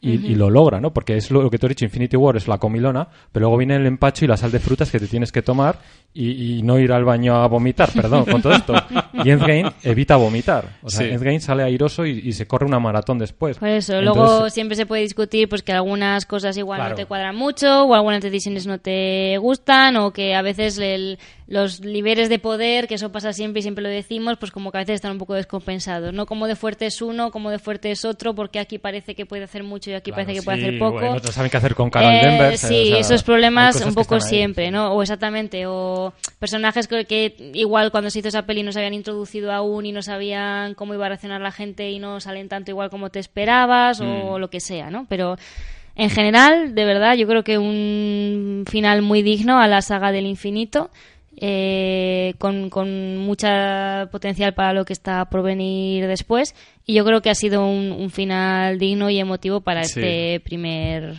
Y, 0.00 0.12
y 0.12 0.36
lo 0.36 0.48
logra, 0.48 0.80
¿no? 0.80 0.94
Porque 0.94 1.16
es 1.16 1.32
lo, 1.32 1.50
que 1.50 1.58
tú 1.58 1.66
has 1.66 1.70
dicho, 1.70 1.84
Infinity 1.84 2.16
War 2.16 2.36
es 2.36 2.46
la 2.46 2.58
comilona, 2.58 3.08
pero 3.32 3.46
luego 3.46 3.56
viene 3.56 3.74
el 3.74 3.84
empacho 3.84 4.24
y 4.24 4.28
la 4.28 4.36
sal 4.36 4.52
de 4.52 4.60
frutas 4.60 4.92
que 4.92 5.00
te 5.00 5.08
tienes 5.08 5.32
que 5.32 5.42
tomar 5.42 5.80
y, 6.20 6.58
y 6.58 6.62
no 6.62 6.78
ir 6.78 6.90
al 6.92 7.04
baño 7.04 7.36
a 7.36 7.46
vomitar, 7.46 7.90
perdón, 7.92 8.24
con 8.24 8.42
todo 8.42 8.52
esto. 8.52 8.74
Y 9.24 9.30
Endgame 9.30 9.72
evita 9.82 10.14
vomitar. 10.16 10.76
O 10.82 10.90
sea, 10.90 11.04
Sí. 11.06 11.12
Endgame 11.12 11.40
sale 11.40 11.64
airoso 11.64 12.06
y, 12.06 12.20
y 12.24 12.32
se 12.32 12.46
corre 12.46 12.64
una 12.66 12.78
maratón 12.78 13.18
después. 13.18 13.58
Por 13.58 13.68
eso, 13.68 13.98
Entonces, 13.98 14.16
luego 14.24 14.48
siempre 14.50 14.76
se 14.76 14.86
puede 14.86 15.02
discutir 15.02 15.48
pues 15.48 15.62
que 15.62 15.72
algunas 15.72 16.24
cosas 16.24 16.56
igual 16.56 16.78
Claro. 16.78 16.90
no 16.90 16.96
te 16.96 17.06
cuadran 17.06 17.34
mucho 17.34 17.84
o 17.84 17.94
algunas 17.94 18.20
decisiones 18.22 18.66
no 18.68 18.78
te 18.78 19.36
gustan 19.38 19.96
o 19.96 20.12
que 20.12 20.34
a 20.36 20.42
veces 20.42 20.78
el- 20.78 21.18
los 21.48 21.80
niveles 21.80 22.28
de 22.28 22.38
poder, 22.38 22.86
que 22.86 22.94
eso 22.94 23.10
pasa 23.10 23.32
siempre 23.32 23.60
y 23.60 23.62
siempre 23.62 23.82
lo 23.82 23.88
decimos, 23.88 24.36
pues 24.38 24.52
como 24.52 24.70
que 24.70 24.78
a 24.78 24.80
veces 24.82 24.96
están 24.96 25.12
un 25.12 25.18
poco 25.18 25.34
descompensados, 25.34 26.12
¿no? 26.12 26.26
Como 26.26 26.46
de 26.46 26.54
fuerte 26.56 26.86
es 26.86 27.00
uno, 27.02 27.30
como 27.30 27.50
de 27.50 27.58
fuerte 27.58 27.90
es 27.90 28.04
otro, 28.04 28.34
porque 28.34 28.58
aquí 28.60 28.78
parece 28.78 29.14
que 29.14 29.24
puede 29.26 29.44
hacer 29.44 29.64
mucho 29.64 29.90
y 29.90 29.94
aquí 29.94 30.10
Claro, 30.12 30.24
parece 30.26 30.40
que 30.40 30.44
puede 30.44 30.58
hacer 30.58 30.78
poco. 30.78 30.92
bueno, 31.00 31.16
no 31.24 31.32
saben 31.32 31.50
qué 31.50 31.56
hacer 31.56 31.74
con 31.74 31.88
Carol 31.90 32.12
Eh, 32.12 32.20
Danvers, 32.22 32.60
sí, 32.60 32.82
o 32.82 32.86
sea, 32.90 32.98
esos 33.00 33.22
problemas 33.24 33.80
un 33.84 33.94
poco 33.94 34.20
siempre, 34.20 34.70
¿no? 34.70 34.92
O 34.92 35.00
exactamente, 35.02 35.64
o 35.66 36.07
personajes 36.38 36.88
que, 36.88 37.04
que 37.04 37.34
igual 37.54 37.90
cuando 37.90 38.10
se 38.10 38.18
hizo 38.20 38.28
esa 38.28 38.46
peli 38.46 38.62
no 38.62 38.72
se 38.72 38.78
habían 38.80 38.94
introducido 38.94 39.52
aún 39.52 39.86
y 39.86 39.92
no 39.92 40.02
sabían 40.02 40.74
cómo 40.74 40.94
iba 40.94 41.06
a 41.06 41.08
reaccionar 41.08 41.40
la 41.40 41.52
gente 41.52 41.90
y 41.90 41.98
no 41.98 42.20
salen 42.20 42.48
tanto 42.48 42.70
igual 42.70 42.90
como 42.90 43.10
te 43.10 43.18
esperabas 43.18 44.00
Mm. 44.00 44.04
o 44.24 44.38
lo 44.38 44.50
que 44.50 44.60
sea, 44.60 44.90
¿no? 44.90 45.06
Pero 45.08 45.36
en 45.96 46.10
general, 46.10 46.74
de 46.74 46.84
verdad, 46.84 47.14
yo 47.16 47.26
creo 47.26 47.42
que 47.42 47.58
un 47.58 48.64
final 48.68 49.02
muy 49.02 49.22
digno 49.22 49.58
a 49.60 49.66
la 49.66 49.82
saga 49.82 50.12
del 50.12 50.26
infinito. 50.26 50.90
eh, 51.40 52.34
con, 52.38 52.68
con 52.68 53.16
mucha 53.18 54.08
potencial 54.10 54.54
para 54.54 54.72
lo 54.72 54.84
que 54.84 54.92
está 54.92 55.24
por 55.26 55.44
venir 55.44 56.08
después 56.08 56.52
y 56.84 56.94
yo 56.94 57.04
creo 57.04 57.22
que 57.22 57.30
ha 57.30 57.34
sido 57.36 57.64
un, 57.64 57.92
un 57.92 58.10
final 58.10 58.76
digno 58.80 59.08
y 59.08 59.20
emotivo 59.20 59.60
para 59.60 59.84
Sí. 59.84 60.00
este 60.00 60.40
primer 60.40 61.14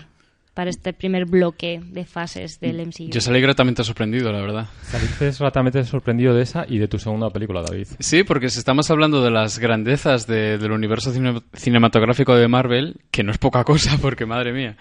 para 0.59 0.71
este 0.71 0.91
primer 0.91 1.23
bloque 1.23 1.79
de 1.81 2.03
fases 2.03 2.59
del 2.59 2.85
MCU. 2.85 3.11
Yo 3.11 3.21
salí 3.21 3.39
gratamente 3.39 3.81
sorprendido, 3.85 4.29
la 4.29 4.41
verdad. 4.41 4.67
Saliste 4.81 5.31
gratamente 5.39 5.81
sorprendido 5.85 6.33
de 6.33 6.43
esa 6.43 6.65
y 6.67 6.79
de 6.79 6.89
tu 6.89 6.99
segunda 6.99 7.29
película, 7.29 7.61
David. 7.61 7.87
Sí, 7.99 8.25
porque 8.25 8.49
si 8.49 8.59
estamos 8.59 8.91
hablando 8.91 9.23
de 9.23 9.31
las 9.31 9.57
grandezas 9.57 10.27
de- 10.27 10.57
del 10.57 10.73
universo 10.73 11.13
cine- 11.13 11.41
cinematográfico 11.53 12.35
de 12.35 12.49
Marvel, 12.49 12.97
que 13.09 13.23
no 13.23 13.31
es 13.31 13.37
poca 13.37 13.63
cosa, 13.63 13.97
porque 14.01 14.25
madre 14.25 14.51
mía. 14.51 14.75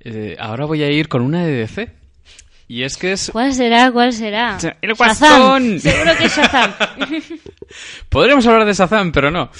eh, 0.00 0.36
ahora 0.38 0.66
voy 0.66 0.82
a 0.82 0.90
ir 0.90 1.08
con 1.08 1.22
una 1.22 1.42
de 1.46 1.52
DC. 1.52 1.90
Y 2.68 2.82
es 2.82 2.98
que 2.98 3.12
es. 3.12 3.30
¿Cuál 3.32 3.54
será? 3.54 3.90
¿Cuál 3.92 4.12
será? 4.12 4.58
¡El. 4.82 4.92
Guasón! 4.92 5.80
Seguro 5.80 6.10
que 6.18 6.24
es 6.26 6.36
Shazam. 6.36 6.72
Podríamos 8.10 8.46
hablar 8.46 8.66
de 8.66 8.74
Shazam, 8.74 9.10
pero 9.10 9.30
no. 9.30 9.50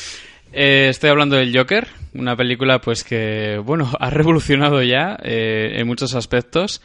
Eh, 0.52 0.88
estoy 0.88 1.10
hablando 1.10 1.36
del 1.36 1.56
Joker, 1.56 1.88
una 2.14 2.36
película 2.36 2.80
pues 2.80 3.04
que, 3.04 3.60
bueno, 3.64 3.90
ha 4.00 4.10
revolucionado 4.10 4.82
ya 4.82 5.18
eh, 5.22 5.74
en 5.76 5.86
muchos 5.86 6.14
aspectos. 6.14 6.82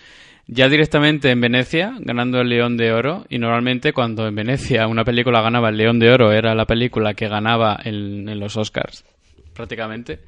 Ya 0.47 0.67
directamente 0.67 1.29
en 1.29 1.39
Venecia, 1.39 1.93
ganando 1.99 2.41
el 2.41 2.49
León 2.49 2.75
de 2.75 2.91
Oro, 2.91 3.25
y 3.29 3.37
normalmente 3.37 3.93
cuando 3.93 4.27
en 4.27 4.35
Venecia 4.35 4.87
una 4.87 5.05
película 5.05 5.41
ganaba 5.41 5.69
el 5.69 5.77
León 5.77 5.99
de 5.99 6.11
Oro 6.11 6.33
era 6.33 6.55
la 6.55 6.65
película 6.65 7.13
que 7.13 7.29
ganaba 7.29 7.79
en, 7.81 8.37
los 8.37 8.57
Oscars, 8.57 9.05
prácticamente. 9.53 10.19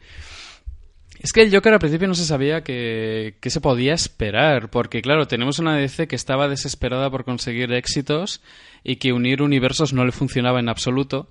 Es 1.19 1.33
que 1.33 1.41
el 1.41 1.53
Joker 1.53 1.73
al 1.73 1.79
principio 1.79 2.07
no 2.07 2.13
se 2.13 2.25
sabía 2.25 2.63
que, 2.63 3.35
que 3.41 3.49
se 3.49 3.59
podía 3.59 3.93
esperar, 3.93 4.69
porque 4.69 5.01
claro, 5.01 5.27
tenemos 5.27 5.59
una 5.59 5.75
DC 5.75 6.07
que 6.07 6.15
estaba 6.15 6.47
desesperada 6.47 7.09
por 7.09 7.25
conseguir 7.25 7.73
éxitos 7.73 8.41
y 8.83 8.97
que 8.97 9.11
unir 9.11 9.41
universos 9.41 9.93
no 9.93 10.05
le 10.05 10.11
funcionaba 10.11 10.59
en 10.59 10.69
absoluto. 10.69 11.27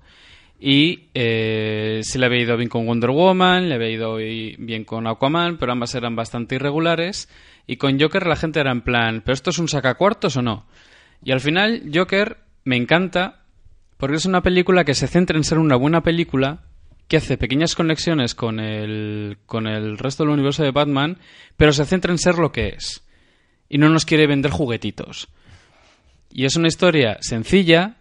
Y 0.65 1.09
eh, 1.13 2.01
le 2.15 2.25
había 2.25 2.41
ido 2.41 2.55
bien 2.55 2.69
con 2.69 2.85
Wonder 2.85 3.09
Woman, 3.09 3.67
le 3.67 3.75
había 3.75 3.89
ido 3.89 4.15
bien 4.15 4.85
con 4.85 5.07
Aquaman, 5.07 5.57
pero 5.57 5.73
ambas 5.73 5.93
eran 5.93 6.15
bastante 6.15 6.55
irregulares. 6.55 7.27
Y 7.67 7.75
con 7.75 7.99
Joker 7.99 8.25
la 8.25 8.37
gente 8.37 8.61
era 8.61 8.71
en 8.71 8.79
plan, 8.79 9.21
¿pero 9.25 9.33
esto 9.33 9.49
es 9.49 9.59
un 9.59 9.67
sacacuartos 9.67 10.37
o 10.37 10.41
no? 10.41 10.65
Y 11.21 11.33
al 11.33 11.41
final, 11.41 11.91
Joker 11.93 12.37
me 12.63 12.77
encanta 12.77 13.43
porque 13.97 14.15
es 14.15 14.25
una 14.25 14.41
película 14.41 14.85
que 14.85 14.93
se 14.93 15.07
centra 15.07 15.35
en 15.35 15.43
ser 15.43 15.57
una 15.57 15.75
buena 15.75 16.01
película, 16.01 16.61
que 17.09 17.17
hace 17.17 17.37
pequeñas 17.37 17.75
conexiones 17.75 18.33
con 18.33 18.61
el, 18.61 19.39
con 19.45 19.67
el 19.67 19.97
resto 19.97 20.23
del 20.23 20.31
universo 20.31 20.63
de 20.63 20.71
Batman, 20.71 21.17
pero 21.57 21.73
se 21.73 21.83
centra 21.83 22.13
en 22.13 22.19
ser 22.19 22.37
lo 22.37 22.53
que 22.53 22.69
es. 22.69 23.03
Y 23.67 23.79
no 23.79 23.89
nos 23.89 24.05
quiere 24.05 24.27
vender 24.27 24.51
juguetitos. 24.51 25.27
Y 26.31 26.45
es 26.45 26.55
una 26.55 26.69
historia 26.69 27.17
sencilla, 27.19 27.97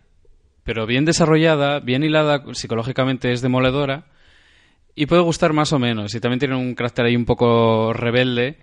pero 0.64 0.86
bien 0.86 1.04
desarrollada, 1.04 1.80
bien 1.80 2.02
hilada, 2.02 2.44
psicológicamente 2.54 3.32
es 3.32 3.40
demoledora 3.42 4.06
y 4.94 5.06
puede 5.06 5.22
gustar 5.22 5.52
más 5.52 5.72
o 5.72 5.78
menos. 5.78 6.14
Y 6.14 6.20
también 6.20 6.38
tiene 6.38 6.56
un 6.56 6.74
carácter 6.74 7.06
ahí 7.06 7.16
un 7.16 7.24
poco 7.24 7.92
rebelde, 7.92 8.58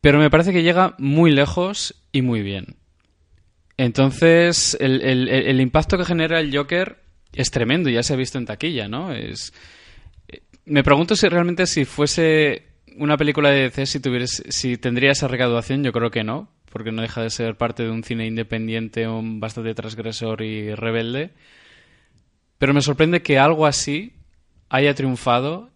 pero 0.00 0.18
me 0.18 0.30
parece 0.30 0.52
que 0.52 0.62
llega 0.62 0.94
muy 0.98 1.30
lejos 1.30 1.94
y 2.12 2.22
muy 2.22 2.42
bien. 2.42 2.76
Entonces, 3.76 4.76
el, 4.80 5.60
impacto 5.60 5.96
que 5.98 6.04
genera 6.04 6.40
el 6.40 6.56
Joker 6.56 6.98
es 7.32 7.50
tremendo, 7.50 7.90
ya 7.90 8.02
se 8.02 8.14
ha 8.14 8.16
visto 8.16 8.38
en 8.38 8.46
taquilla, 8.46 8.88
¿no? 8.88 9.12
Es, 9.12 9.52
me 10.64 10.82
pregunto 10.82 11.14
si 11.14 11.28
realmente 11.28 11.66
si 11.66 11.84
fuese 11.84 12.66
una 12.96 13.16
película 13.16 13.50
de 13.50 13.70
DC, 13.70 13.86
si, 13.86 14.00
si 14.48 14.76
tendría 14.78 15.12
esa 15.12 15.28
recaudación, 15.28 15.84
yo 15.84 15.92
creo 15.92 16.10
que 16.10 16.24
no, 16.24 16.50
porque 16.70 16.92
no 16.92 17.02
deja 17.02 17.22
de 17.22 17.30
ser 17.30 17.56
parte 17.56 17.82
de 17.82 17.90
un 17.90 18.02
cine 18.04 18.26
independiente, 18.26 19.06
un 19.08 19.40
bastante 19.40 19.74
transgresor 19.74 20.42
y 20.42 20.74
rebelde. 20.74 21.30
Pero 22.58 22.74
me 22.74 22.82
sorprende 22.82 23.22
que 23.22 23.38
algo 23.38 23.66
así 23.66 24.12
haya 24.68 24.94
triunfado 24.94 25.70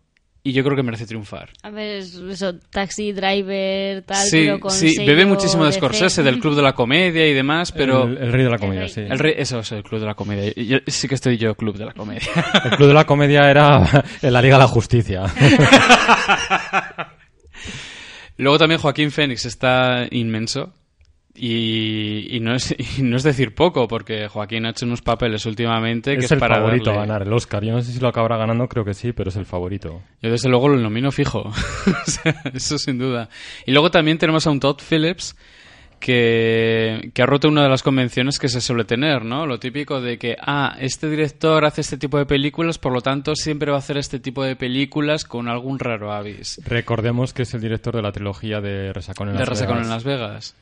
y 0.44 0.52
yo 0.54 0.64
creo 0.64 0.74
que 0.76 0.82
merece 0.82 1.06
triunfar. 1.06 1.50
A 1.62 1.70
ver, 1.70 1.98
es- 1.98 2.16
eso, 2.16 2.58
taxi 2.70 3.12
driver, 3.12 4.02
tal, 4.02 4.26
sí, 4.26 4.38
pero 4.46 4.58
con 4.58 4.72
sí, 4.72 4.96
bebe 4.98 5.24
muchísimo 5.24 5.64
de. 5.64 5.70
Scorsese, 5.70 6.24
del 6.24 6.40
Club 6.40 6.56
de 6.56 6.62
la 6.62 6.72
Comedia 6.72 7.28
y 7.28 7.32
demás, 7.32 7.70
pero... 7.70 8.08
El, 8.08 8.18
el 8.18 8.32
rey 8.32 8.42
de 8.42 8.50
la 8.50 8.58
comedia, 8.58 8.80
rey. 8.80 8.88
sí. 8.90 9.00
El 9.02 9.20
rey- 9.20 9.34
eso 9.38 9.60
es 9.60 9.70
el 9.70 9.84
Club 9.84 10.00
de 10.00 10.06
la 10.06 10.14
Comedia. 10.14 10.52
Yo- 10.56 10.78
sí 10.88 11.06
que 11.06 11.14
estoy 11.14 11.36
yo 11.38 11.54
Club 11.54 11.76
de 11.78 11.84
la 11.86 11.92
Comedia. 11.92 12.26
El 12.64 12.70
club 12.72 12.88
de 12.88 12.94
la 12.94 13.04
comedia 13.04 13.48
era 13.48 14.04
en 14.22 14.32
la 14.32 14.42
Liga 14.42 14.56
de 14.56 14.62
la 14.64 14.68
Justicia. 14.68 15.22
Luego 18.38 18.58
también 18.58 18.80
Joaquín 18.80 19.10
Fénix 19.12 19.44
está 19.46 20.06
inmenso. 20.10 20.74
Y, 21.34 22.36
y 22.36 22.40
no 22.40 22.54
es, 22.54 22.74
y 22.98 23.02
no 23.02 23.16
es 23.16 23.22
decir 23.22 23.54
poco, 23.54 23.88
porque 23.88 24.28
Joaquín 24.28 24.66
ha 24.66 24.70
hecho 24.70 24.84
unos 24.84 25.00
papeles 25.00 25.46
últimamente 25.46 26.12
que 26.12 26.18
es 26.18 26.24
es 26.26 26.32
el 26.32 26.38
para 26.38 26.56
favorito 26.56 26.90
a 26.90 26.96
ganar 26.96 27.22
el 27.22 27.32
Oscar. 27.32 27.64
Yo 27.64 27.72
no 27.72 27.80
sé 27.80 27.92
si 27.92 28.00
lo 28.00 28.08
acabará 28.08 28.36
ganando, 28.36 28.68
creo 28.68 28.84
que 28.84 28.94
sí, 28.94 29.12
pero 29.12 29.30
es 29.30 29.36
el 29.36 29.46
favorito. 29.46 30.02
Yo 30.20 30.30
desde 30.30 30.48
luego 30.48 30.68
lo 30.68 30.76
nomino 30.76 31.10
fijo. 31.10 31.42
O 32.06 32.10
sea, 32.10 32.34
Eso 32.52 32.78
sin 32.78 32.98
duda. 32.98 33.28
Y 33.66 33.72
luego 33.72 33.90
también 33.90 34.18
tenemos 34.18 34.46
a 34.46 34.50
un 34.50 34.60
Todd 34.60 34.80
Phillips 34.88 35.36
que, 36.02 37.10
que 37.14 37.22
ha 37.22 37.26
roto 37.26 37.48
una 37.48 37.62
de 37.62 37.68
las 37.68 37.82
convenciones 37.82 38.38
que 38.38 38.48
se 38.48 38.60
suele 38.60 38.84
tener, 38.84 39.24
¿no? 39.24 39.46
Lo 39.46 39.58
típico 39.58 40.00
de 40.00 40.18
que, 40.18 40.36
ah, 40.40 40.76
este 40.80 41.08
director 41.08 41.64
hace 41.64 41.80
este 41.80 41.96
tipo 41.96 42.18
de 42.18 42.26
películas, 42.26 42.78
por 42.78 42.92
lo 42.92 43.00
tanto 43.00 43.34
siempre 43.36 43.70
va 43.70 43.76
a 43.76 43.80
hacer 43.80 43.96
este 43.96 44.18
tipo 44.18 44.42
de 44.42 44.56
películas 44.56 45.24
con 45.24 45.48
algún 45.48 45.78
raro 45.78 46.12
avis. 46.12 46.60
Recordemos 46.66 47.32
que 47.32 47.42
es 47.42 47.54
el 47.54 47.60
director 47.60 47.94
de 47.94 48.02
la 48.02 48.12
trilogía 48.12 48.60
de 48.60 48.92
Resacón 48.92 49.28
en 49.28 49.34
de 49.34 49.40
Las 49.40 49.48
Resacón 49.48 49.76
Vegas. 49.76 49.86
en 49.86 49.92
Las 49.92 50.04
Vegas. 50.04 50.56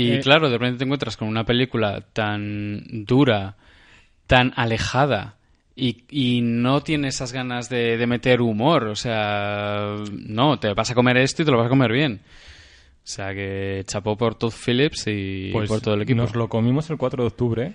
Y 0.00 0.12
Eh, 0.12 0.20
claro, 0.20 0.48
de 0.48 0.58
repente 0.58 0.78
te 0.78 0.84
encuentras 0.84 1.16
con 1.16 1.28
una 1.28 1.44
película 1.44 2.00
tan 2.12 3.04
dura, 3.04 3.56
tan 4.26 4.52
alejada, 4.56 5.36
y, 5.74 6.04
y 6.10 6.40
no 6.42 6.80
tiene 6.82 7.08
esas 7.08 7.32
ganas 7.32 7.68
de, 7.68 7.96
de 7.96 8.06
meter 8.06 8.40
humor. 8.40 8.84
O 8.88 8.96
sea, 8.96 9.94
no, 10.12 10.58
te 10.58 10.72
vas 10.74 10.90
a 10.90 10.94
comer 10.94 11.16
esto 11.18 11.42
y 11.42 11.44
te 11.44 11.50
lo 11.52 11.58
vas 11.58 11.66
a 11.66 11.70
comer 11.70 11.92
bien. 11.92 12.20
O 12.22 13.10
sea 13.10 13.32
que 13.32 13.84
chapó 13.86 14.16
por 14.16 14.34
Todd 14.34 14.52
Phillips 14.52 15.04
y 15.06 15.50
Pues 15.52 15.68
por 15.68 15.80
todo 15.80 15.94
el 15.94 16.02
equipo. 16.02 16.18
nos 16.20 16.34
lo 16.34 16.48
comimos 16.48 16.90
el 16.90 16.98
4 16.98 17.22
de 17.22 17.26
octubre 17.26 17.72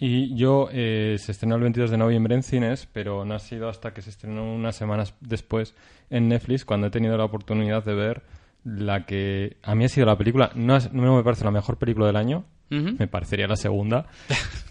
y 0.00 0.36
yo 0.36 0.68
eh, 0.72 1.16
se 1.18 1.30
estrenó 1.32 1.54
el 1.56 1.62
22 1.62 1.90
de 1.90 1.96
noviembre 1.96 2.34
en 2.34 2.42
cines, 2.42 2.88
pero 2.92 3.24
no 3.24 3.34
ha 3.34 3.38
sido 3.38 3.68
hasta 3.68 3.92
que 3.94 4.02
se 4.02 4.10
estrenó 4.10 4.52
unas 4.52 4.76
semanas 4.76 5.14
después 5.20 5.74
en 6.10 6.28
Netflix 6.28 6.64
cuando 6.64 6.88
he 6.88 6.90
tenido 6.90 7.16
la 7.16 7.24
oportunidad 7.24 7.84
de 7.84 7.94
ver 7.94 8.22
la 8.64 9.04
que 9.06 9.56
a 9.62 9.74
mí 9.74 9.84
ha 9.84 9.88
sido 9.88 10.06
la 10.06 10.16
película, 10.16 10.50
no, 10.54 10.76
es- 10.76 10.92
no 10.92 11.14
me 11.16 11.22
parece 11.22 11.44
la 11.44 11.50
mejor 11.50 11.76
película 11.78 12.06
del 12.06 12.16
año, 12.16 12.44
me 12.70 13.06
parecería 13.06 13.46
la 13.46 13.54
segunda, 13.54 14.06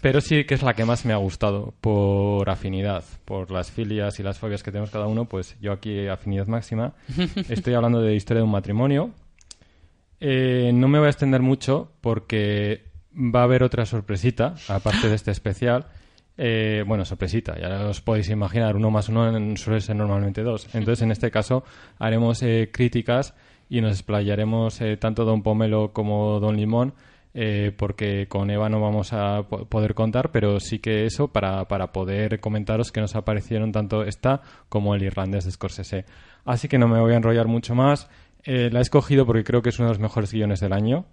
pero 0.02 0.20
sí 0.20 0.44
que 0.44 0.52
es 0.54 0.62
la 0.62 0.74
que 0.74 0.84
más 0.84 1.06
me 1.06 1.14
ha 1.14 1.16
gustado 1.16 1.72
por 1.80 2.50
afinidad, 2.50 3.02
por 3.24 3.50
las 3.50 3.70
filias 3.70 4.20
y 4.20 4.22
las 4.22 4.38
fobias 4.38 4.62
que 4.62 4.70
tenemos 4.70 4.90
cada 4.90 5.06
uno, 5.06 5.24
pues 5.26 5.56
yo 5.62 5.72
aquí 5.72 6.06
afinidad 6.08 6.46
máxima. 6.46 6.92
Estoy 7.48 7.72
hablando 7.72 8.02
de 8.02 8.14
Historia 8.14 8.40
de 8.40 8.44
un 8.44 8.50
matrimonio. 8.50 9.10
Eh, 10.20 10.70
no 10.74 10.88
me 10.88 10.98
voy 10.98 11.06
a 11.06 11.10
extender 11.10 11.40
mucho 11.42 11.92
porque 12.00 12.84
va 13.14 13.40
a 13.40 13.44
haber 13.44 13.62
otra 13.62 13.86
sorpresita, 13.86 14.54
aparte 14.68 15.08
de 15.08 15.14
este 15.14 15.30
especial. 15.30 15.86
Eh, 16.36 16.82
bueno, 16.86 17.04
sorpresita, 17.04 17.56
ya 17.58 17.86
os 17.86 18.00
podéis 18.00 18.28
imaginar, 18.28 18.74
uno 18.76 18.90
más 18.90 19.08
uno 19.08 19.34
en- 19.34 19.56
suele 19.56 19.80
ser 19.80 19.96
normalmente 19.96 20.42
dos. 20.42 20.66
Entonces, 20.74 21.02
en 21.02 21.10
este 21.12 21.30
caso, 21.30 21.64
haremos 21.98 22.42
eh, 22.42 22.70
críticas 22.72 23.34
y 23.68 23.80
nos 23.80 23.92
explayaremos 23.92 24.80
eh, 24.80 24.96
tanto 24.96 25.24
Don 25.24 25.42
Pomelo 25.42 25.92
como 25.92 26.38
Don 26.40 26.56
Limón, 26.56 26.94
eh, 27.34 27.72
porque 27.76 28.28
con 28.28 28.50
Eva 28.50 28.68
no 28.68 28.80
vamos 28.80 29.12
a 29.12 29.42
po- 29.48 29.64
poder 29.66 29.94
contar, 29.94 30.30
pero 30.30 30.60
sí 30.60 30.78
que 30.78 31.04
eso 31.06 31.28
para, 31.28 31.66
para 31.66 31.90
poder 31.92 32.38
comentaros 32.40 32.92
que 32.92 33.00
nos 33.00 33.16
aparecieron 33.16 33.72
tanto 33.72 34.04
esta 34.04 34.40
como 34.68 34.94
el 34.94 35.02
irlandés 35.02 35.44
de 35.44 35.50
Scorsese. 35.50 36.04
Así 36.44 36.68
que 36.68 36.78
no 36.78 36.86
me 36.86 37.00
voy 37.00 37.12
a 37.12 37.16
enrollar 37.16 37.48
mucho 37.48 37.74
más. 37.74 38.08
Eh, 38.44 38.68
la 38.70 38.78
he 38.78 38.82
escogido 38.82 39.26
porque 39.26 39.42
creo 39.44 39.62
que 39.62 39.70
es 39.70 39.78
uno 39.78 39.88
de 39.88 39.94
los 39.94 40.00
mejores 40.00 40.32
guiones 40.32 40.60
del 40.60 40.72
año. 40.74 41.06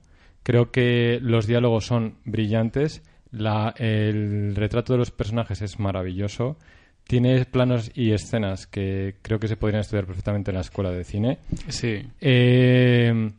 Creo 0.43 0.71
que 0.71 1.19
los 1.21 1.47
diálogos 1.47 1.85
son 1.85 2.17
brillantes. 2.25 3.01
La- 3.31 3.73
el 3.77 4.55
retrato 4.55 4.93
de 4.93 4.99
los 4.99 5.09
personajes 5.11 5.61
es 5.61 5.79
maravilloso. 5.79 6.57
Tiene 7.11 7.43
planos 7.43 7.91
y 7.93 8.13
escenas 8.13 8.67
que 8.67 9.15
creo 9.21 9.37
que 9.37 9.49
se 9.49 9.57
podrían 9.57 9.81
estudiar 9.81 10.05
perfectamente 10.05 10.51
en 10.51 10.55
la 10.55 10.61
escuela 10.61 10.91
de 10.91 11.03
cine. 11.03 11.39
Sí. 11.67 12.07
Eh, 12.21 13.33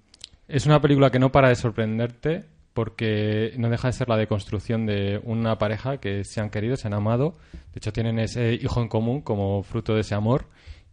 es 0.47 0.67
una 0.67 0.79
película 0.83 1.09
que 1.09 1.19
no 1.19 1.33
para 1.33 1.49
de 1.49 1.55
sorprenderte 1.55 2.45
porque 2.75 3.55
no 3.57 3.71
deja 3.71 3.89
de 3.89 3.95
ser 3.95 4.11
la 4.11 4.19
deconstrucción 4.19 4.85
de 4.85 5.19
una 5.25 5.57
pareja 5.57 5.97
que 5.97 6.23
se 6.23 6.43
han 6.43 6.51
querido, 6.51 6.77
se 6.77 6.87
han 6.87 6.93
amado. 6.93 7.39
De 7.73 7.79
hecho, 7.79 7.95
tienen 7.95 8.19
ese 8.19 8.53
hijo 8.53 8.83
en 8.83 8.89
común 8.89 9.23
como 9.23 9.63
fruto 9.63 9.95
de 9.95 10.03
ese 10.03 10.15
amor 10.15 10.51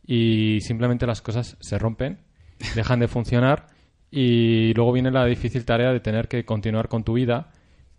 y 0.07 0.61
simplemente 0.61 1.05
las 1.05 1.21
cosas 1.21 1.57
se 1.59 1.77
rompen, 1.77 2.19
dejan 2.75 3.01
de 3.01 3.09
funcionar 3.09 3.67
y 4.09 4.73
luego 4.73 4.93
viene 4.93 5.11
la 5.11 5.25
difícil 5.25 5.65
tarea 5.65 5.91
de 5.91 5.99
tener 5.99 6.29
que 6.29 6.45
continuar 6.45 6.87
con 6.87 7.03
tu 7.03 7.11
vida 7.11 7.51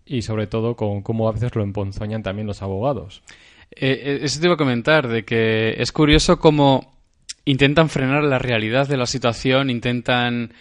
y 0.06 0.22
sobre 0.22 0.46
todo 0.46 0.74
con 0.74 1.02
cómo 1.02 1.28
a 1.28 1.32
veces 1.32 1.54
lo 1.54 1.62
emponzoñan 1.62 2.22
también 2.22 2.46
los 2.46 2.62
abogados. 2.62 3.22
Eh, 3.70 4.00
eh, 4.04 4.18
eso 4.22 4.40
te 4.40 4.46
iba 4.46 4.54
a 4.54 4.58
comentar, 4.58 5.08
de 5.08 5.24
que 5.24 5.74
es 5.80 5.92
curioso 5.92 6.38
cómo 6.38 6.98
intentan 7.44 7.88
frenar 7.88 8.24
la 8.24 8.38
realidad 8.38 8.88
de 8.88 8.96
la 8.96 9.06
situación, 9.06 9.70
intentan 9.70 10.52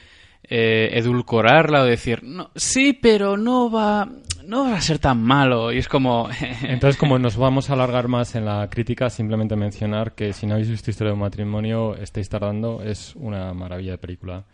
eh, 0.44 0.90
edulcorarla 0.94 1.82
o 1.82 1.86
decir, 1.86 2.24
no, 2.24 2.50
sí, 2.56 2.94
pero 2.94 3.38
no 3.38 3.70
va, 3.70 4.10
no 4.46 4.64
va 4.64 4.78
a 4.78 4.82
ser 4.82 4.98
tan 4.98 5.22
malo. 5.22 5.72
Y 5.72 5.78
es 5.78 5.88
como... 5.88 6.30
Entonces, 6.64 6.98
como 6.98 7.20
nos 7.20 7.38
vamos 7.38 7.70
a 7.70 7.74
alargar 7.74 8.08
más 8.08 8.36
en 8.36 8.46
la 8.46 8.68
crítica, 8.70 9.10
simplemente 9.10 9.56
mencionar 9.56 10.14
que 10.14 10.34
si 10.34 10.48
no 10.48 10.54
habéis 10.54 10.70
visto 10.70 10.90
Historia 10.90 11.12
de 11.12 11.16
un 11.16 11.22
matrimonio, 11.22 11.96
estáis 11.96 12.30
tardando, 12.30 12.82
es 12.82 13.16
una 13.16 13.54
maravilla 13.54 13.92
de 13.92 13.98
película. 14.00 14.46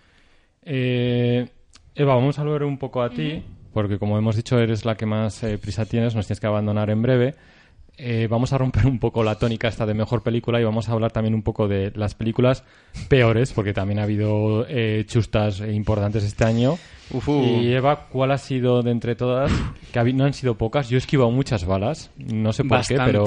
Eh, 0.63 1.47
Eva, 1.93 2.15
vamos 2.15 2.39
a 2.39 2.43
volver 2.43 2.63
un 2.63 2.77
poco 2.77 3.01
a 3.01 3.09
ti, 3.09 3.41
porque 3.71 3.97
como 3.97 4.17
hemos 4.17 4.35
dicho, 4.35 4.59
eres 4.59 4.83
la 4.83 4.95
que 4.95 5.05
más 5.05 5.43
eh, 5.43 5.57
prisa 5.57 5.85
tienes, 5.85 6.13
nos 6.13 6.27
tienes 6.27 6.41
que 6.41 6.47
abandonar 6.47 6.89
en 6.89 7.01
breve. 7.01 7.35
Eh, 7.97 8.27
vamos 8.29 8.51
a 8.51 8.58
romper 8.58 8.86
un 8.86 8.99
poco 8.99 9.23
la 9.23 9.36
tónica 9.36 9.67
esta 9.67 9.86
de 9.86 9.93
mejor 9.93 10.21
película 10.21 10.60
y 10.60 10.63
vamos 10.63 10.89
a 10.89 10.91
hablar 10.91 11.12
también 11.12 11.34
un 11.34 11.43
poco 11.43 11.67
de 11.67 11.91
las 11.95 12.13
películas 12.13 12.63
peores, 13.08 13.53
porque 13.53 13.73
también 13.73 13.99
ha 13.99 14.03
habido 14.03 14.65
eh, 14.67 15.05
chustas 15.08 15.62
importantes 15.62 16.23
este 16.23 16.43
año. 16.43 16.77
Y 17.43 17.71
Eva, 17.71 18.08
¿cuál 18.10 18.31
ha 18.31 18.38
sido 18.38 18.81
de 18.81 18.91
entre 18.91 19.15
todas? 19.15 19.51
Que 19.93 20.13
no 20.13 20.25
han 20.25 20.34
sido 20.34 20.55
pocas. 20.55 20.89
Yo 20.89 20.97
he 20.97 20.99
esquivado 20.99 21.31
muchas 21.31 21.65
balas. 21.65 22.12
No 22.17 22.51
sé 22.51 22.63
por 22.63 22.86
qué, 22.86 22.97
pero, 22.97 23.25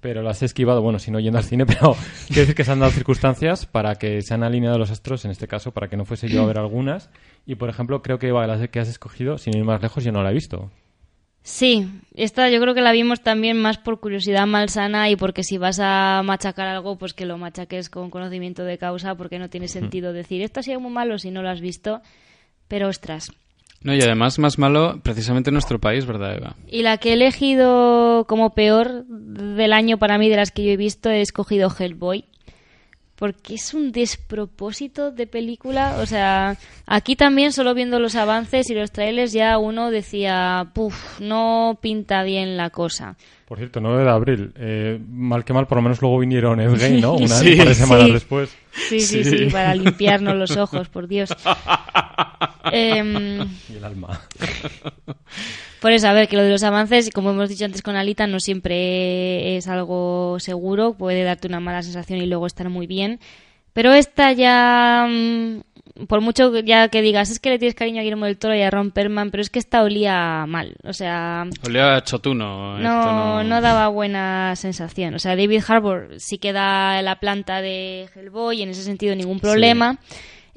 pero 0.00 0.22
las 0.22 0.42
he 0.42 0.46
esquivado. 0.46 0.82
Bueno, 0.82 0.98
si 0.98 1.10
no 1.10 1.20
yendo 1.20 1.38
al 1.38 1.44
cine, 1.44 1.66
pero 1.66 1.96
quiero 2.26 2.40
decir 2.40 2.54
que 2.54 2.64
se 2.64 2.72
han 2.72 2.80
dado 2.80 2.90
circunstancias 2.90 3.66
para 3.66 3.96
que 3.96 4.22
se 4.22 4.34
han 4.34 4.42
alineado 4.42 4.78
los 4.78 4.90
astros, 4.90 5.24
en 5.24 5.30
este 5.30 5.46
caso, 5.46 5.72
para 5.72 5.88
que 5.88 5.96
no 5.96 6.04
fuese 6.04 6.28
yo 6.28 6.42
a 6.42 6.46
ver 6.46 6.58
algunas. 6.58 7.10
Y, 7.46 7.56
por 7.56 7.68
ejemplo, 7.68 8.02
creo 8.02 8.18
que 8.18 8.28
Eva, 8.28 8.46
las 8.46 8.68
que 8.68 8.80
has 8.80 8.88
escogido, 8.88 9.38
sin 9.38 9.56
ir 9.56 9.64
más 9.64 9.82
lejos, 9.82 10.02
yo 10.02 10.10
no 10.10 10.22
la 10.22 10.30
he 10.30 10.34
visto. 10.34 10.70
Sí, 11.46 11.86
esta 12.14 12.48
yo 12.48 12.58
creo 12.58 12.74
que 12.74 12.80
la 12.80 12.90
vimos 12.90 13.20
también 13.20 13.60
más 13.60 13.76
por 13.76 14.00
curiosidad 14.00 14.46
malsana 14.46 15.10
y 15.10 15.16
porque 15.16 15.42
si 15.42 15.58
vas 15.58 15.78
a 15.78 16.22
machacar 16.24 16.66
algo, 16.66 16.96
pues 16.96 17.12
que 17.12 17.26
lo 17.26 17.36
machaques 17.36 17.90
con 17.90 18.08
conocimiento 18.08 18.64
de 18.64 18.78
causa, 18.78 19.14
porque 19.14 19.38
no 19.38 19.50
tiene 19.50 19.68
sentido 19.68 20.14
decir 20.14 20.40
esto 20.40 20.60
ha 20.60 20.62
sido 20.62 20.80
muy 20.80 20.90
malo 20.90 21.18
si 21.18 21.30
no 21.30 21.42
lo 21.42 21.50
has 21.50 21.60
visto. 21.60 22.00
Pero 22.66 22.88
ostras. 22.88 23.30
No, 23.82 23.94
y 23.94 24.00
además 24.00 24.38
más 24.38 24.58
malo 24.58 25.00
precisamente 25.02 25.50
en 25.50 25.54
nuestro 25.54 25.78
país, 25.78 26.06
¿verdad, 26.06 26.34
Eva? 26.34 26.56
Y 26.66 26.82
la 26.82 26.96
que 26.96 27.10
he 27.10 27.12
elegido 27.12 28.24
como 28.26 28.54
peor 28.54 29.04
del 29.06 29.74
año 29.74 29.98
para 29.98 30.16
mí, 30.16 30.30
de 30.30 30.36
las 30.36 30.50
que 30.50 30.64
yo 30.64 30.70
he 30.70 30.78
visto, 30.78 31.10
he 31.10 31.20
escogido 31.20 31.68
Hellboy. 31.68 32.24
Porque 33.16 33.54
es 33.54 33.74
un 33.74 33.92
despropósito 33.92 35.12
de 35.12 35.26
película. 35.26 35.98
O 36.00 36.06
sea, 36.06 36.56
aquí 36.86 37.14
también, 37.14 37.52
solo 37.52 37.72
viendo 37.74 38.00
los 38.00 38.16
avances 38.16 38.68
y 38.70 38.74
los 38.74 38.90
trailers, 38.90 39.32
ya 39.32 39.56
uno 39.58 39.90
decía, 39.90 40.66
puf, 40.74 41.20
no 41.20 41.78
pinta 41.80 42.22
bien 42.24 42.56
la 42.56 42.70
cosa. 42.70 43.16
Por 43.46 43.58
cierto, 43.58 43.80
9 43.80 44.02
de 44.04 44.10
abril. 44.10 44.52
Eh, 44.56 44.98
mal 45.10 45.44
que 45.44 45.52
mal, 45.52 45.66
por 45.66 45.76
lo 45.76 45.82
menos 45.82 46.00
luego 46.00 46.18
vinieron 46.18 46.60
Endgame, 46.60 47.00
¿no? 47.00 47.14
Una, 47.16 47.28
Sí, 47.28 47.52
un 47.52 47.58
par 47.58 47.68
de 47.68 47.74
semanas 47.74 48.06
sí. 48.06 48.12
después. 48.12 48.56
Sí, 48.88 49.00
sí, 49.00 49.22
sí, 49.22 49.46
para 49.52 49.74
limpiarnos 49.74 50.34
los 50.34 50.56
ojos, 50.56 50.88
por 50.88 51.06
Dios. 51.06 51.30
Em, 52.72 53.42
Y 53.68 53.76
el 53.76 53.84
alma. 53.84 54.20
Por 55.84 55.92
eso, 55.92 56.08
a 56.08 56.14
ver, 56.14 56.28
que 56.28 56.36
lo 56.38 56.42
de 56.42 56.48
los 56.48 56.62
avances, 56.62 57.10
como 57.10 57.32
hemos 57.32 57.50
dicho 57.50 57.66
antes 57.66 57.82
con 57.82 57.94
Alita, 57.94 58.26
no 58.26 58.40
siempre 58.40 59.58
es 59.58 59.68
algo 59.68 60.38
seguro. 60.40 60.94
Puede 60.94 61.24
darte 61.24 61.46
una 61.46 61.60
mala 61.60 61.82
sensación 61.82 62.22
y 62.22 62.26
luego 62.26 62.46
estar 62.46 62.70
muy 62.70 62.86
bien. 62.86 63.20
Pero 63.74 63.92
esta 63.92 64.32
ya, 64.32 65.06
mm, 65.06 66.06
por 66.06 66.22
mucho 66.22 66.58
ya 66.60 66.88
que 66.88 67.02
digas, 67.02 67.28
es 67.28 67.38
que 67.38 67.50
le 67.50 67.58
tienes 67.58 67.74
cariño 67.74 68.00
a 68.00 68.02
Guillermo 68.02 68.24
del 68.24 68.38
Toro 68.38 68.54
y 68.54 68.62
a 68.62 68.70
Ron 68.70 68.92
Perlman, 68.92 69.30
pero 69.30 69.42
es 69.42 69.50
que 69.50 69.58
esta 69.58 69.82
olía 69.82 70.46
mal. 70.48 70.74
O 70.84 70.94
sea, 70.94 71.44
Olía 71.66 71.96
a 71.96 72.02
chotuno. 72.02 72.78
no, 72.78 73.42
no... 73.42 73.44
no 73.44 73.60
daba 73.60 73.88
buena 73.88 74.56
sensación. 74.56 75.14
O 75.16 75.18
sea, 75.18 75.36
David 75.36 75.64
Harbour 75.68 76.14
sí 76.16 76.38
que 76.38 76.54
da 76.54 77.02
la 77.02 77.20
planta 77.20 77.60
de 77.60 78.08
Hellboy, 78.14 78.62
en 78.62 78.70
ese 78.70 78.84
sentido 78.84 79.14
ningún 79.14 79.38
problema. 79.38 79.98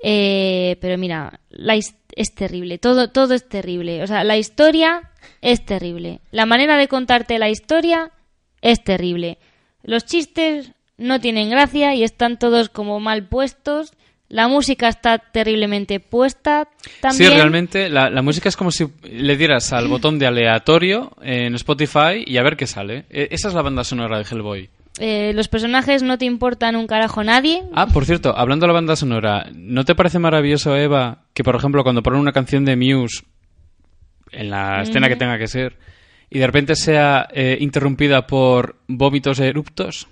Eh, 0.01 0.77
pero 0.81 0.97
mira, 0.97 1.39
la 1.49 1.75
es 1.75 2.33
terrible, 2.33 2.77
todo, 2.77 3.09
todo 3.09 3.33
es 3.33 3.47
terrible. 3.47 4.01
O 4.03 4.07
sea, 4.07 4.23
la 4.23 4.37
historia 4.37 5.11
es 5.41 5.65
terrible. 5.65 6.19
La 6.31 6.45
manera 6.45 6.77
de 6.77 6.87
contarte 6.87 7.37
la 7.39 7.49
historia 7.49 8.11
es 8.61 8.83
terrible. 8.83 9.37
Los 9.83 10.05
chistes 10.05 10.71
no 10.97 11.19
tienen 11.19 11.49
gracia 11.49 11.93
y 11.93 12.03
están 12.03 12.39
todos 12.39 12.69
como 12.69 12.99
mal 12.99 13.27
puestos. 13.27 13.93
La 14.29 14.47
música 14.49 14.89
está 14.89 15.19
terriblemente 15.19 15.99
puesta 16.01 16.67
también. 16.99 17.29
Sí, 17.31 17.35
realmente 17.37 17.87
la, 17.89 18.09
la 18.09 18.21
música 18.21 18.49
es 18.49 18.57
como 18.57 18.71
si 18.71 18.85
le 19.03 19.37
dieras 19.37 19.71
al 19.71 19.87
botón 19.87 20.19
de 20.19 20.27
aleatorio 20.27 21.11
en 21.21 21.55
Spotify 21.55 22.23
y 22.25 22.37
a 22.37 22.43
ver 22.43 22.57
qué 22.57 22.67
sale. 22.67 23.05
E- 23.09 23.29
Esa 23.31 23.47
es 23.47 23.53
la 23.53 23.61
banda 23.61 23.83
sonora 23.85 24.17
de 24.17 24.25
Hellboy. 24.29 24.69
Eh, 24.99 25.31
los 25.33 25.47
personajes 25.47 26.01
no 26.01 26.17
te 26.17 26.25
importan 26.25 26.75
un 26.75 26.87
carajo 26.87 27.23
nadie. 27.23 27.63
Ah, 27.73 27.87
por 27.87 28.05
cierto, 28.05 28.35
hablando 28.35 28.65
de 28.65 28.67
la 28.67 28.73
banda 28.73 28.95
sonora, 28.95 29.47
¿no 29.53 29.85
te 29.85 29.95
parece 29.95 30.17
maravilloso, 30.19 30.75
Eva, 30.75 31.25
que 31.33 31.43
por 31.43 31.55
ejemplo 31.55 31.83
cuando 31.83 32.01
ponen 32.01 32.19
una 32.19 32.31
canción 32.31 32.65
de 32.65 32.75
Muse 32.75 33.23
en 34.31 34.49
la 34.49 34.81
escena 34.81 35.07
que 35.07 35.15
tenga 35.15 35.37
que 35.37 35.47
ser 35.47 35.77
y 36.29 36.39
de 36.39 36.45
repente 36.47 36.75
sea 36.75 37.27
eh, 37.31 37.57
interrumpida 37.59 38.25
por 38.25 38.77
vómitos 38.87 39.39
eruptos? 39.39 40.07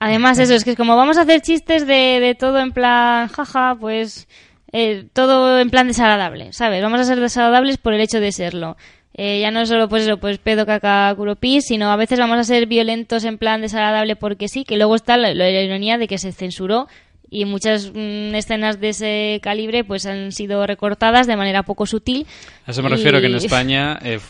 Además, 0.00 0.38
eso, 0.38 0.54
es 0.54 0.64
que 0.64 0.70
es 0.70 0.76
como 0.76 0.96
vamos 0.96 1.16
a 1.18 1.22
hacer 1.22 1.40
chistes 1.40 1.86
de, 1.86 2.20
de 2.20 2.34
todo 2.34 2.58
en 2.60 2.72
plan, 2.72 3.28
jaja, 3.28 3.76
pues 3.78 4.28
eh, 4.72 5.08
todo 5.12 5.58
en 5.58 5.70
plan 5.70 5.86
desagradable, 5.86 6.52
¿sabes? 6.52 6.82
Vamos 6.82 7.00
a 7.00 7.04
ser 7.04 7.20
desagradables 7.20 7.78
por 7.78 7.94
el 7.94 8.00
hecho 8.00 8.20
de 8.20 8.32
serlo. 8.32 8.76
Eh, 9.20 9.40
ya 9.40 9.50
no 9.50 9.66
solo 9.66 9.88
pues 9.88 10.04
eso, 10.04 10.18
pues 10.18 10.38
pedo, 10.38 10.64
caca, 10.64 11.12
culo, 11.16 11.34
pis, 11.34 11.64
sino 11.66 11.90
a 11.90 11.96
veces 11.96 12.20
vamos 12.20 12.38
a 12.38 12.44
ser 12.44 12.66
violentos 12.66 13.24
en 13.24 13.36
plan 13.36 13.60
desagradable 13.60 14.14
porque 14.14 14.46
sí, 14.46 14.64
que 14.64 14.76
luego 14.76 14.94
está 14.94 15.16
la, 15.16 15.34
la 15.34 15.50
ironía 15.50 15.98
de 15.98 16.06
que 16.06 16.18
se 16.18 16.30
censuró 16.30 16.86
y 17.28 17.44
muchas 17.44 17.90
mm, 17.92 18.32
escenas 18.36 18.80
de 18.80 18.90
ese 18.90 19.40
calibre 19.42 19.82
pues 19.82 20.06
han 20.06 20.30
sido 20.30 20.64
recortadas 20.68 21.26
de 21.26 21.36
manera 21.36 21.64
poco 21.64 21.84
sutil. 21.84 22.28
A 22.64 22.70
eso 22.70 22.80
me 22.80 22.90
refiero 22.90 23.20
que 23.20 23.26
en 23.26 23.34
España, 23.34 23.98
eh, 24.02 24.20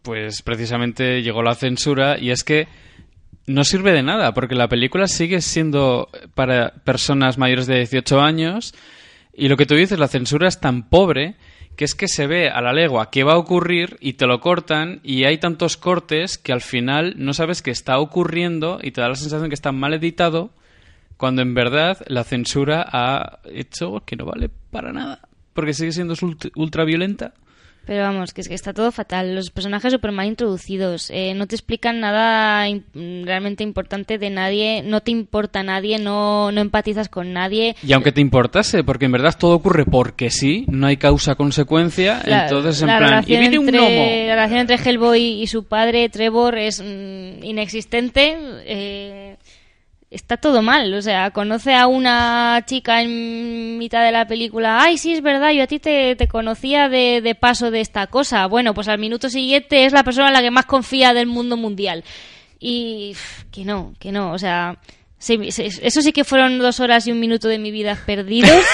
pues 0.00 0.40
precisamente 0.40 1.20
llegó 1.20 1.42
la 1.42 1.54
censura 1.54 2.18
y 2.18 2.30
es 2.30 2.42
que 2.42 2.68
no 3.46 3.64
sirve 3.64 3.92
de 3.92 4.02
nada 4.02 4.32
porque 4.32 4.54
la 4.54 4.68
película 4.68 5.08
sigue 5.08 5.42
siendo 5.42 6.08
para 6.34 6.72
personas 6.84 7.36
mayores 7.36 7.66
de 7.66 7.76
18 7.76 8.18
años 8.20 8.74
y 9.34 9.48
lo 9.48 9.58
que 9.58 9.66
tú 9.66 9.74
dices, 9.74 9.98
la 9.98 10.08
censura 10.08 10.48
es 10.48 10.58
tan 10.58 10.88
pobre 10.88 11.36
que 11.78 11.84
es 11.84 11.94
que 11.94 12.08
se 12.08 12.26
ve 12.26 12.50
a 12.50 12.60
la 12.60 12.72
legua 12.72 13.08
qué 13.10 13.22
va 13.22 13.34
a 13.34 13.38
ocurrir 13.38 13.96
y 14.00 14.14
te 14.14 14.26
lo 14.26 14.40
cortan 14.40 14.98
y 15.04 15.22
hay 15.24 15.38
tantos 15.38 15.76
cortes 15.76 16.36
que 16.36 16.52
al 16.52 16.60
final 16.60 17.14
no 17.18 17.32
sabes 17.32 17.62
qué 17.62 17.70
está 17.70 18.00
ocurriendo 18.00 18.80
y 18.82 18.90
te 18.90 19.00
da 19.00 19.08
la 19.08 19.14
sensación 19.14 19.48
que 19.48 19.54
está 19.54 19.70
mal 19.70 19.94
editado 19.94 20.50
cuando 21.16 21.40
en 21.40 21.54
verdad 21.54 21.98
la 22.08 22.24
censura 22.24 22.84
ha 22.90 23.38
hecho 23.44 24.02
que 24.04 24.16
no 24.16 24.24
vale 24.26 24.50
para 24.72 24.92
nada 24.92 25.20
porque 25.54 25.72
sigue 25.72 25.92
siendo 25.92 26.14
ult- 26.14 26.50
ultra 26.56 26.84
violenta. 26.84 27.32
Pero 27.88 28.02
vamos, 28.02 28.34
que 28.34 28.42
es 28.42 28.48
que 28.48 28.54
está 28.54 28.74
todo 28.74 28.92
fatal. 28.92 29.34
Los 29.34 29.48
personajes 29.50 29.90
súper 29.90 30.12
mal 30.12 30.26
introducidos. 30.26 31.08
eh, 31.10 31.32
no 31.34 31.46
te 31.46 31.54
explican 31.54 32.00
nada 32.00 32.66
realmente 32.94 33.64
importante 33.64 34.18
de 34.18 34.28
nadie. 34.28 34.82
No 34.84 35.00
te 35.00 35.10
importa 35.10 35.62
nadie. 35.62 35.98
No, 35.98 36.52
no 36.52 36.60
empatizas 36.60 37.08
con 37.08 37.32
nadie. 37.32 37.76
Y 37.82 37.94
aunque 37.94 38.12
te 38.12 38.20
importase, 38.20 38.84
porque 38.84 39.06
en 39.06 39.12
verdad 39.12 39.34
todo 39.38 39.54
ocurre 39.54 39.86
porque 39.86 40.28
sí, 40.30 40.66
no 40.68 40.86
hay 40.86 40.98
causa-consecuencia, 40.98 42.20
entonces 42.26 42.82
en 42.82 42.88
la 42.88 42.98
plan, 42.98 43.24
y 43.26 43.36
viene 43.38 43.58
un 43.58 43.64
entre- 43.68 43.78
gnomo. 43.80 44.26
La 44.26 44.34
relación 44.34 44.60
entre 44.60 44.76
Hellboy 44.76 45.22
y 45.42 45.46
su 45.46 45.64
padre, 45.64 46.08
Trevor, 46.10 46.58
es 46.58 46.82
mm, 46.82 47.42
inexistente. 47.42 48.36
eh, 48.66 49.27
está 50.10 50.36
todo 50.36 50.62
mal. 50.62 50.92
O 50.94 51.02
sea, 51.02 51.30
conoce 51.30 51.74
a 51.74 51.86
una 51.86 52.62
chica 52.66 53.02
en 53.02 53.78
mitad 53.78 54.04
de 54.04 54.12
la 54.12 54.26
película. 54.26 54.82
Ay, 54.82 54.98
sí, 54.98 55.12
es 55.12 55.22
verdad, 55.22 55.50
yo 55.52 55.64
a 55.64 55.66
ti 55.66 55.78
te, 55.78 56.16
te 56.16 56.28
conocía 56.28 56.88
de, 56.88 57.20
de 57.20 57.34
paso 57.34 57.70
de 57.70 57.80
esta 57.80 58.06
cosa. 58.06 58.46
Bueno, 58.46 58.74
pues 58.74 58.88
al 58.88 58.98
minuto 58.98 59.28
siguiente 59.28 59.84
es 59.84 59.92
la 59.92 60.04
persona 60.04 60.28
en 60.28 60.34
la 60.34 60.42
que 60.42 60.50
más 60.50 60.66
confía 60.66 61.14
del 61.14 61.26
mundo 61.26 61.56
mundial. 61.56 62.04
Y 62.60 63.14
que 63.52 63.64
no, 63.64 63.94
que 63.98 64.12
no. 64.12 64.32
O 64.32 64.38
sea, 64.38 64.78
sí, 65.18 65.38
eso 65.46 66.02
sí 66.02 66.12
que 66.12 66.24
fueron 66.24 66.58
dos 66.58 66.80
horas 66.80 67.06
y 67.06 67.12
un 67.12 67.20
minuto 67.20 67.48
de 67.48 67.58
mi 67.58 67.70
vida 67.70 67.96
perdidos 68.04 68.64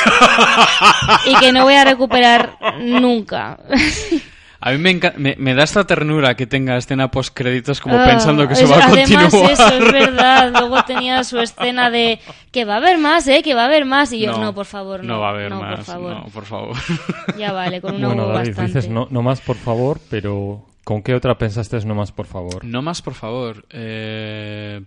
y 1.26 1.34
que 1.36 1.52
no 1.52 1.64
voy 1.64 1.74
a 1.74 1.84
recuperar 1.84 2.58
nunca. 2.80 3.58
A 4.66 4.70
mí 4.72 4.78
me, 4.78 4.98
enca- 4.98 5.14
me, 5.16 5.36
me 5.38 5.54
da 5.54 5.62
esta 5.62 5.84
ternura 5.84 6.34
que 6.36 6.46
tenga 6.46 6.78
escena 6.78 7.10
post-créditos 7.10 7.82
como 7.82 7.98
Ah, 7.98 8.06
pensando 8.06 8.48
que 8.48 8.54
se 8.54 8.64
es- 8.64 8.70
va 8.70 8.76
a 8.76 8.84
además, 8.86 9.24
continuar. 9.30 9.50
eso 9.52 9.68
es 9.68 9.92
verdad. 9.92 10.52
Luego 10.58 10.82
tenía 10.84 11.22
su 11.22 11.38
escena 11.38 11.90
de 11.90 12.18
que 12.50 12.64
va 12.64 12.74
a 12.74 12.76
haber 12.78 12.96
más, 12.96 13.28
¿eh? 13.28 13.42
Que 13.42 13.52
va 13.54 13.64
a 13.64 13.66
haber 13.66 13.84
más. 13.84 14.10
Y 14.14 14.20
yo, 14.20 14.38
no, 14.38 14.54
por 14.54 14.64
favor, 14.64 15.04
no. 15.04 15.14
No 15.14 15.20
va 15.20 15.28
a 15.28 15.30
haber 15.32 15.50
no, 15.50 15.60
más, 15.60 15.76
por 15.76 15.84
favor. 15.84 16.10
no, 16.16 16.24
por 16.28 16.44
favor. 16.46 16.76
Ya 17.38 17.52
vale, 17.52 17.82
con 17.82 17.94
una 17.96 18.06
Bueno, 18.06 18.26
David, 18.28 18.48
bastante. 18.50 18.66
dices 18.78 18.88
no, 18.88 19.06
no 19.10 19.20
más 19.20 19.42
por 19.42 19.56
favor, 19.56 20.00
pero 20.08 20.64
¿con 20.82 21.02
qué 21.02 21.14
otra 21.14 21.36
pensaste 21.36 21.78
no 21.84 21.94
más 21.94 22.10
por 22.12 22.24
favor? 22.26 22.64
no 22.64 22.80
más, 22.80 23.02
por 23.02 23.12
favor. 23.12 23.66
Eh, 23.70 24.80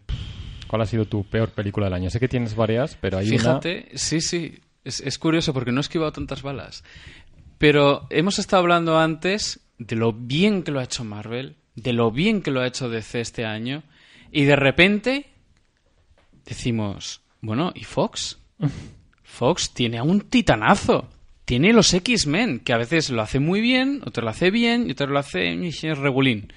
¿Cuál 0.68 0.82
ha 0.82 0.86
sido 0.88 1.06
tu 1.06 1.24
peor 1.24 1.50
película 1.52 1.86
del 1.86 1.94
año? 1.94 2.10
Sé 2.10 2.20
que 2.20 2.28
tienes 2.28 2.56
varias, 2.56 2.98
pero 3.00 3.20
hay 3.20 3.30
una... 3.30 3.38
Fíjate, 3.38 3.90
sí, 3.94 4.22
sí, 4.22 4.60
es, 4.84 5.02
es 5.02 5.20
curioso 5.20 5.54
porque 5.54 5.72
no 5.72 5.80
he 5.80 5.82
esquivado 5.82 6.12
tantas 6.12 6.42
balas. 6.42 6.84
Pero 7.60 8.06
hemos 8.10 8.38
estado 8.40 8.62
hablando 8.62 9.00
antes 9.00 9.62
de 9.78 9.96
lo 9.96 10.14
bien 10.14 10.64
que 10.64 10.72
lo 10.72 10.80
ha 10.80 10.84
hecho 10.84 11.04
Marvel, 11.04 11.56
de 11.76 11.94
lo 11.94 12.12
bien 12.12 12.42
que 12.42 12.52
lo 12.52 12.62
ha 12.62 12.68
hecho 12.68 12.90
DC 12.90 13.22
este 13.22 13.46
año, 13.46 13.84
y 14.32 14.46
de 14.46 14.56
repente 14.56 15.28
decimos, 16.46 17.22
bueno, 17.42 17.72
¿y 17.76 17.84
Fox? 17.84 18.40
Fox 19.24 19.74
tiene 19.74 20.00
a 20.00 20.04
un 20.04 20.22
titanazo. 20.22 21.10
Tiene 21.46 21.72
los 21.72 21.94
X-Men, 21.94 22.60
que 22.60 22.74
a 22.74 22.78
veces 22.78 23.10
lo 23.10 23.22
hace 23.22 23.40
muy 23.40 23.62
bien, 23.62 24.02
otro 24.06 24.24
lo 24.24 24.32
hace 24.32 24.52
bien 24.52 24.88
y 24.88 24.92
otro 24.92 25.08
lo 25.08 25.20
hace 25.20 25.56
regulín. 25.96 26.52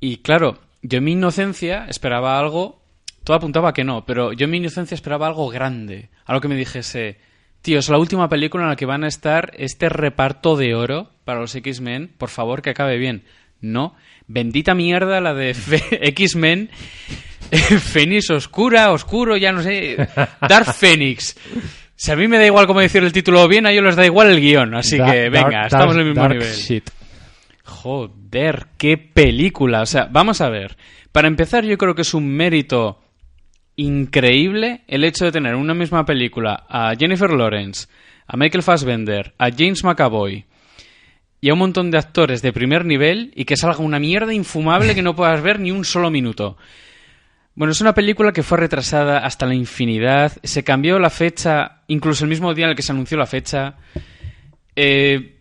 Y 0.00 0.18
claro, 0.18 0.58
yo 0.80 0.98
en 0.98 1.04
mi 1.04 1.12
inocencia 1.12 1.84
esperaba 1.86 2.38
algo, 2.38 2.82
todo 3.24 3.36
apuntaba 3.36 3.70
a 3.70 3.72
que 3.74 3.84
no, 3.84 4.06
pero 4.06 4.32
yo 4.32 4.44
en 4.44 4.52
mi 4.52 4.56
inocencia 4.56 4.94
esperaba 4.94 5.26
algo 5.26 5.48
grande, 5.50 6.08
algo 6.24 6.40
que 6.40 6.48
me 6.48 6.56
dijese, 6.56 7.18
tío, 7.64 7.80
es 7.80 7.88
la 7.88 7.98
última 7.98 8.28
película 8.28 8.62
en 8.64 8.70
la 8.70 8.76
que 8.76 8.86
van 8.86 9.02
a 9.02 9.08
estar 9.08 9.52
este 9.56 9.88
reparto 9.88 10.56
de 10.56 10.74
oro 10.76 11.10
para 11.24 11.40
los 11.40 11.54
X-Men, 11.56 12.12
por 12.16 12.28
favor 12.28 12.62
que 12.62 12.70
acabe 12.70 12.96
bien. 12.98 13.24
No, 13.60 13.96
bendita 14.28 14.74
mierda 14.74 15.20
la 15.20 15.34
de 15.34 15.50
X-Men, 15.90 16.70
Fénix 17.50 18.30
Oscura, 18.30 18.92
Oscuro, 18.92 19.36
ya 19.36 19.50
no 19.52 19.62
sé, 19.62 19.96
Dark 20.48 20.72
Phoenix. 20.74 21.36
Si 21.96 22.10
a 22.10 22.16
mí 22.16 22.28
me 22.28 22.38
da 22.38 22.46
igual 22.46 22.66
cómo 22.66 22.80
decir 22.80 23.02
el 23.02 23.12
título 23.12 23.46
bien, 23.48 23.66
a 23.66 23.70
ellos 23.72 23.84
les 23.84 23.96
da 23.96 24.04
igual 24.04 24.30
el 24.30 24.40
guion, 24.40 24.74
así 24.74 24.98
Da- 24.98 25.10
que 25.10 25.30
venga, 25.30 25.50
dark- 25.50 25.66
estamos 25.66 25.94
en 25.94 26.00
el 26.00 26.06
mismo 26.08 26.22
dark 26.22 26.34
nivel. 26.34 26.52
shit. 26.54 26.90
Joder, 27.64 28.66
qué 28.76 28.98
película. 28.98 29.82
O 29.82 29.86
sea, 29.86 30.08
vamos 30.10 30.40
a 30.40 30.48
ver. 30.50 30.76
Para 31.12 31.28
empezar, 31.28 31.64
yo 31.64 31.78
creo 31.78 31.94
que 31.94 32.02
es 32.02 32.12
un 32.14 32.26
mérito 32.28 33.00
increíble 33.76 34.82
el 34.86 35.04
hecho 35.04 35.24
de 35.24 35.32
tener 35.32 35.54
en 35.54 35.60
una 35.60 35.74
misma 35.74 36.04
película 36.04 36.64
a 36.68 36.94
Jennifer 36.96 37.30
Lawrence, 37.32 37.88
a 38.26 38.36
Michael 38.36 38.62
Fassbender, 38.62 39.34
a 39.38 39.50
James 39.50 39.84
McAvoy 39.84 40.44
y 41.40 41.50
a 41.50 41.52
un 41.52 41.58
montón 41.58 41.90
de 41.90 41.98
actores 41.98 42.40
de 42.42 42.52
primer 42.52 42.84
nivel 42.84 43.32
y 43.34 43.44
que 43.44 43.56
salga 43.56 43.78
una 43.78 43.98
mierda 43.98 44.32
infumable 44.32 44.94
que 44.94 45.02
no 45.02 45.14
puedas 45.16 45.42
ver 45.42 45.60
ni 45.60 45.70
un 45.70 45.84
solo 45.84 46.10
minuto. 46.10 46.56
Bueno, 47.56 47.72
es 47.72 47.80
una 47.80 47.94
película 47.94 48.32
que 48.32 48.42
fue 48.42 48.58
retrasada 48.58 49.18
hasta 49.18 49.46
la 49.46 49.54
infinidad. 49.54 50.32
Se 50.42 50.64
cambió 50.64 50.98
la 50.98 51.10
fecha, 51.10 51.82
incluso 51.86 52.24
el 52.24 52.30
mismo 52.30 52.52
día 52.52 52.64
en 52.64 52.70
el 52.70 52.76
que 52.76 52.82
se 52.82 52.92
anunció 52.92 53.16
la 53.16 53.26
fecha. 53.26 53.76
Eh, 54.74 55.33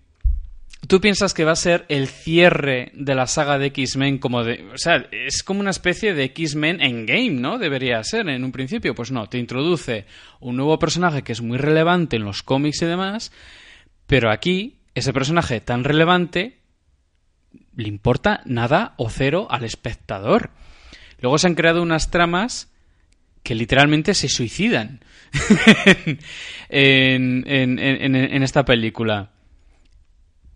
¿Tú 0.88 1.00
piensas 1.00 1.34
que 1.34 1.46
va 1.46 1.54
a 1.54 1.56
ser 1.56 1.86
el 1.88 2.08
cierre 2.08 2.92
de 2.94 3.16
la 3.16 3.26
saga 3.26 3.58
de 3.58 3.68
X-Men 3.68 4.18
como 4.18 4.44
de... 4.44 4.66
O 4.74 4.78
sea, 4.78 5.08
es 5.12 5.42
como 5.42 5.62
una 5.62 5.70
especie 5.70 6.14
de 6.14 6.26
X-Men 6.26 6.82
en 6.82 7.06
game, 7.06 7.32
¿no? 7.32 7.58
Debería 7.58 8.04
ser 8.04 8.28
en 8.28 8.44
un 8.44 8.52
principio. 8.52 8.94
Pues 8.94 9.10
no, 9.10 9.28
te 9.30 9.38
introduce 9.38 10.06
un 10.42 10.58
nuevo 10.58 10.78
personaje 10.80 11.22
que 11.22 11.32
es 11.32 11.42
muy 11.42 11.58
relevante 11.58 12.18
en 12.18 12.26
los 12.26 12.44
cómics 12.44 12.82
y 12.82 12.86
demás, 12.86 13.32
pero 14.08 14.30
aquí 14.30 14.76
ese 14.94 15.14
personaje 15.14 15.62
tan 15.62 15.86
relevante 15.86 16.58
le 17.76 17.88
importa 17.88 18.42
nada 18.46 18.94
o 18.98 19.10
cero 19.10 19.48
al 19.50 19.64
espectador. 19.64 20.50
Luego 21.22 21.38
se 21.38 21.48
han 21.48 21.56
creado 21.56 21.82
unas 21.82 22.12
tramas 22.12 22.70
que 23.42 23.56
literalmente 23.56 24.14
se 24.14 24.28
suicidan 24.28 25.00
en, 26.70 27.44
en- 27.48 27.80
en- 27.80 27.80
en- 27.80 28.16
en 28.16 28.44
esta 28.44 28.66
película. 28.66 29.30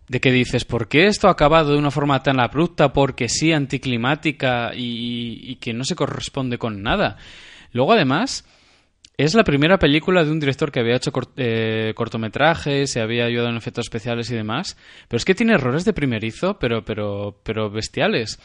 De 0.08 0.20
que 0.20 0.32
dices, 0.32 0.64
¿por 0.64 0.88
qué 0.88 1.06
esto 1.06 1.28
ha 1.28 1.32
acabado 1.32 1.72
de 1.72 1.78
una 1.78 1.90
forma 1.90 2.22
tan 2.22 2.40
abrupta? 2.40 2.92
Porque 2.92 3.28
sí, 3.28 3.52
anticlimática 3.52 4.72
y, 4.74 5.40
y 5.42 5.56
que 5.56 5.72
no 5.72 5.84
se 5.84 5.94
corresponde 5.94 6.58
con 6.58 6.82
nada. 6.82 7.16
Luego, 7.72 7.92
además, 7.92 8.44
es 9.18 9.34
la 9.34 9.42
primera 9.42 9.80
película 9.80 10.22
de 10.22 10.30
un 10.30 10.38
director 10.38 10.70
que 10.70 10.78
había 10.78 10.94
hecho 10.94 11.10
eh, 11.36 11.92
cortometrajes, 11.96 12.92
se 12.92 13.00
había 13.00 13.24
ayudado 13.24 13.50
en 13.50 13.56
efectos 13.56 13.86
especiales 13.86 14.30
y 14.30 14.36
demás. 14.36 14.76
Pero 15.08 15.18
es 15.18 15.24
que 15.24 15.34
tiene 15.34 15.54
errores 15.54 15.84
de 15.84 15.92
primerizo, 15.92 16.56
pero, 16.60 16.84
pero, 16.84 17.40
pero 17.42 17.68
bestiales. 17.68 18.38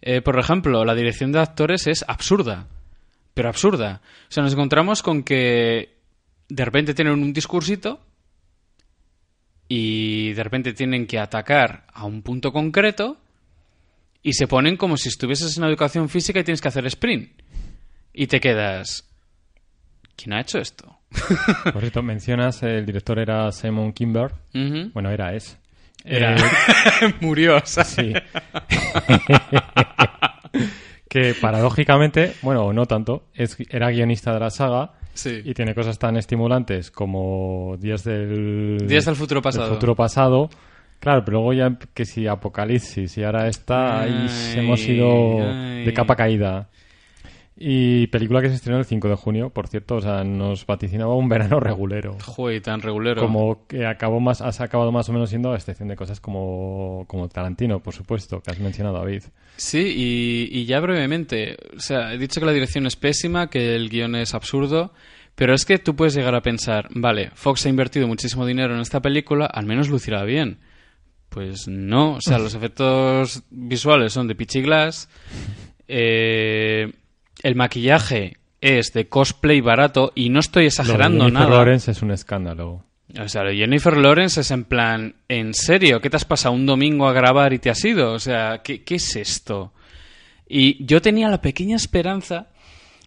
Eh, 0.00 0.22
por 0.22 0.38
ejemplo, 0.38 0.84
la 0.84 0.94
dirección 0.94 1.32
de 1.32 1.40
actores 1.40 1.88
es 1.88 2.04
absurda. 2.06 2.68
Pero 3.34 3.48
absurda. 3.48 4.02
O 4.28 4.32
sea, 4.32 4.44
nos 4.44 4.52
encontramos 4.52 5.02
con 5.02 5.24
que 5.24 5.96
de 6.48 6.64
repente 6.64 6.94
tienen 6.94 7.14
un 7.14 7.32
discursito 7.32 8.00
y 9.68 10.32
de 10.34 10.42
repente 10.44 10.72
tienen 10.72 11.06
que 11.06 11.18
atacar 11.18 11.86
a 11.92 12.04
un 12.04 12.22
punto 12.22 12.52
concreto 12.52 13.18
y 14.22 14.32
se 14.34 14.46
ponen 14.46 14.76
como 14.76 14.96
si 14.96 15.08
estuvieses 15.08 15.56
en 15.58 15.64
educación 15.64 16.08
física 16.08 16.40
y 16.40 16.44
tienes 16.44 16.60
que 16.60 16.68
hacer 16.68 16.86
sprint. 16.86 17.30
Y 18.12 18.26
te 18.26 18.40
quedas... 18.40 19.08
¿Quién 20.16 20.32
ha 20.34 20.40
hecho 20.42 20.58
esto? 20.58 20.98
Por 21.72 21.80
cierto, 21.80 22.02
mencionas, 22.02 22.62
el 22.62 22.86
director 22.86 23.18
era 23.18 23.50
Simon 23.52 23.92
Kimber. 23.92 24.32
Bueno, 24.92 25.10
era, 25.10 25.34
es. 25.34 25.58
Era- 26.04 26.36
Eh, 26.36 27.14
Murió, 27.20 27.56
o 27.56 27.66
sea. 27.66 27.82
sí. 27.84 28.12
que 31.14 31.32
paradójicamente, 31.40 32.32
bueno, 32.42 32.64
o 32.64 32.72
no 32.72 32.86
tanto, 32.86 33.22
es, 33.34 33.56
era 33.70 33.88
guionista 33.90 34.34
de 34.34 34.40
la 34.40 34.50
saga 34.50 34.94
Sí. 35.12 35.42
y 35.44 35.54
tiene 35.54 35.72
cosas 35.72 35.96
tan 35.96 36.16
estimulantes 36.16 36.90
como 36.90 37.76
Días 37.78 38.02
del... 38.02 38.78
Días 38.88 39.04
del 39.04 39.14
futuro 39.14 39.40
pasado. 39.40 39.72
futuro 39.74 39.94
pasado. 39.94 40.50
Claro, 40.98 41.24
pero 41.24 41.38
luego 41.38 41.52
ya 41.52 41.78
que 41.94 42.04
si 42.04 42.26
Apocalipsis 42.26 43.16
y 43.16 43.22
ahora 43.22 43.46
está, 43.46 44.00
ahí 44.00 44.26
Ay, 44.28 44.58
hemos 44.58 44.80
ido 44.88 45.40
ay. 45.40 45.84
de 45.84 45.92
capa 45.94 46.16
caída. 46.16 46.68
Y 47.66 48.08
película 48.08 48.42
que 48.42 48.50
se 48.50 48.56
estrenó 48.56 48.78
el 48.78 48.84
5 48.84 49.08
de 49.08 49.14
junio, 49.14 49.48
por 49.48 49.68
cierto, 49.68 49.94
o 49.94 50.00
sea, 50.02 50.22
nos 50.22 50.66
vaticinaba 50.66 51.16
un 51.16 51.30
verano 51.30 51.60
regulero. 51.60 52.18
Joder, 52.22 52.60
tan 52.60 52.82
regulero. 52.82 53.22
Como 53.22 53.66
que 53.66 53.86
acabó 53.86 54.20
más, 54.20 54.42
has 54.42 54.60
acabado 54.60 54.92
más 54.92 55.08
o 55.08 55.14
menos 55.14 55.30
siendo 55.30 55.50
a 55.50 55.56
excepción 55.56 55.88
de 55.88 55.96
cosas 55.96 56.20
como, 56.20 57.06
como 57.08 57.26
Tarantino, 57.30 57.80
por 57.80 57.94
supuesto, 57.94 58.42
que 58.42 58.50
has 58.50 58.60
mencionado, 58.60 58.98
David. 58.98 59.22
Sí, 59.56 59.78
y, 59.78 60.48
y 60.52 60.66
ya 60.66 60.78
brevemente, 60.78 61.56
o 61.74 61.80
sea, 61.80 62.12
he 62.12 62.18
dicho 62.18 62.38
que 62.38 62.44
la 62.44 62.52
dirección 62.52 62.84
es 62.86 62.96
pésima, 62.96 63.48
que 63.48 63.74
el 63.74 63.88
guion 63.88 64.14
es 64.16 64.34
absurdo, 64.34 64.92
pero 65.34 65.54
es 65.54 65.64
que 65.64 65.78
tú 65.78 65.96
puedes 65.96 66.14
llegar 66.14 66.34
a 66.34 66.42
pensar, 66.42 66.88
vale, 66.90 67.30
Fox 67.32 67.64
ha 67.64 67.70
invertido 67.70 68.06
muchísimo 68.06 68.44
dinero 68.44 68.74
en 68.74 68.82
esta 68.82 69.00
película, 69.00 69.46
al 69.46 69.64
menos 69.64 69.88
lucirá 69.88 70.22
bien. 70.24 70.58
Pues 71.30 71.66
no, 71.66 72.16
o 72.16 72.20
sea, 72.20 72.38
los 72.38 72.54
efectos 72.56 73.42
visuales 73.48 74.12
son 74.12 74.28
de 74.28 74.34
Pichiglass, 74.34 75.08
eh, 75.88 76.92
el 77.44 77.54
maquillaje 77.54 78.38
es 78.60 78.92
de 78.92 79.08
cosplay 79.08 79.60
barato 79.60 80.10
y 80.16 80.30
no 80.30 80.40
estoy 80.40 80.66
exagerando 80.66 81.18
Lo 81.18 81.24
de 81.26 81.30
Jennifer 81.30 81.48
nada. 81.48 81.56
Lawrence 81.58 81.90
es 81.92 82.02
un 82.02 82.10
escándalo. 82.10 82.84
O 83.20 83.28
sea, 83.28 83.42
Jennifer 83.52 83.96
Lawrence 83.96 84.40
es 84.40 84.50
en 84.50 84.64
plan, 84.64 85.14
¿en 85.28 85.54
serio? 85.54 86.00
¿Qué 86.00 86.10
te 86.10 86.16
has 86.16 86.24
pasado 86.24 86.54
un 86.54 86.66
domingo 86.66 87.06
a 87.06 87.12
grabar 87.12 87.52
y 87.52 87.58
te 87.60 87.70
has 87.70 87.84
ido? 87.84 88.12
O 88.12 88.18
sea, 88.18 88.62
¿qué, 88.64 88.82
qué 88.82 88.96
es 88.96 89.14
esto? 89.14 89.72
Y 90.48 90.84
yo 90.84 91.00
tenía 91.00 91.28
la 91.28 91.40
pequeña 91.40 91.76
esperanza 91.76 92.48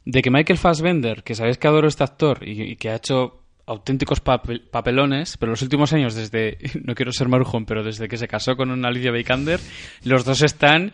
de 0.06 0.22
que 0.22 0.32
Michael 0.32 0.60
Fassbender, 0.60 1.24
que 1.24 1.36
sabéis 1.36 1.58
que 1.58 1.68
adoro 1.68 1.88
este 1.88 2.04
actor 2.04 2.48
y, 2.48 2.62
y 2.62 2.76
que 2.78 2.90
ha 2.90 2.96
hecho 2.96 3.42
auténticos 3.66 4.24
papel- 4.24 4.62
papelones, 4.70 5.36
pero 5.38 5.52
los 5.52 5.62
últimos 5.62 5.92
años, 5.92 6.16
desde, 6.16 6.58
no 6.86 6.96
quiero 6.96 7.12
ser 7.12 7.28
marujón, 7.28 7.66
pero 7.66 7.84
desde 7.84 8.08
que 8.08 8.18
se 8.18 8.28
casó 8.28 8.56
con 8.56 8.72
una 8.72 8.88
Alicia 8.88 9.12
Vikander, 9.12 9.60
los 10.06 10.24
dos 10.24 10.42
están, 10.44 10.94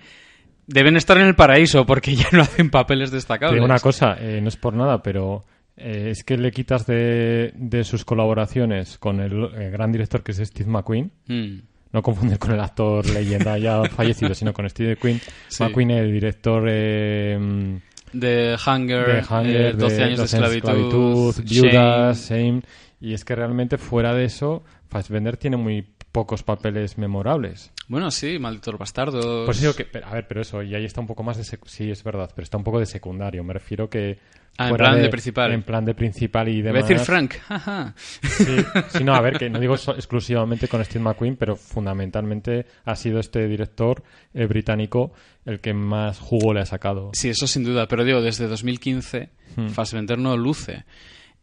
deben 0.68 0.96
estar 0.98 1.18
en 1.18 1.28
el 1.28 1.36
paraíso 1.36 1.86
porque 1.86 2.16
ya 2.16 2.28
no 2.32 2.42
hacen 2.42 2.70
papeles 2.70 3.10
Te 3.10 3.18
destacables. 3.18 3.56
digo 3.56 3.66
una 3.66 3.80
cosa, 3.80 4.16
eh, 4.20 4.40
no 4.42 4.48
es 4.50 4.58
por 4.58 4.74
nada, 4.74 5.02
pero 5.04 5.44
eh, 5.78 6.10
es 6.12 6.24
que 6.24 6.38
le 6.38 6.52
quitas 6.52 6.86
de, 6.86 7.52
de 7.56 7.84
sus 7.84 8.06
colaboraciones 8.06 8.98
con 8.98 9.20
el, 9.20 9.50
eh, 9.56 9.70
gran 9.72 9.92
director 9.92 10.22
que 10.24 10.32
es 10.34 10.38
Steve 10.40 10.70
McQueen, 10.70 11.12
Mm. 11.28 11.56
no 11.92 12.02
confundir 12.02 12.38
con 12.40 12.52
el 12.52 12.60
actor 12.60 13.08
leyenda 13.10 13.58
ya 13.58 13.84
fallecido, 13.96 14.34
sino 14.34 14.54
con 14.54 14.70
Steve 14.70 14.92
McQueen, 14.96 15.20
Sí. 15.48 15.64
McQueen 15.64 15.92
el 15.92 16.12
director 16.12 16.66
eh, 16.70 17.80
De 18.14 18.56
Hunger, 18.66 19.06
de 19.08 19.24
Hunger, 19.30 19.62
eh, 19.62 19.74
12 19.74 19.96
de 19.96 20.04
años 20.04 20.18
de 20.18 20.24
12 20.40 20.58
esclavitud, 20.58 21.36
Viudas, 21.44 22.30
Shame. 22.30 22.42
Shame, 22.44 22.62
y 23.02 23.14
es 23.14 23.26
que 23.26 23.36
realmente 23.36 23.78
fuera 23.78 24.14
de 24.14 24.26
eso, 24.26 24.64
Fassbender 24.90 25.36
tiene 25.38 25.58
muy 25.58 25.82
pocos 26.14 26.44
papeles 26.44 26.98
memorables. 26.98 27.74
Bueno, 27.90 28.10
sí, 28.12 28.40
Malditos 28.40 28.78
Bastardos. 28.78 29.46
Por 29.46 29.54
eso 29.54 29.76
que, 29.76 29.88
a 30.02 30.14
ver, 30.14 30.26
pero 30.28 30.42
eso, 30.42 30.64
y 30.64 30.74
ahí 30.74 30.86
está 30.86 31.02
un 31.02 31.08
poco 31.08 31.24
más 31.24 31.36
de 31.36 31.44
sí, 31.44 31.92
es 31.92 32.04
verdad, 32.06 32.30
pero 32.34 32.44
está 32.44 32.56
un 32.58 32.64
poco 32.64 32.80
de 32.80 32.86
secundario, 32.86 33.44
me 33.44 33.52
refiero 33.54 33.90
que 33.90 34.20
Ah, 34.56 34.70
en 34.70 34.76
plan 34.78 35.02
de 35.02 35.10
principal. 35.10 35.52
En 35.52 35.64
plan 35.64 35.84
de 35.84 35.96
principal 35.96 36.48
y 36.48 36.58
Iba 36.60 36.70
a 36.70 36.74
demás. 36.74 36.88
decir 36.88 37.04
Frank. 37.04 37.34
jaja. 37.48 37.96
Sí, 37.98 38.46
sí, 38.90 39.04
no, 39.04 39.16
a 39.16 39.22
ver, 39.22 39.40
que 39.40 39.50
no 39.50 39.60
digo 39.60 39.76
so- 39.78 39.96
exclusivamente 39.96 40.68
con 40.68 40.86
Steve 40.86 41.04
McQueen, 41.04 41.38
pero 41.38 41.56
fundamentalmente 41.56 42.68
ha 42.86 42.96
sido 42.96 43.20
este 43.20 43.48
director 43.48 44.04
eh, 44.36 44.46
británico 44.46 45.12
el 45.46 45.60
que 45.60 45.74
más 45.74 46.20
jugo 46.20 46.54
le 46.54 46.60
ha 46.60 46.66
sacado. 46.68 47.10
Sí, 47.14 47.30
eso 47.30 47.48
sin 47.48 47.64
duda. 47.64 47.88
Pero 47.88 48.04
digo, 48.04 48.22
desde 48.22 48.48
2015, 48.48 49.30
Hmm. 49.56 49.70
Fassbender 49.70 50.18
no 50.20 50.36
luce. 50.38 50.84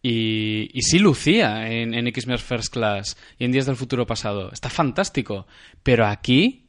Y, 0.03 0.71
y 0.73 0.83
sí 0.83 0.99
lucía 0.99 1.71
en, 1.71 1.95
en 1.95 2.07
X-Men 2.07 2.39
First 2.39 2.73
Class 2.73 3.17
y 3.39 3.45
en 3.45 3.53
Días 3.53 3.67
del 3.67 3.77
Futuro 3.77 4.07
Pasado. 4.07 4.51
Está 4.53 4.71
fantástico. 4.71 5.47
Pero 5.83 6.07
aquí 6.07 6.65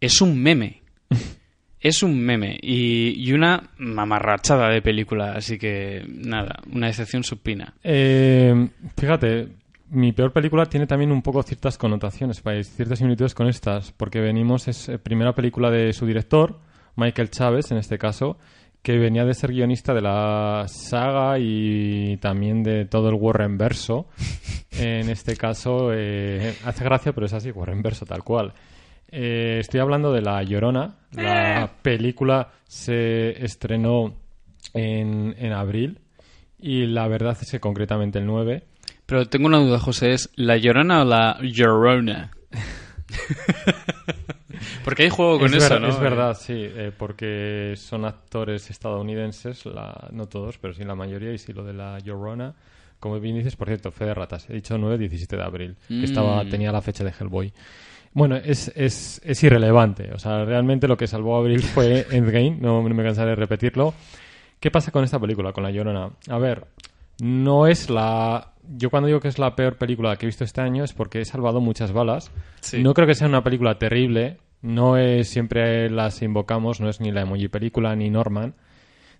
es 0.00 0.20
un 0.20 0.42
meme. 0.42 0.82
es 1.80 2.02
un 2.02 2.18
meme. 2.18 2.58
Y, 2.62 3.14
y 3.16 3.32
una 3.32 3.70
mamarrachada 3.78 4.70
de 4.70 4.80
película. 4.80 5.32
Así 5.32 5.58
que, 5.58 6.04
nada, 6.08 6.62
una 6.72 6.86
decepción 6.86 7.24
supina. 7.24 7.74
Eh, 7.82 8.68
fíjate, 8.96 9.48
mi 9.92 10.12
peor 10.12 10.32
película 10.32 10.64
tiene 10.66 10.86
también 10.86 11.12
un 11.12 11.20
poco 11.20 11.42
ciertas 11.42 11.76
connotaciones, 11.76 12.42
ciertas 12.64 12.98
similitudes 12.98 13.34
con 13.34 13.46
estas, 13.46 13.92
porque 13.92 14.20
venimos, 14.20 14.66
es 14.66 14.88
eh, 14.88 14.98
primera 14.98 15.34
película 15.34 15.70
de 15.70 15.92
su 15.92 16.06
director, 16.06 16.58
Michael 16.96 17.30
Chávez, 17.30 17.70
en 17.70 17.76
este 17.76 17.98
caso, 17.98 18.38
que 18.82 18.98
venía 18.98 19.24
de 19.24 19.34
ser 19.34 19.52
guionista 19.52 19.94
de 19.94 20.00
la 20.00 20.66
saga 20.68 21.38
y 21.38 22.16
también 22.18 22.62
de 22.62 22.84
todo 22.84 23.08
el 23.08 23.14
Warren 23.14 23.56
verso. 23.56 24.06
En 24.74 25.10
este 25.10 25.36
caso, 25.36 25.90
eh, 25.92 26.54
hace 26.64 26.82
gracia, 26.82 27.12
pero 27.12 27.26
es 27.26 27.34
así, 27.34 27.50
Warren 27.50 27.82
verso 27.82 28.06
tal 28.06 28.24
cual. 28.24 28.54
Eh, 29.08 29.58
estoy 29.60 29.80
hablando 29.80 30.14
de 30.14 30.22
La 30.22 30.42
Llorona. 30.42 30.96
La 31.12 31.70
película 31.82 32.48
se 32.66 33.44
estrenó 33.44 34.14
en, 34.72 35.34
en 35.38 35.52
abril 35.52 36.00
y 36.58 36.86
la 36.86 37.06
verdad 37.06 37.36
es 37.40 37.50
que 37.50 37.60
concretamente 37.60 38.18
el 38.18 38.26
9 38.26 38.62
Pero 39.04 39.28
tengo 39.28 39.46
una 39.46 39.58
duda, 39.58 39.78
José. 39.78 40.14
¿Es 40.14 40.30
la 40.36 40.56
Llorona 40.56 41.02
o 41.02 41.04
la 41.04 41.38
Llorona? 41.42 42.30
Porque 44.84 45.04
hay 45.04 45.10
juego 45.10 45.38
con 45.38 45.46
es, 45.54 45.62
eso, 45.62 45.78
¿no? 45.80 45.88
es 45.88 45.98
verdad, 46.00 46.36
sí, 46.38 46.54
eh, 46.56 46.92
porque 46.96 47.74
son 47.76 48.04
actores 48.04 48.68
estadounidenses, 48.70 49.64
la- 49.66 50.08
no 50.12 50.26
todos, 50.26 50.58
pero 50.58 50.74
sí 50.74 50.84
la 50.84 50.94
mayoría, 50.94 51.32
y 51.32 51.38
sí 51.38 51.52
lo 51.52 51.64
de 51.64 51.72
la 51.72 51.98
Llorona. 52.00 52.54
Como 53.00 53.18
bien 53.18 53.36
dices, 53.36 53.56
por 53.56 53.66
cierto, 53.68 53.90
fe 53.90 54.04
de 54.04 54.14
ratas. 54.14 54.48
He 54.48 54.54
dicho 54.54 54.78
9-17 54.78 55.36
de 55.36 55.42
abril, 55.42 55.76
que 55.88 55.94
Mm. 55.94 56.04
estaba, 56.04 56.44
tenía 56.44 56.70
la 56.70 56.80
fecha 56.82 57.02
de 57.02 57.12
Hellboy. 57.18 57.52
Bueno, 58.14 58.36
es, 58.36 58.70
es, 58.76 59.20
es 59.24 59.42
irrelevante. 59.42 60.10
O 60.12 60.18
sea, 60.18 60.44
realmente 60.44 60.86
lo 60.86 60.96
que 60.96 61.06
salvó 61.06 61.34
a 61.36 61.40
abril 61.40 61.62
fue 61.62 62.06
Endgame, 62.10 62.58
no, 62.60 62.80
no 62.86 62.94
me 62.94 63.02
cansaré 63.02 63.30
de 63.30 63.36
repetirlo. 63.36 63.92
¿Qué 64.60 64.70
pasa 64.70 64.92
con 64.92 65.02
esta 65.02 65.18
película, 65.18 65.52
con 65.52 65.64
La 65.64 65.70
Llorona? 65.70 66.10
A 66.28 66.38
ver, 66.38 66.64
no 67.20 67.66
es 67.66 67.90
la... 67.90 68.52
Yo 68.76 68.90
cuando 68.90 69.08
digo 69.08 69.18
que 69.18 69.26
es 69.28 69.38
la 69.40 69.56
peor 69.56 69.76
película 69.76 70.14
que 70.16 70.24
he 70.26 70.28
visto 70.28 70.44
este 70.44 70.60
año 70.60 70.84
es 70.84 70.92
porque 70.92 71.20
he 71.20 71.24
salvado 71.24 71.60
muchas 71.60 71.90
balas. 71.92 72.30
Sí. 72.60 72.80
No 72.80 72.94
creo 72.94 73.08
que 73.08 73.16
sea 73.16 73.26
una 73.26 73.42
película 73.42 73.76
terrible. 73.76 74.36
No 74.62 74.96
es 74.96 75.28
siempre 75.28 75.90
las 75.90 76.22
invocamos, 76.22 76.80
no 76.80 76.88
es 76.88 77.00
ni 77.00 77.10
la 77.10 77.22
emoji 77.22 77.48
película 77.48 77.94
ni 77.96 78.10
Norman. 78.10 78.54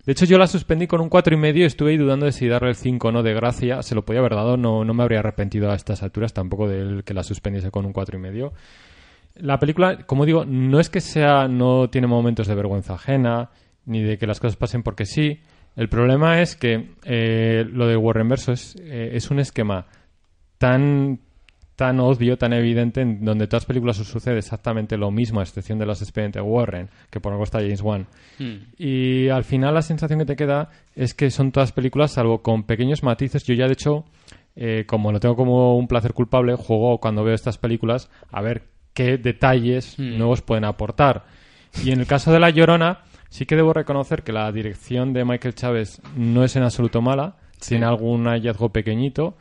De 0.05 0.11
hecho, 0.11 0.25
yo 0.25 0.37
la 0.37 0.47
suspendí 0.47 0.87
con 0.87 0.99
un 0.99 1.09
cuatro 1.09 1.33
y 1.33 1.37
medio. 1.37 1.65
Estuve 1.65 1.91
ahí 1.91 1.97
dudando 1.97 2.25
de 2.25 2.33
si 2.33 2.47
darle 2.47 2.69
el 2.69 2.75
5 2.75 3.07
o 3.07 3.11
no 3.11 3.23
de 3.23 3.33
gracia. 3.33 3.81
Se 3.83 3.95
lo 3.95 4.03
podía 4.03 4.19
haber 4.19 4.35
dado. 4.35 4.57
No, 4.57 4.83
no 4.83 4.93
me 4.93 5.03
habría 5.03 5.19
arrepentido 5.19 5.71
a 5.71 5.75
estas 5.75 6.03
alturas 6.03 6.33
tampoco 6.33 6.67
del 6.67 7.03
que 7.05 7.13
la 7.13 7.23
suspendiese 7.23 7.71
con 7.71 7.85
un 7.85 7.93
cuatro 7.93 8.17
y 8.17 8.21
medio. 8.21 8.53
La 9.35 9.59
película, 9.59 10.05
como 10.05 10.25
digo, 10.25 10.45
no 10.45 10.79
es 10.79 10.89
que 10.89 10.99
sea, 10.99 11.47
no 11.47 11.89
tiene 11.89 12.07
momentos 12.07 12.47
de 12.47 12.55
vergüenza 12.55 12.95
ajena, 12.95 13.49
ni 13.85 14.01
de 14.01 14.17
que 14.17 14.27
las 14.27 14.39
cosas 14.39 14.57
pasen 14.57 14.83
porque 14.83 15.05
sí. 15.05 15.39
El 15.75 15.89
problema 15.89 16.41
es 16.41 16.55
que 16.55 16.91
eh, 17.03 17.65
lo 17.71 17.87
de 17.87 17.97
Warren 17.97 18.27
Verso 18.27 18.51
es, 18.51 18.75
eh, 18.79 19.11
es 19.13 19.31
un 19.31 19.39
esquema 19.39 19.87
tan, 20.57 21.19
tan 21.75 21.99
obvio, 21.99 22.37
tan 22.37 22.53
evidente, 22.53 23.01
en 23.01 23.25
donde 23.25 23.47
todas 23.47 23.63
las 23.63 23.67
películas 23.67 23.97
sucede 23.97 24.37
exactamente 24.37 24.97
lo 24.97 25.09
mismo, 25.11 25.39
a 25.39 25.43
excepción 25.43 25.79
de 25.79 25.85
los 25.85 26.01
expedientes 26.01 26.41
Warren, 26.45 26.89
que 27.09 27.19
por 27.19 27.31
algo 27.31 27.43
está 27.43 27.59
James 27.59 27.81
Wan. 27.81 28.07
Mm. 28.39 28.55
Y 28.77 29.29
al 29.29 29.43
final 29.43 29.73
la 29.73 29.81
sensación 29.81 30.19
que 30.19 30.25
te 30.25 30.35
queda 30.35 30.69
es 30.95 31.13
que 31.13 31.31
son 31.31 31.51
todas 31.51 31.71
películas, 31.71 32.11
salvo 32.11 32.41
con 32.41 32.63
pequeños 32.63 33.01
matices. 33.03 33.43
Yo 33.43 33.55
ya, 33.55 33.65
de 33.65 33.73
hecho, 33.73 34.05
eh, 34.55 34.83
como 34.85 35.11
lo 35.11 35.19
tengo 35.19 35.35
como 35.35 35.75
un 35.77 35.87
placer 35.87 36.13
culpable, 36.13 36.55
juego 36.55 36.99
cuando 36.99 37.23
veo 37.23 37.33
estas 37.33 37.57
películas 37.57 38.09
a 38.31 38.41
ver 38.41 38.63
qué 38.93 39.17
detalles 39.17 39.97
Mm. 39.97 40.17
nuevos 40.17 40.41
pueden 40.41 40.65
aportar. 40.65 41.25
Y 41.83 41.91
en 41.91 41.99
el 41.99 42.05
caso 42.05 42.31
de 42.31 42.39
La 42.39 42.51
Llorona, 42.51 42.99
sí 43.29 43.47
que 43.47 43.55
debo 43.55 43.73
reconocer 43.73 44.21
que 44.21 44.31
la 44.31 44.51
dirección 44.51 45.11
de 45.11 45.25
Michael 45.25 45.55
Chávez 45.55 46.01
no 46.15 46.43
es 46.43 46.55
en 46.55 46.61
absoluto 46.61 47.01
mala, 47.01 47.37
tiene 47.67 47.85
algún 47.85 48.25
hallazgo 48.25 48.69
pequeñito, 48.69 49.35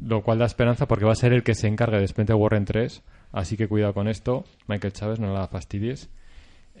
lo 0.00 0.22
cual 0.22 0.38
da 0.38 0.46
esperanza 0.46 0.86
porque 0.86 1.04
va 1.04 1.12
a 1.12 1.16
ser 1.16 1.32
el 1.32 1.42
que 1.42 1.54
se 1.54 1.68
encargue 1.68 1.98
de 1.98 2.04
Expediente 2.04 2.34
Warren 2.34 2.64
3, 2.64 3.02
así 3.32 3.56
que 3.56 3.68
cuidado 3.68 3.94
con 3.94 4.08
esto, 4.08 4.44
Michael 4.66 4.92
Chávez, 4.92 5.18
no 5.18 5.32
la 5.32 5.46
fastidies. 5.48 6.10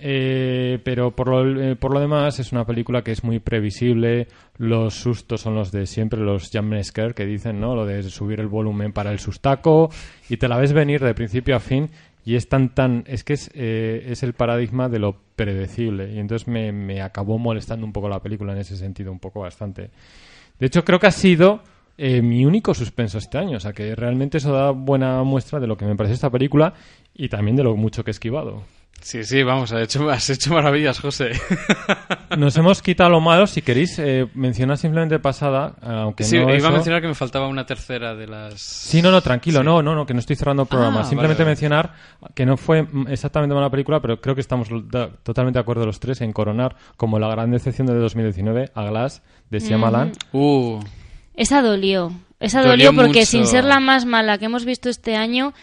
Eh, 0.00 0.78
pero 0.84 1.10
por 1.10 1.28
lo, 1.28 1.60
eh, 1.60 1.74
por 1.74 1.92
lo 1.92 1.98
demás 1.98 2.38
es 2.38 2.52
una 2.52 2.64
película 2.64 3.02
que 3.02 3.10
es 3.10 3.24
muy 3.24 3.40
previsible, 3.40 4.28
los 4.56 4.94
sustos 4.94 5.40
son 5.40 5.56
los 5.56 5.72
de 5.72 5.86
siempre, 5.86 6.20
los 6.20 6.50
jump 6.52 6.72
scare 6.82 7.14
que 7.14 7.26
dicen, 7.26 7.58
¿no? 7.58 7.74
Lo 7.74 7.84
de 7.84 8.04
subir 8.04 8.38
el 8.38 8.46
volumen 8.46 8.92
para 8.92 9.10
el 9.10 9.18
sustaco 9.18 9.90
y 10.28 10.36
te 10.36 10.46
la 10.46 10.56
ves 10.56 10.72
venir 10.72 11.02
de 11.02 11.14
principio 11.14 11.56
a 11.56 11.60
fin 11.60 11.90
y 12.24 12.36
es 12.36 12.48
tan 12.48 12.74
tan 12.74 13.02
es 13.08 13.24
que 13.24 13.32
es, 13.32 13.50
eh, 13.54 14.04
es 14.06 14.22
el 14.22 14.34
paradigma 14.34 14.88
de 14.88 15.00
lo 15.00 15.16
predecible 15.34 16.12
y 16.12 16.20
entonces 16.20 16.46
me, 16.46 16.70
me 16.70 17.02
acabó 17.02 17.36
molestando 17.38 17.84
un 17.84 17.92
poco 17.92 18.08
la 18.08 18.22
película 18.22 18.52
en 18.52 18.58
ese 18.58 18.76
sentido, 18.76 19.10
un 19.10 19.18
poco 19.18 19.40
bastante. 19.40 19.90
De 20.60 20.66
hecho 20.66 20.84
creo 20.84 21.00
que 21.00 21.08
ha 21.08 21.12
sido 21.12 21.60
eh, 21.98 22.22
mi 22.22 22.46
único 22.46 22.72
suspenso 22.74 23.18
este 23.18 23.36
año, 23.38 23.58
o 23.58 23.60
sea 23.60 23.72
que 23.74 23.94
realmente 23.94 24.38
eso 24.38 24.52
da 24.52 24.70
buena 24.70 25.22
muestra 25.24 25.60
de 25.60 25.66
lo 25.66 25.76
que 25.76 25.84
me 25.84 25.96
parece 25.96 26.14
esta 26.14 26.30
película 26.30 26.72
y 27.14 27.28
también 27.28 27.56
de 27.56 27.64
lo 27.64 27.76
mucho 27.76 28.02
que 28.04 28.10
he 28.10 28.12
esquivado. 28.12 28.62
Sí, 29.00 29.22
sí, 29.22 29.44
vamos, 29.44 29.70
has 29.72 29.82
hecho, 29.82 30.10
has 30.10 30.28
hecho 30.28 30.52
maravillas, 30.52 30.98
José. 30.98 31.30
Nos 32.36 32.56
hemos 32.56 32.82
quitado 32.82 33.10
lo 33.10 33.20
malo. 33.20 33.46
Si 33.46 33.62
queréis 33.62 33.96
eh, 34.00 34.26
mencionar 34.34 34.76
simplemente 34.76 35.20
pasada, 35.20 35.76
aunque 35.82 36.24
sí, 36.24 36.36
no 36.36 36.42
iba 36.48 36.56
eso- 36.56 36.66
a 36.66 36.70
mencionar 36.72 37.00
que 37.00 37.06
me 37.06 37.14
faltaba 37.14 37.46
una 37.46 37.64
tercera 37.64 38.16
de 38.16 38.26
las... 38.26 38.60
Sí, 38.60 39.00
no, 39.00 39.12
no, 39.12 39.20
tranquilo, 39.20 39.60
Sí. 39.60 39.64
no, 39.64 39.82
no, 39.82 39.94
no, 39.94 40.04
que 40.04 40.14
no 40.14 40.18
estoy 40.20 40.34
cerrando 40.34 40.62
el 40.64 40.68
programa. 40.68 41.02
Ah, 41.02 41.04
Simplemente 41.04 41.44
vale, 41.44 41.54
vale. 41.54 41.78
mencionar 41.78 41.92
que 42.34 42.44
no 42.44 42.56
fue 42.56 42.82
mm, 42.82 43.06
exactamente 43.08 43.54
mala 43.54 43.70
película, 43.70 44.00
pero 44.00 44.20
creo 44.20 44.34
que 44.34 44.40
estamos 44.40 44.68
totalmente 45.22 45.58
de 45.58 45.62
acuerdo 45.62 45.86
los 45.86 46.00
tres 46.00 46.20
en 46.20 46.32
coronar 46.32 46.74
como 46.96 47.20
la 47.20 47.28
gran 47.28 47.52
decepción 47.52 47.86
de 47.86 47.94
2019 47.94 48.72
a 48.74 48.82
Glass 48.82 49.22
de 49.48 49.60
Shyamalan. 49.60 50.10
Uh, 50.32 50.80
Esa 51.38 51.62
dolió. 51.62 52.12
Esa 52.40 52.62
Dolió 52.62 52.88
dolió, 52.88 52.94
porque 52.94 53.20
mucho. 53.20 53.30
sin 53.30 53.46
ser 53.46 53.62
la 53.64 53.78
más 53.78 54.04
mala 54.04 54.38
que 54.38 54.46
hemos 54.46 54.64
visto 54.64 54.88
este 54.88 55.14
año, 55.14 55.54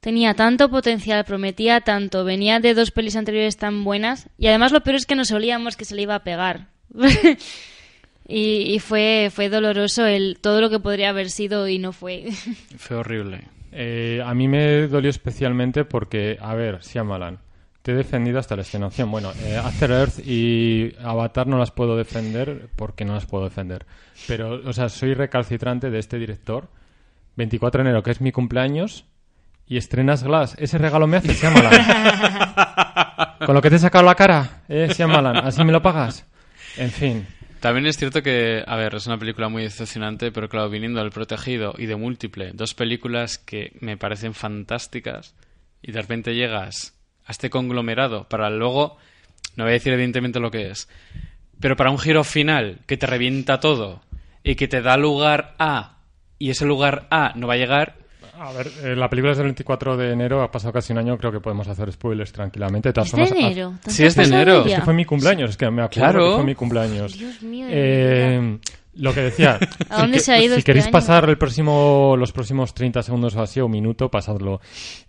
tenía 0.00 0.34
tanto 0.34 0.68
potencial, 0.70 1.24
prometía 1.24 1.80
tanto, 1.82 2.24
venía 2.24 2.58
de 2.58 2.74
dos 2.74 2.90
pelis 2.90 3.14
anteriores 3.14 3.56
tan 3.56 3.84
buenas 3.84 4.28
y 4.38 4.48
además 4.48 4.72
lo 4.72 4.82
peor 4.82 4.96
es 4.96 5.06
que 5.06 5.14
nos 5.14 5.30
olíamos 5.30 5.76
que 5.76 5.84
se 5.84 5.94
le 5.94 6.02
iba 6.02 6.16
a 6.16 6.24
pegar. 6.24 6.66
y 8.28 8.74
y 8.74 8.78
fue, 8.80 9.30
fue 9.32 9.48
doloroso 9.48 10.04
el, 10.04 10.38
todo 10.40 10.60
lo 10.60 10.68
que 10.68 10.80
podría 10.80 11.10
haber 11.10 11.30
sido 11.30 11.68
y 11.68 11.78
no 11.78 11.92
fue. 11.92 12.26
fue 12.76 12.96
horrible. 12.96 13.44
Eh, 13.72 14.20
a 14.24 14.34
mí 14.34 14.48
me 14.48 14.88
dolió 14.88 15.10
especialmente 15.10 15.84
porque, 15.84 16.38
a 16.40 16.54
ver, 16.54 16.80
Shyamalan, 16.80 17.38
te 17.82 17.92
he 17.92 17.94
defendido 17.94 18.38
hasta 18.38 18.56
la 18.56 18.62
extenuación. 18.62 19.10
Bueno, 19.10 19.32
eh, 19.42 19.56
After 19.56 19.90
Earth 19.90 20.18
y 20.24 20.94
Avatar 21.02 21.46
no 21.46 21.58
las 21.58 21.70
puedo 21.70 21.96
defender 21.96 22.68
porque 22.76 23.04
no 23.04 23.14
las 23.14 23.26
puedo 23.26 23.44
defender. 23.44 23.86
Pero, 24.26 24.60
o 24.64 24.72
sea, 24.72 24.88
soy 24.88 25.14
recalcitrante 25.14 25.90
de 25.90 25.98
este 25.98 26.18
director. 26.18 26.68
24 27.36 27.82
de 27.82 27.88
enero, 27.88 28.02
que 28.02 28.10
es 28.10 28.20
mi 28.20 28.32
cumpleaños, 28.32 29.06
y 29.66 29.76
estrenas 29.78 30.22
Glass. 30.24 30.56
Ese 30.58 30.78
regalo 30.78 31.06
me 31.06 31.16
hace 31.18 31.32
Shyamalan. 31.32 31.72
Con 33.46 33.54
lo 33.54 33.62
que 33.62 33.70
te 33.70 33.76
he 33.76 33.78
sacado 33.78 34.04
la 34.04 34.14
cara, 34.14 34.62
¿eh, 34.68 34.88
Shyamalan? 34.92 35.38
¿Así 35.38 35.64
me 35.64 35.72
lo 35.72 35.80
pagas? 35.80 36.26
En 36.76 36.90
fin. 36.90 37.26
También 37.60 37.86
es 37.86 37.96
cierto 37.96 38.22
que, 38.22 38.62
a 38.66 38.76
ver, 38.76 38.94
es 38.94 39.06
una 39.06 39.18
película 39.18 39.48
muy 39.48 39.62
decepcionante, 39.62 40.32
pero 40.32 40.48
claro, 40.48 40.68
viniendo 40.68 41.00
del 41.00 41.10
Protegido 41.10 41.74
y 41.78 41.86
de 41.86 41.96
Múltiple, 41.96 42.52
dos 42.52 42.74
películas 42.74 43.38
que 43.38 43.72
me 43.80 43.96
parecen 43.96 44.34
fantásticas, 44.34 45.34
y 45.82 45.92
de 45.92 46.00
repente 46.00 46.34
llegas 46.34 46.99
a 47.30 47.32
este 47.32 47.48
conglomerado 47.48 48.24
para 48.28 48.50
luego, 48.50 48.96
no 49.56 49.64
voy 49.64 49.70
a 49.70 49.74
decir 49.74 49.92
evidentemente 49.92 50.40
lo 50.40 50.50
que 50.50 50.70
es, 50.70 50.88
pero 51.60 51.76
para 51.76 51.90
un 51.90 51.98
giro 51.98 52.24
final 52.24 52.78
que 52.86 52.96
te 52.96 53.06
revienta 53.06 53.60
todo 53.60 54.02
y 54.42 54.56
que 54.56 54.66
te 54.68 54.82
da 54.82 54.96
lugar 54.96 55.54
a, 55.60 55.98
y 56.38 56.50
ese 56.50 56.66
lugar 56.66 57.06
a 57.10 57.32
no 57.36 57.46
va 57.46 57.54
a 57.54 57.56
llegar, 57.56 57.94
A 58.38 58.52
ver, 58.52 58.68
eh, 58.82 58.96
la 58.96 59.08
película 59.10 59.32
es 59.32 59.38
del 59.38 59.48
24 59.48 59.96
de 59.98 60.12
enero, 60.12 60.42
ha 60.42 60.50
pasado 60.50 60.72
casi 60.72 60.92
un 60.94 60.98
año, 60.98 61.16
creo 61.18 61.30
que 61.30 61.40
podemos 61.40 61.68
hacer 61.68 61.92
spoilers 61.92 62.32
tranquilamente. 62.32 62.88
De 62.88 62.92
todas 62.94 63.12
¿Es 63.12 63.30
de 63.30 63.38
enero? 63.38 63.68
¿Tanto 63.72 63.90
Sí, 63.90 64.04
es 64.06 64.14
de 64.16 64.22
enero. 64.24 64.64
ya? 64.64 64.72
Es 64.72 64.78
que 64.80 64.84
fue 64.86 64.94
mi 64.94 65.04
cumpleaños, 65.04 65.50
es 65.50 65.56
que 65.58 65.70
me 65.70 65.82
acuerdo 65.82 66.10
Claro. 66.10 66.28
que 66.30 66.34
fue 66.36 66.44
mi 66.44 66.54
cumpleaños. 66.54 67.18
Dios 67.18 67.42
mío, 67.42 67.66
Eh, 67.70 68.58
lo 69.00 69.12
que 69.14 69.20
decía, 69.22 69.58
¿A 69.88 70.00
dónde 70.02 70.18
si, 70.18 70.26
se 70.26 70.32
ha 70.32 70.38
ido 70.42 70.54
si 70.54 70.60
este 70.60 70.64
queréis 70.70 70.86
año? 70.86 70.92
pasar 70.92 71.28
el 71.28 71.38
próximo, 71.38 72.14
los 72.18 72.32
próximos 72.32 72.72
30 72.74 73.02
segundos 73.02 73.34
o 73.36 73.42
así, 73.42 73.60
o 73.60 73.68
minuto, 73.68 74.08
pasadlo. 74.10 74.60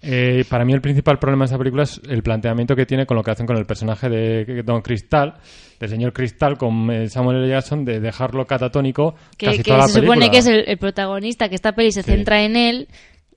Eh, 0.02 0.44
para 0.50 0.66
mí 0.66 0.74
el 0.74 0.82
principal 0.82 1.20
problema 1.20 1.44
de 1.44 1.46
esta 1.48 1.58
película 1.58 1.84
es 1.84 2.02
el 2.08 2.24
planteamiento 2.24 2.76
que 2.76 2.86
tiene 2.86 3.06
con 3.06 3.18
lo 3.18 3.24
que 3.24 3.32
hacen 3.32 3.46
con 3.46 3.58
el 3.58 3.66
personaje 3.66 4.10
de 4.10 4.64
Don 4.64 4.82
Cristal, 4.82 5.36
del 5.80 5.90
señor 5.90 6.14
Cristal, 6.14 6.58
con 6.58 6.90
eh, 6.92 7.10
Samuel 7.10 7.38
L. 7.38 7.50
Jackson, 7.50 7.84
de 7.86 8.00
dejarlo 8.00 8.46
catatónico 8.46 9.16
que, 9.38 9.48
casi 9.48 9.58
que 9.60 9.64
toda 9.64 9.78
la 9.80 9.88
se 9.88 10.00
supone 10.00 10.28
película. 10.28 10.32
que 10.32 10.38
es 10.38 10.48
el, 10.48 10.64
el 10.70 10.78
protagonista, 10.78 11.50
que 11.50 11.56
esta 11.56 11.74
peli 11.74 11.92
se 11.92 12.04
Sí. 12.04 12.12
centra 12.12 12.44
en 12.44 12.56
él 12.56 12.88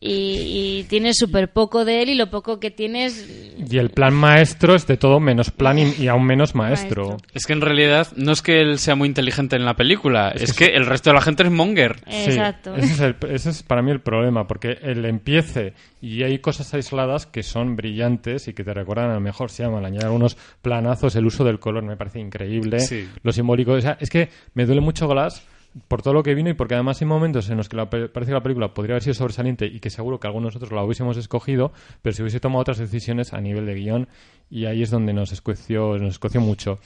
y, 0.07 0.80
y 0.80 0.84
tienes 0.84 1.16
súper 1.16 1.48
poco 1.50 1.86
de 1.86 2.02
él 2.02 2.11
y 2.11 2.14
lo 2.14 2.28
poco 2.30 2.61
que 2.61 2.70
tienes... 2.70 3.26
Y 3.70 3.78
el 3.78 3.88
plan 3.88 4.12
maestro 4.12 4.74
es 4.74 4.86
de 4.86 4.98
todo 4.98 5.18
menos 5.18 5.50
plan 5.50 5.78
y, 5.78 5.94
y 5.98 6.09
aún 6.09 6.26
menos 6.26 6.55
maestro. 6.55 7.09
Maestro. 7.09 7.28
es 7.32 7.46
que 7.46 7.52
en 7.55 7.62
realidad 7.62 8.09
no 8.16 8.32
es 8.32 8.42
que 8.42 8.61
él 8.61 8.78
sea 8.78 8.96
muy 8.96 9.09
inteligente 9.09 9.57
en 9.57 9.64
la 9.64 9.74
película, 9.76 10.30
es, 10.30 10.52
que, 10.52 10.66
el 10.66 10.84
resto 10.84 11.09
de 11.11 11.14
la 11.14 11.22
gente 11.22 11.42
es 11.44 11.50
monger. 11.50 11.96
Sí, 12.07 12.30
Exacto. 12.30 12.74
ese, 12.76 12.92
es 12.92 13.00
el- 13.00 13.16
ese 13.30 13.50
es 13.50 13.62
para 13.62 13.80
mí 13.80 13.90
el 13.90 14.00
problema, 14.00 14.46
porque 14.46 14.76
el 14.82 15.05
empiece 15.07 15.72
y 16.02 16.22
hay 16.22 16.38
cosas 16.38 16.74
aisladas 16.74 17.24
que 17.26 17.42
son 17.42 17.74
brillantes 17.76 18.46
y 18.48 18.52
que 18.52 18.62
te 18.62 18.74
recuerdan 18.74 19.11
a 19.11 19.14
lo 19.14 19.20
mejor 19.20 19.50
se 19.50 19.62
llaman 19.62 19.86
añadir 19.86 20.05
algunos 20.05 20.36
planazos, 20.61 21.16
el 21.16 21.24
uso 21.24 21.44
del 21.44 21.59
color 21.59 21.82
me 21.82 21.96
parece 21.96 22.20
increíble, 22.20 22.80
Sí. 22.80 23.09
lo 23.22 23.32
simbólico, 23.32 23.72
o 23.72 23.80
sea, 23.80 23.96
es 24.00 24.11
que 24.11 24.28
me 24.52 24.66
duele 24.66 24.82
mucho 24.82 25.09
Glass 25.09 25.46
por 25.89 26.03
todo 26.03 26.14
lo 26.14 26.22
que 26.22 26.35
vino 26.35 26.51
y 26.51 26.55
porque 26.55 26.75
además 26.75 27.01
hay 27.01 27.07
momentos 27.07 27.51
en 27.51 27.57
los 27.57 27.68
que 27.68 27.77
la 27.77 27.91
parece 27.91 28.27
que 28.27 28.33
la 28.33 28.43
película 28.43 28.75
podría 28.75 28.95
haber 28.95 29.03
sido 29.03 29.14
sobresaliente 29.14 29.66
y 29.66 29.81
que 29.81 29.91
seguro 29.91 30.20
que 30.20 30.27
algunos 30.27 30.55
nosotros 30.55 30.72
la 30.72 30.85
hubiésemos 30.85 31.16
escogido, 31.16 31.72
pero 32.03 32.14
si 32.14 32.22
hubiese 32.22 32.41
tomado 32.41 32.61
otras 32.61 32.79
decisiones 32.79 33.33
a 33.33 33.41
nivel 33.41 33.66
de 33.66 33.75
guion 33.75 34.09
y 34.51 34.66
ahí 34.66 34.83
es 34.83 34.91
donde 34.91 35.12
nos 35.12 35.33
escueció, 35.33 35.99
nos 35.99 36.11
escoció 36.11 36.41
mucho. 36.41 36.79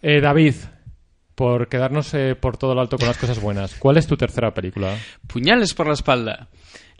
Eh, 0.00 0.20
David, 0.20 0.54
por 1.42 1.66
quedarnos 1.66 2.14
eh, 2.14 2.36
por 2.36 2.56
todo 2.56 2.72
lo 2.72 2.80
alto 2.82 2.96
con 2.96 3.08
las 3.08 3.18
cosas 3.18 3.40
buenas, 3.40 3.74
¿cuál 3.74 3.96
es 3.96 4.06
tu 4.06 4.16
tercera 4.16 4.54
película? 4.54 4.96
Puñales 5.26 5.74
por 5.74 5.88
la 5.88 5.94
espalda. 5.94 6.46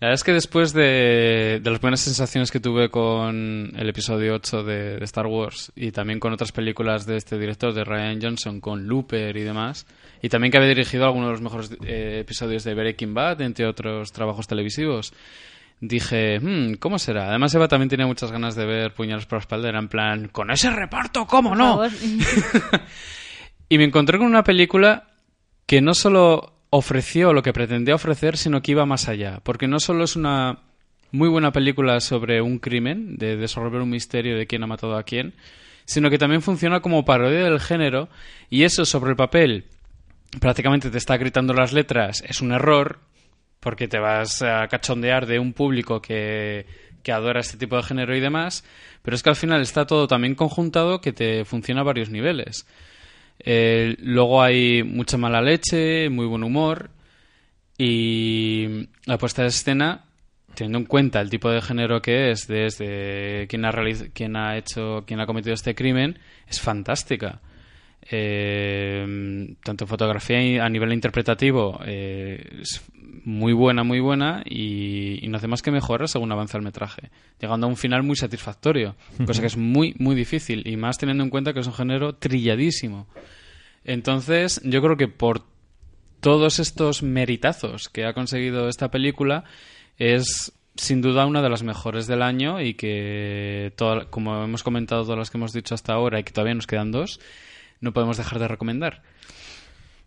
La 0.00 0.08
verdad 0.08 0.14
es 0.14 0.24
que 0.24 0.32
después 0.32 0.72
de, 0.72 1.60
de 1.62 1.70
las 1.70 1.80
buenas 1.80 2.00
sensaciones 2.00 2.50
que 2.50 2.58
tuve 2.58 2.90
con 2.90 3.70
el 3.76 3.88
episodio 3.88 4.34
8 4.34 4.64
de, 4.64 4.96
de 4.98 5.04
Star 5.04 5.26
Wars 5.28 5.70
y 5.76 5.92
también 5.92 6.18
con 6.18 6.32
otras 6.32 6.50
películas 6.50 7.06
de 7.06 7.18
este 7.18 7.38
director, 7.38 7.72
de 7.72 7.84
Ryan 7.84 8.18
Johnson, 8.20 8.60
con 8.60 8.88
Looper 8.88 9.36
y 9.36 9.42
demás, 9.44 9.86
y 10.20 10.28
también 10.28 10.50
que 10.50 10.58
había 10.58 10.70
dirigido 10.70 11.04
algunos 11.04 11.28
de 11.28 11.32
los 11.34 11.40
mejores 11.40 11.70
eh, 11.86 12.18
episodios 12.22 12.64
de 12.64 12.74
Breaking 12.74 13.14
Bad, 13.14 13.42
entre 13.42 13.64
otros 13.68 14.10
trabajos 14.10 14.48
televisivos, 14.48 15.12
dije, 15.80 16.40
"Hmm, 16.40 16.74
¿cómo 16.80 16.98
será? 16.98 17.28
Además, 17.28 17.54
Eva 17.54 17.68
también 17.68 17.90
tenía 17.90 18.08
muchas 18.08 18.32
ganas 18.32 18.56
de 18.56 18.66
ver 18.66 18.92
Puñales 18.92 19.24
por 19.26 19.36
la 19.38 19.42
espalda, 19.42 19.68
era 19.68 19.78
en 19.78 19.86
plan, 19.86 20.26
con 20.32 20.50
ese 20.50 20.68
reparto, 20.68 21.26
¿cómo 21.26 21.50
Por 21.50 21.58
no? 21.58 21.80
Y 23.72 23.78
me 23.78 23.84
encontré 23.84 24.18
con 24.18 24.26
una 24.26 24.44
película 24.44 25.04
que 25.64 25.80
no 25.80 25.94
solo 25.94 26.52
ofreció 26.68 27.32
lo 27.32 27.42
que 27.42 27.54
pretendía 27.54 27.94
ofrecer, 27.94 28.36
sino 28.36 28.60
que 28.60 28.72
iba 28.72 28.84
más 28.84 29.08
allá. 29.08 29.40
Porque 29.42 29.66
no 29.66 29.80
solo 29.80 30.04
es 30.04 30.14
una 30.14 30.58
muy 31.10 31.30
buena 31.30 31.52
película 31.52 31.98
sobre 32.00 32.42
un 32.42 32.58
crimen, 32.58 33.16
de 33.16 33.34
resolver 33.34 33.80
un 33.80 33.88
misterio 33.88 34.36
de 34.36 34.46
quién 34.46 34.62
ha 34.62 34.66
matado 34.66 34.98
a 34.98 35.04
quién, 35.04 35.32
sino 35.86 36.10
que 36.10 36.18
también 36.18 36.42
funciona 36.42 36.80
como 36.80 37.06
parodia 37.06 37.44
del 37.44 37.60
género, 37.60 38.10
y 38.50 38.64
eso 38.64 38.84
sobre 38.84 39.12
el 39.12 39.16
papel 39.16 39.64
prácticamente 40.38 40.90
te 40.90 40.98
está 40.98 41.16
gritando 41.16 41.54
las 41.54 41.72
letras, 41.72 42.22
es 42.28 42.42
un 42.42 42.52
error, 42.52 42.98
porque 43.58 43.88
te 43.88 43.98
vas 43.98 44.42
a 44.42 44.68
cachondear 44.68 45.24
de 45.24 45.38
un 45.38 45.54
público 45.54 46.02
que, 46.02 46.66
que 47.02 47.12
adora 47.12 47.40
este 47.40 47.56
tipo 47.56 47.76
de 47.76 47.84
género 47.84 48.14
y 48.14 48.20
demás, 48.20 48.66
pero 49.00 49.14
es 49.14 49.22
que 49.22 49.30
al 49.30 49.36
final 49.36 49.62
está 49.62 49.86
todo 49.86 50.06
también 50.08 50.34
conjuntado 50.34 51.00
que 51.00 51.14
te 51.14 51.46
funciona 51.46 51.80
a 51.80 51.84
varios 51.84 52.10
niveles. 52.10 52.66
Eh, 53.44 53.96
luego 54.00 54.42
hay 54.42 54.82
mucha 54.82 55.16
mala 55.16 55.40
leche, 55.42 56.08
muy 56.10 56.26
buen 56.26 56.44
humor 56.44 56.90
y 57.78 58.88
la 59.06 59.18
puesta 59.18 59.42
de 59.42 59.48
escena, 59.48 60.04
teniendo 60.54 60.78
en 60.78 60.84
cuenta 60.84 61.20
el 61.20 61.30
tipo 61.30 61.50
de 61.50 61.60
género 61.62 62.02
que 62.02 62.30
es, 62.30 62.46
desde 62.46 63.46
quien 63.48 63.64
ha, 63.64 63.72
realiz- 63.72 64.10
quien 64.12 64.36
ha 64.36 64.56
hecho, 64.56 65.04
quien 65.06 65.20
ha 65.20 65.26
cometido 65.26 65.54
este 65.54 65.74
crimen, 65.74 66.18
es 66.48 66.60
fantástica. 66.60 67.40
Eh, 68.14 69.54
tanto 69.64 69.84
en 69.84 69.88
fotografía 69.88 70.42
y 70.44 70.58
a 70.58 70.68
nivel 70.68 70.92
interpretativo 70.92 71.80
eh, 71.86 72.46
es 72.60 72.82
muy 73.24 73.54
buena, 73.54 73.84
muy 73.84 74.00
buena 74.00 74.42
y, 74.44 75.24
y 75.24 75.28
no 75.28 75.38
hace 75.38 75.48
más 75.48 75.62
que 75.62 75.70
mejorar 75.70 76.10
según 76.10 76.30
avanza 76.30 76.58
el 76.58 76.62
metraje, 76.62 77.10
llegando 77.40 77.66
a 77.66 77.70
un 77.70 77.76
final 77.76 78.02
muy 78.02 78.16
satisfactorio, 78.16 78.96
cosa 79.24 79.40
que 79.40 79.46
es 79.46 79.56
muy, 79.56 79.94
muy 79.98 80.14
difícil 80.14 80.62
y 80.66 80.76
más 80.76 80.98
teniendo 80.98 81.24
en 81.24 81.30
cuenta 81.30 81.54
que 81.54 81.60
es 81.60 81.66
un 81.66 81.72
género 81.72 82.14
trilladísimo. 82.14 83.06
Entonces, 83.82 84.60
yo 84.62 84.82
creo 84.82 84.98
que 84.98 85.08
por 85.08 85.44
todos 86.20 86.58
estos 86.58 87.02
meritazos 87.02 87.88
que 87.88 88.04
ha 88.04 88.12
conseguido 88.12 88.68
esta 88.68 88.90
película 88.90 89.44
es 89.96 90.52
sin 90.76 91.00
duda 91.00 91.24
una 91.24 91.40
de 91.40 91.48
las 91.48 91.62
mejores 91.62 92.06
del 92.06 92.20
año 92.20 92.60
y 92.60 92.74
que, 92.74 93.72
como 94.10 94.44
hemos 94.44 94.62
comentado 94.62 95.02
todas 95.04 95.18
las 95.18 95.30
que 95.30 95.38
hemos 95.38 95.54
dicho 95.54 95.74
hasta 95.74 95.94
ahora 95.94 96.20
y 96.20 96.24
que 96.24 96.32
todavía 96.32 96.54
nos 96.54 96.66
quedan 96.66 96.92
dos, 96.92 97.20
no 97.82 97.92
podemos 97.92 98.16
dejar 98.16 98.38
de 98.38 98.48
recomendar. 98.48 99.02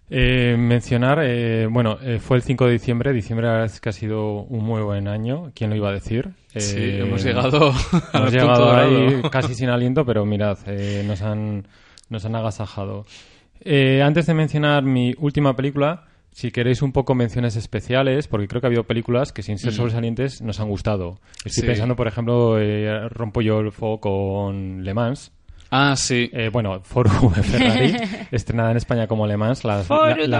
Eh, 0.10 0.56
mencionar, 0.58 1.20
eh, 1.24 1.68
bueno, 1.68 1.98
eh, 2.02 2.20
fue 2.20 2.38
el 2.38 2.44
5 2.44 2.66
de 2.68 2.74
diciembre. 2.74 3.12
Diciembre 3.12 3.48
la 3.48 3.54
verdad 3.54 3.66
es 3.74 3.80
que 3.82 3.90
ha 3.90 3.94
sido 3.94 4.42
un 4.44 4.64
muy 4.64 4.82
buen 4.84 5.08
año. 5.08 5.52
¿Quién 5.56 5.72
lo 5.72 5.76
iba 5.76 5.90
a 5.90 5.94
decir? 5.94 6.30
Sí, 6.56 6.76
Eh, 6.78 7.00
hemos 7.02 7.24
llegado 7.24 7.74
hemos 8.14 8.32
llegado 8.32 8.72
ahí 8.74 9.22
casi 9.32 9.56
sin 9.56 9.70
aliento, 9.70 10.06
pero 10.06 10.24
mirad, 10.26 10.58
eh, 10.68 11.04
nos, 11.08 11.22
han, 11.24 11.68
nos 12.10 12.24
han 12.26 12.36
agasajado. 12.36 13.06
Eh, 13.62 14.04
antes 14.04 14.28
de 14.28 14.36
mencionar 14.36 14.84
mi 14.84 15.16
última 15.18 15.56
película, 15.56 16.06
si 16.32 16.52
queréis 16.52 16.84
un 16.84 16.92
poco 16.92 17.16
menciones 17.16 17.56
especiales, 17.56 18.28
porque 18.28 18.48
creo 18.48 18.62
que 18.62 18.68
ha 18.68 18.70
habido 18.70 18.84
películas 18.84 19.32
que 19.34 19.42
sin 19.42 19.58
ser 19.58 19.74
sobresalientes 19.74 20.40
nos 20.42 20.60
han 20.60 20.70
gustado. 20.70 21.20
Estoy 21.38 21.62
Sí. 21.62 21.66
pensando, 21.66 21.96
por 21.96 22.08
ejemplo, 22.08 22.60
eh, 22.60 23.10
rompo 23.10 23.42
yo 23.42 23.60
el 23.62 23.72
fuego 23.72 24.00
con 24.02 24.84
Le 24.84 24.94
Mans. 24.94 25.32
Ah, 25.72 25.95
sí. 25.95 26.30
Eh, 26.32 26.49
bueno, 26.51 26.80
Ford 26.82 27.09
V 27.22 27.43
Ferrari, 27.43 27.95
estrenada 28.32 28.72
en 28.72 28.78
España 28.78 29.07
como 29.07 29.26
Le 29.28 29.38
Mans, 29.38 29.63
la, 29.63 29.84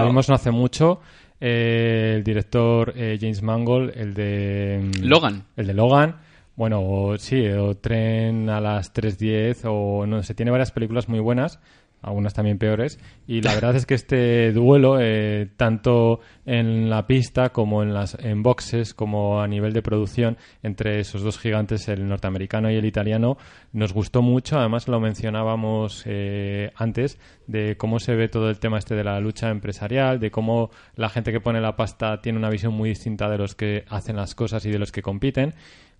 vimos 0.04 0.28
no 0.28 0.34
hace 0.34 0.50
mucho. 0.50 1.00
Eh, 1.40 2.14
el 2.16 2.24
director 2.24 2.94
eh, 2.96 3.18
James 3.20 3.42
Mangold, 3.42 3.92
el 3.96 4.14
de... 4.14 4.80
mm, 5.00 5.04
Logan. 5.04 5.44
El 5.56 5.66
de 5.66 5.74
Logan. 5.74 6.16
Bueno, 6.54 6.80
o- 6.80 7.18
sí, 7.18 7.46
o 7.48 7.76
Tren 7.76 8.48
a 8.48 8.60
las 8.60 8.94
3.10, 8.94 9.64
o 9.66 10.06
no 10.06 10.22
sé, 10.22 10.34
tiene 10.34 10.50
varias 10.50 10.70
películas 10.72 11.08
muy 11.08 11.20
buenas, 11.20 11.60
algunas 12.02 12.34
también 12.34 12.58
peores. 12.58 12.98
Y 13.26 13.42
la 13.42 13.54
verdad 13.54 13.74
es 13.74 13.86
que 13.86 13.94
este 13.94 14.52
duelo, 14.52 14.98
eh, 15.00 15.48
tanto 15.56 16.20
en 16.44 16.88
la 16.88 17.06
pista 17.06 17.50
como 17.50 17.82
en 17.82 17.92
las 17.92 18.16
en 18.20 18.42
boxes, 18.42 18.94
como 18.94 19.40
a 19.40 19.48
nivel 19.48 19.72
de 19.72 19.82
producción, 19.82 20.36
entre 20.62 21.00
esos 21.00 21.22
dos 21.22 21.38
gigantes, 21.38 21.88
el 21.88 22.08
norteamericano 22.08 22.70
y 22.70 22.76
el 22.76 22.84
italiano, 22.84 23.36
nos 23.72 23.92
gustó 23.92 24.22
mucho. 24.22 24.58
Además, 24.58 24.88
lo 24.88 25.00
mencionábamos 25.00 26.04
eh, 26.06 26.70
antes, 26.76 27.18
de 27.46 27.76
cómo 27.76 27.98
se 27.98 28.14
ve 28.14 28.28
todo 28.28 28.50
el 28.50 28.58
tema 28.58 28.78
este 28.78 28.94
de 28.94 29.04
la 29.04 29.18
lucha 29.20 29.50
empresarial, 29.50 30.20
de 30.20 30.30
cómo 30.30 30.70
la 30.94 31.08
gente 31.08 31.32
que 31.32 31.40
pone 31.40 31.60
la 31.60 31.76
pasta 31.76 32.20
tiene 32.20 32.38
una 32.38 32.50
visión 32.50 32.72
muy 32.72 32.90
distinta 32.90 33.28
de 33.28 33.38
los 33.38 33.54
que 33.54 33.84
hacen 33.88 34.16
las 34.16 34.34
cosas 34.34 34.64
y 34.66 34.70
de 34.70 34.78
los 34.78 34.92
que 34.92 35.02
compiten. 35.02 35.54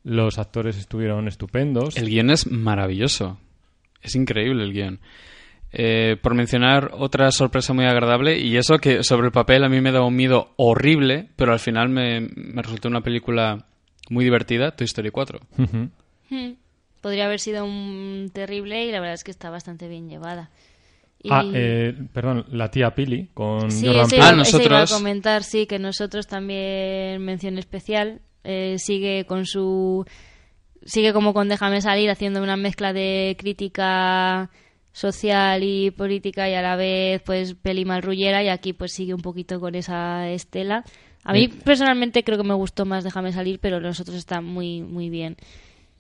Los 0.05 0.39
actores 0.39 0.79
estuvieron 0.79 1.27
estupendos. 1.27 1.97
El 1.97 2.09
guion 2.09 2.31
es 2.31 2.49
maravilloso. 2.49 3.41
Es 4.03 4.15
increíble 4.15 4.63
el 4.63 4.73
guion. 4.73 5.01
Eh, 5.73 6.17
por 6.23 6.35
mencionar 6.35 6.93
otra 6.95 7.31
sorpresa 7.33 7.73
muy 7.75 7.85
agradable, 7.85 8.39
y 8.39 8.57
eso 8.57 8.79
que 8.79 9.03
sobre 9.03 9.27
el 9.27 9.33
papel 9.33 9.65
a 9.65 9.69
mí 9.69 9.81
me 9.81 9.93
da 9.93 10.03
un 10.03 10.15
miedo 10.17 10.53
horrible, 10.57 11.29
pero 11.37 11.53
al 11.53 11.59
final 11.59 11.89
me, 11.89 12.21
me 12.35 12.63
resultó 12.63 12.89
una 12.89 13.03
película 13.03 13.67
muy 14.09 14.25
divertida, 14.25 14.71
Toy 14.71 14.85
Story 14.87 15.11
4. 15.11 15.41
Ujú. 15.59 15.91
Hmm. 16.31 16.53
Podría 17.03 17.27
haber 17.27 17.41
sido 17.41 17.65
un 17.65 18.31
terrible 18.33 18.87
y 18.87 18.91
la 18.93 19.01
verdad 19.01 19.15
es 19.15 19.25
que 19.25 19.31
está 19.31 19.51
bastante 19.51 19.87
bien 19.89 20.09
llevada. 20.09 20.51
Y- 21.23 21.29
Ah, 21.31 21.45
eh, 21.53 21.95
perdón, 22.13 22.47
la 22.51 22.71
tía 22.71 22.95
Pili 22.95 23.29
con 23.35 23.71
Sí, 23.71 23.87
Jordan 23.87 24.03
ese, 24.07 24.17
Peele. 24.17 24.25
Ah, 24.25 24.43
ese 24.43 24.57
iba 24.57 24.67
a 24.77 24.81
nosotros- 24.81 24.93
comentar, 24.93 25.43
sí, 25.43 25.67
que 25.67 25.79
nosotros 25.79 26.27
también 26.27 27.21
mención 27.23 27.59
especial. 27.59 28.21
eh, 28.49 28.77
sigue 28.79 29.25
con 29.27 29.45
su. 29.45 30.05
Sigue 30.85 31.13
como 31.13 31.35
con 31.35 31.49
Déjame 31.49 31.81
salir, 31.81 32.11
haciendo 32.11 32.41
una 32.41 32.57
mezcla 32.57 32.93
de 32.93 33.35
crítica 33.41 34.51
social 34.97 35.63
y 35.63 35.91
política 35.91 36.49
y 36.49 36.55
a 36.55 36.63
la 36.63 36.75
vez, 36.75 37.21
pues, 37.21 37.53
peli 37.53 37.85
malrullera. 37.85 38.43
Y 38.43 38.49
aquí, 38.49 38.73
pues, 38.73 38.93
sigue 38.93 39.13
un 39.13 39.21
poquito 39.21 39.61
con 39.61 39.75
esa 39.75 40.31
estela. 40.31 40.85
A 41.23 41.35
mí, 41.35 41.45
Eh. 41.45 41.51
personalmente, 41.65 42.25
creo 42.25 42.39
que 42.39 42.49
me 42.49 42.55
gustó 42.55 42.87
más 42.87 43.05
Déjame 43.05 43.31
salir, 43.31 43.59
pero 43.61 43.79
los 43.79 44.01
otros 44.01 44.17
están 44.17 44.47
muy, 44.47 44.81
muy 44.81 45.11
bien. 45.11 45.37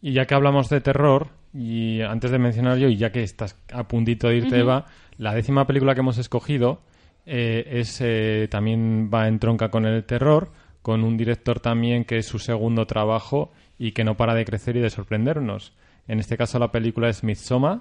Y 0.00 0.12
ya 0.12 0.24
que 0.24 0.34
hablamos 0.34 0.70
de 0.70 0.80
terror, 0.80 1.28
y 1.52 2.00
antes 2.00 2.30
de 2.30 2.38
mencionar 2.38 2.78
yo, 2.78 2.88
y 2.88 2.96
ya 2.96 3.12
que 3.12 3.22
estás 3.22 3.60
a 3.70 3.86
puntito 3.86 4.28
de 4.28 4.36
irte, 4.36 4.60
Eva, 4.60 4.86
la 5.18 5.34
décima 5.34 5.66
película 5.66 5.94
que 5.94 6.00
hemos 6.00 6.16
escogido 6.16 6.80
eh, 7.26 7.80
es 7.80 8.00
eh, 8.00 8.48
también 8.50 9.10
va 9.12 9.28
en 9.28 9.38
tronca 9.38 9.68
con 9.68 9.84
el 9.84 10.04
terror, 10.04 10.52
con 10.80 11.04
un 11.04 11.18
director 11.18 11.60
también 11.60 12.04
que 12.04 12.16
es 12.16 12.26
su 12.26 12.38
segundo 12.38 12.86
trabajo 12.86 13.52
y 13.78 13.92
que 13.92 14.04
no 14.04 14.16
para 14.16 14.34
de 14.34 14.46
crecer 14.46 14.76
y 14.76 14.80
de 14.80 14.88
sorprendernos. 14.88 15.74
En 16.08 16.18
este 16.18 16.38
caso 16.38 16.58
la 16.58 16.70
película 16.70 17.10
es 17.10 17.24
Midsommar. 17.24 17.80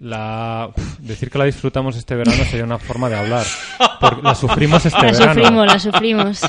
La... 0.00 0.70
uf, 0.76 0.98
decir 1.00 1.30
que 1.30 1.38
la 1.38 1.44
disfrutamos 1.44 1.96
este 1.96 2.14
verano 2.14 2.44
sería 2.44 2.64
una 2.64 2.78
forma 2.78 3.08
de 3.08 3.16
hablar. 3.16 3.44
Porque 4.00 4.22
la 4.22 4.34
sufrimos 4.34 4.84
este 4.86 4.96
La 5.02 5.12
verano. 5.12 5.34
sufrimos, 5.34 5.66
la 5.66 5.78
sufrimos. 5.78 6.40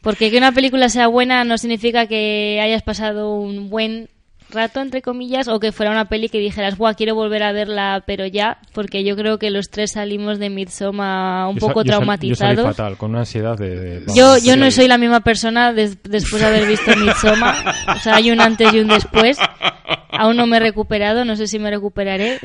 Porque 0.00 0.30
que 0.30 0.38
una 0.38 0.52
película 0.52 0.88
sea 0.88 1.06
buena 1.08 1.44
no 1.44 1.58
significa 1.58 2.06
que 2.06 2.58
hayas 2.62 2.82
pasado 2.82 3.34
un 3.34 3.70
buen 3.70 4.08
rato, 4.50 4.80
entre 4.80 5.02
comillas, 5.02 5.48
o 5.48 5.58
que 5.60 5.72
fuera 5.72 5.90
una 5.92 6.06
peli 6.08 6.28
que 6.28 6.38
dijeras, 6.38 6.76
Buah, 6.76 6.94
quiero 6.94 7.14
volver 7.14 7.42
a 7.42 7.52
verla, 7.52 8.02
pero 8.06 8.26
ya, 8.26 8.58
porque 8.72 9.04
yo 9.04 9.16
creo 9.16 9.38
que 9.38 9.50
los 9.50 9.70
tres 9.70 9.92
salimos 9.92 10.38
de 10.38 10.50
Midsommar 10.50 11.48
un 11.48 11.56
Yo 11.56 11.60
poco 11.66 11.82
yo 11.82 11.84
sal- 11.84 11.84
Yo 11.84 11.90
traumatizados. 11.98 12.56
salí 12.56 12.68
fatal, 12.68 12.96
con 12.96 13.10
una 13.10 13.20
ansiedad 13.20 13.56
de... 13.56 13.70
de- 13.80 13.98
vamos. 14.00 14.14
Yo, 14.14 14.38
yo 14.38 14.56
no 14.56 14.70
soy 14.70 14.88
la 14.88 14.98
misma 14.98 15.20
persona 15.20 15.72
des- 15.72 16.02
después 16.02 16.42
de 16.42 16.48
haber 16.48 16.66
visto 16.66 16.94
Midsommar. 16.96 17.56
O 17.96 17.98
sea, 18.00 18.16
hay 18.16 18.30
un 18.30 18.40
antes 18.40 18.72
y 18.74 18.80
un 18.80 18.88
después. 18.88 19.38
Aún 20.12 20.36
no 20.36 20.46
me 20.46 20.58
he 20.58 20.60
recuperado, 20.60 21.24
no 21.24 21.36
sé 21.36 21.46
si 21.46 21.58
me 21.58 21.70
recuperaré. 21.70 22.38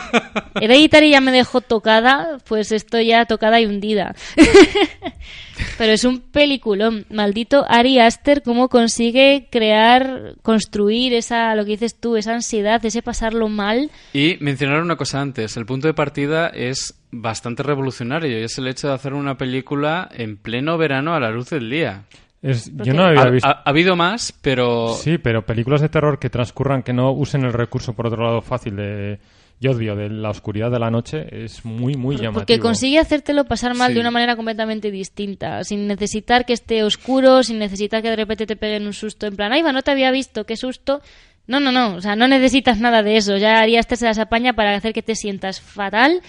Hereditary 0.60 1.10
ya 1.10 1.20
me 1.20 1.32
dejó 1.32 1.60
tocada, 1.60 2.38
pues 2.46 2.72
estoy 2.72 3.06
ya 3.06 3.24
tocada 3.26 3.60
y 3.60 3.66
hundida. 3.66 4.14
Pero 5.78 5.92
es 5.92 6.04
un 6.04 6.20
peliculón. 6.20 7.06
Maldito 7.10 7.64
Ari 7.68 7.98
Aster, 7.98 8.42
cómo 8.42 8.68
consigue 8.68 9.48
crear, 9.50 10.34
construir 10.42 11.14
esa, 11.14 11.54
lo 11.54 11.64
que 11.64 11.72
dices 11.72 11.94
tú, 11.98 12.16
esa 12.16 12.34
ansiedad, 12.34 12.84
ese 12.84 13.02
pasarlo 13.02 13.48
mal. 13.48 13.90
Y 14.12 14.36
mencionar 14.40 14.82
una 14.82 14.96
cosa 14.96 15.20
antes, 15.20 15.56
el 15.56 15.66
punto 15.66 15.86
de 15.86 15.94
partida 15.94 16.48
es 16.48 16.94
bastante 17.10 17.62
revolucionario 17.62 18.38
y 18.40 18.44
es 18.44 18.58
el 18.58 18.68
hecho 18.68 18.88
de 18.88 18.94
hacer 18.94 19.14
una 19.14 19.36
película 19.36 20.08
en 20.12 20.36
pleno 20.36 20.78
verano 20.78 21.14
a 21.14 21.20
la 21.20 21.30
luz 21.30 21.50
del 21.50 21.68
día. 21.70 22.04
Es- 22.42 22.70
yo 22.76 22.94
no 22.94 23.02
Ha, 23.04 23.08
había 23.08 23.24
visto... 23.30 23.48
ha- 23.48 23.62
ha 23.64 23.68
habido 23.70 23.96
más, 23.96 24.32
pero 24.40 24.94
Sí, 24.94 25.18
pero 25.18 25.44
películas 25.44 25.80
de 25.82 25.88
terror 25.88 26.18
que 26.18 26.30
transcurran, 26.30 26.82
que 26.82 26.92
no 26.92 27.10
usen 27.12 27.44
el 27.44 27.52
recurso, 27.52 27.92
por 27.94 28.06
otro 28.06 28.24
lado, 28.24 28.40
fácil 28.40 28.76
de... 28.76 29.18
Yo 29.60 29.72
odio 29.72 29.94
de 29.94 30.08
la 30.08 30.30
oscuridad 30.30 30.70
de 30.70 30.78
la 30.78 30.90
noche, 30.90 31.26
es 31.44 31.66
muy, 31.66 31.94
muy 31.94 32.16
llamativo. 32.16 32.32
Porque 32.40 32.58
consigue 32.58 32.98
hacértelo 32.98 33.44
pasar 33.44 33.76
mal 33.76 33.88
Sí. 33.88 33.94
de 33.94 34.00
una 34.00 34.10
manera 34.10 34.34
completamente 34.34 34.90
distinta, 34.90 35.62
sin 35.64 35.86
necesitar 35.86 36.46
que 36.46 36.54
esté 36.54 36.82
oscuro, 36.82 37.42
sin 37.42 37.58
necesitar 37.58 38.00
que 38.00 38.08
de 38.08 38.16
repente 38.16 38.46
te 38.46 38.56
peguen 38.56 38.86
un 38.86 38.94
susto 38.94 39.26
en 39.26 39.36
plan, 39.36 39.52
ay, 39.52 39.60
va, 39.60 39.72
no 39.72 39.82
te 39.82 39.90
había 39.90 40.10
visto, 40.10 40.46
qué 40.46 40.56
susto. 40.56 41.02
No, 41.46 41.60
no, 41.60 41.72
no, 41.72 41.96
o 41.96 42.00
sea, 42.00 42.16
no 42.16 42.26
necesitas 42.26 42.80
nada 42.80 43.02
de 43.02 43.16
eso. 43.18 43.36
Ya 43.36 43.60
harías 43.60 43.86
te 43.86 43.96
se 43.96 44.06
las 44.06 44.18
apaña 44.18 44.54
para 44.54 44.74
hacer 44.74 44.94
que 44.94 45.02
te 45.02 45.14
sientas 45.14 45.60
fatal 45.60 46.22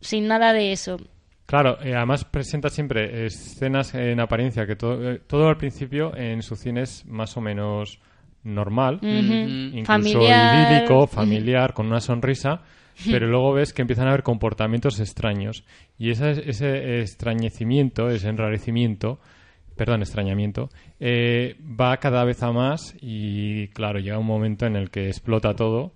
sin 0.00 0.26
nada 0.28 0.52
de 0.52 0.72
eso. 0.72 0.98
Claro, 1.46 1.78
eh, 1.82 1.94
además 1.94 2.24
presenta 2.24 2.68
siempre 2.68 3.24
escenas 3.26 3.94
en 3.94 4.18
apariencia 4.20 4.66
que 4.66 4.74
todo, 4.76 5.12
eh, 5.12 5.20
todo 5.26 5.48
al 5.48 5.56
principio 5.56 6.14
en 6.16 6.42
su 6.42 6.56
cine 6.56 6.82
es 6.82 7.06
más 7.06 7.36
o 7.36 7.40
menos 7.40 8.00
normal, 8.46 9.00
incluso 9.02 9.84
Familiar. 9.84 10.72
idílico, 10.72 11.06
familiar, 11.06 11.74
con 11.74 11.86
una 11.86 12.00
sonrisa, 12.00 12.62
pero 13.10 13.26
luego 13.26 13.52
ves 13.52 13.72
que 13.72 13.82
empiezan 13.82 14.06
a 14.06 14.10
haber 14.10 14.22
comportamientos 14.22 15.00
extraños. 15.00 15.64
Y 15.98 16.10
ese, 16.10 16.48
ese 16.48 17.00
extrañecimiento, 17.00 18.08
ese 18.08 18.28
enrarecimiento, 18.28 19.18
perdón, 19.76 20.00
extrañamiento, 20.00 20.70
eh, 21.00 21.56
va 21.60 21.96
cada 21.98 22.24
vez 22.24 22.42
a 22.42 22.52
más 22.52 22.96
y 23.00 23.68
claro, 23.68 23.98
llega 23.98 24.18
un 24.18 24.26
momento 24.26 24.66
en 24.66 24.76
el 24.76 24.90
que 24.90 25.08
explota 25.08 25.54
todo, 25.54 25.92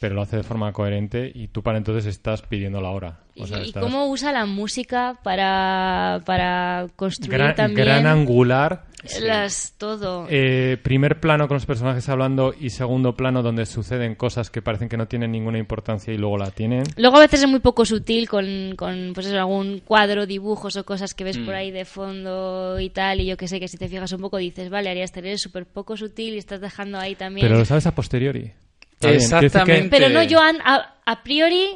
pero 0.00 0.14
lo 0.14 0.22
hace 0.22 0.38
de 0.38 0.42
forma 0.42 0.72
coherente 0.72 1.30
y 1.32 1.48
tú 1.48 1.62
para 1.62 1.76
entonces 1.76 2.06
estás 2.06 2.40
pidiendo 2.40 2.80
la 2.80 2.88
hora. 2.90 3.18
O 3.36 3.46
sea, 3.46 3.58
y 3.60 3.66
estás- 3.66 3.82
cómo 3.82 4.06
usa 4.08 4.32
la 4.32 4.46
música 4.46 5.18
para, 5.22 6.20
para 6.24 6.86
construir 6.96 7.32
gran, 7.38 7.54
también 7.54 7.86
gran 7.86 8.06
angular. 8.06 8.84
las 9.22 9.74
todo. 9.78 10.26
eh, 10.30 10.78
primer 10.82 11.20
plano 11.20 11.48
con 11.48 11.54
los 11.56 11.66
personajes 11.66 12.08
hablando 12.08 12.54
y 12.58 12.70
segundo 12.70 13.14
plano 13.14 13.42
donde 13.42 13.66
suceden 13.66 14.14
cosas 14.14 14.50
que 14.50 14.62
parecen 14.62 14.88
que 14.88 14.96
no 14.96 15.06
tienen 15.06 15.32
ninguna 15.32 15.58
importancia 15.58 16.12
y 16.14 16.16
luego 16.18 16.38
la 16.38 16.50
tienen. 16.50 16.84
Luego 16.96 17.18
a 17.18 17.20
veces 17.20 17.42
es 17.42 17.48
muy 17.48 17.60
poco 17.60 17.84
sutil 17.84 18.26
con, 18.28 18.74
con 18.76 19.12
pues 19.14 19.26
eso, 19.26 19.38
algún 19.38 19.80
cuadro, 19.80 20.24
dibujos 20.26 20.76
o 20.76 20.84
cosas 20.86 21.12
que 21.12 21.24
ves 21.24 21.36
por 21.38 21.54
ahí 21.54 21.70
de 21.70 21.84
fondo 21.84 22.80
y 22.80 22.88
tal. 22.88 23.20
Y 23.20 23.26
yo 23.26 23.36
que 23.36 23.48
sé 23.48 23.60
que 23.60 23.68
si 23.68 23.76
te 23.76 23.88
fijas 23.88 24.12
un 24.12 24.20
poco 24.22 24.38
dices, 24.38 24.70
vale, 24.70 24.88
Arias 24.88 25.12
Tener 25.12 25.38
súper 25.38 25.66
poco 25.66 25.96
sutil 25.98 26.34
y 26.34 26.38
estás 26.38 26.60
dejando 26.62 26.98
ahí 26.98 27.14
también. 27.16 27.46
Pero 27.46 27.58
lo 27.58 27.64
sabes 27.66 27.86
a 27.86 27.94
posteriori. 27.94 28.52
Está 29.00 29.08
bien, 29.08 29.44
Exactamente. 29.46 29.88
Pero 29.90 30.08
no, 30.10 30.20
Joan, 30.28 30.58
a, 30.64 30.94
a 31.06 31.22
priori 31.22 31.68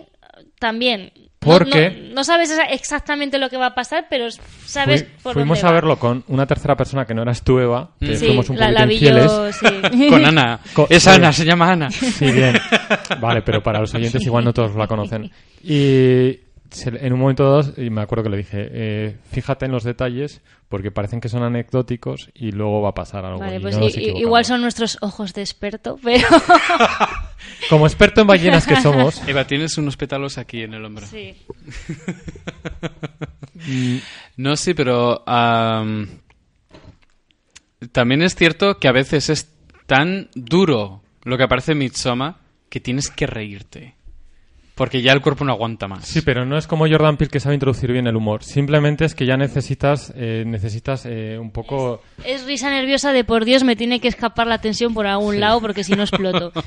también. 0.58 1.12
No- 1.16 1.24
¿Por 1.50 1.66
no, 1.66 1.72
qué? 1.74 2.10
No, 2.14 2.24
sabes 2.24 2.50
exactamente 2.70 3.38
lo 3.38 3.50
que 3.50 3.58
va 3.58 3.66
a 3.66 3.74
pasar, 3.74 4.06
pero 4.08 4.30
sabes 4.64 5.02
Fui- 5.02 5.12
por 5.22 5.32
fuimos 5.34 5.58
dónde 5.58 5.68
a 5.68 5.70
va. 5.70 5.74
verlo 5.74 5.98
con 5.98 6.24
una 6.28 6.46
tercera 6.46 6.74
persona 6.74 7.04
que 7.04 7.12
no 7.12 7.20
eras 7.20 7.42
tú, 7.42 7.58
Eva, 7.58 7.90
que 8.00 8.16
Sí, 8.16 8.26
fuimos 8.28 8.48
un 8.48 8.58
la, 8.58 8.70
la 8.70 8.86
vi 8.86 8.94
infieles. 8.94 9.24
yo, 9.26 9.52
sí. 9.52 10.08
con 10.08 10.24
Ana. 10.24 10.58
Co- 10.72 10.86
es. 10.88 11.06
Ana, 11.06 11.32
se 11.34 11.44
llama 11.44 11.70
Ana. 11.70 11.90
Sí, 11.90 12.32
bien. 12.32 12.56
Vale, 13.20 13.42
pero 13.42 13.62
para 13.62 13.80
los 13.80 13.94
oyentes 13.94 14.22
igual 14.24 14.42
no 14.44 14.52
todos 14.54 14.74
la 14.74 14.86
conocen. 14.86 15.30
Y 15.62 16.38
se- 16.70 17.06
en 17.06 17.12
un 17.12 17.20
momento 17.20 17.44
dado, 17.50 17.72
y 17.82 17.90
me 17.90 18.00
acuerdo 18.02 18.24
que 18.24 18.30
le 18.30 18.36
dije, 18.38 18.68
eh, 18.70 19.16
fíjate 19.30 19.66
en 19.66 19.72
los 19.72 19.84
detalles 19.84 20.40
porque 20.68 20.90
parecen 20.90 21.20
que 21.20 21.28
son 21.28 21.42
anecdóticos 21.44 22.30
y 22.34 22.50
luego 22.52 22.82
va 22.82 22.88
a 22.90 22.94
pasar 22.94 23.24
algo. 23.24 23.38
Vale, 23.38 23.56
y 23.56 23.60
pues 23.60 23.76
no 23.78 23.86
equivocamos. 23.86 24.20
igual 24.20 24.44
son 24.44 24.60
nuestros 24.60 24.98
ojos 25.02 25.32
de 25.34 25.42
experto, 25.42 25.98
pero 26.02 26.26
Como 27.70 27.86
experto 27.86 28.20
en 28.22 28.26
ballenas 28.26 28.66
que 28.66 28.76
somos, 28.80 29.26
Eva, 29.28 29.46
tienes 29.46 29.78
unos 29.78 29.96
pétalos 29.96 30.36
aquí 30.38 30.62
en 30.62 30.74
el 30.74 30.84
hombro. 30.84 31.06
sí. 31.06 31.34
No, 34.36 34.56
sí, 34.56 34.74
pero 34.74 35.22
am, 35.28 36.08
también 37.92 38.22
es 38.22 38.34
cierto 38.34 38.78
que 38.78 38.88
a 38.88 38.92
veces 38.92 39.30
es 39.30 39.48
tan 39.86 40.28
duro 40.34 41.02
lo 41.22 41.36
que 41.36 41.44
aparece 41.44 41.72
en 41.72 41.78
Midsommar 41.78 42.36
que 42.68 42.80
tienes 42.80 43.10
que 43.10 43.26
reírte. 43.26 43.94
Porque 44.74 45.02
ya 45.02 45.12
el 45.12 45.20
cuerpo 45.20 45.44
no 45.44 45.52
aguanta 45.52 45.86
más. 45.86 46.04
Sí, 46.04 46.20
pero 46.22 46.44
no 46.44 46.58
es 46.58 46.66
como 46.66 46.88
Jordan 46.88 47.16
Peele 47.16 47.30
que 47.30 47.38
sabe 47.38 47.54
introducir 47.54 47.92
bien 47.92 48.08
el 48.08 48.16
humor. 48.16 48.42
Simplemente 48.42 49.04
es 49.04 49.14
que 49.14 49.24
ya 49.24 49.36
necesitas, 49.36 50.12
eh, 50.16 50.42
necesitas 50.44 51.06
eh, 51.06 51.38
un 51.38 51.52
poco... 51.52 52.02
Es 52.24 52.44
risa 52.44 52.70
nerviosa 52.70 53.12
de 53.12 53.22
por 53.22 53.44
Dios, 53.44 53.62
me 53.62 53.76
tiene 53.76 54.00
que 54.00 54.08
escapar 54.08 54.48
la 54.48 54.58
tensión 54.58 54.92
por 54.92 55.06
algún 55.06 55.38
lado 55.38 55.60
porque 55.60 55.84
si 55.84 55.92
no 55.92 56.02
exploto. 56.02 56.52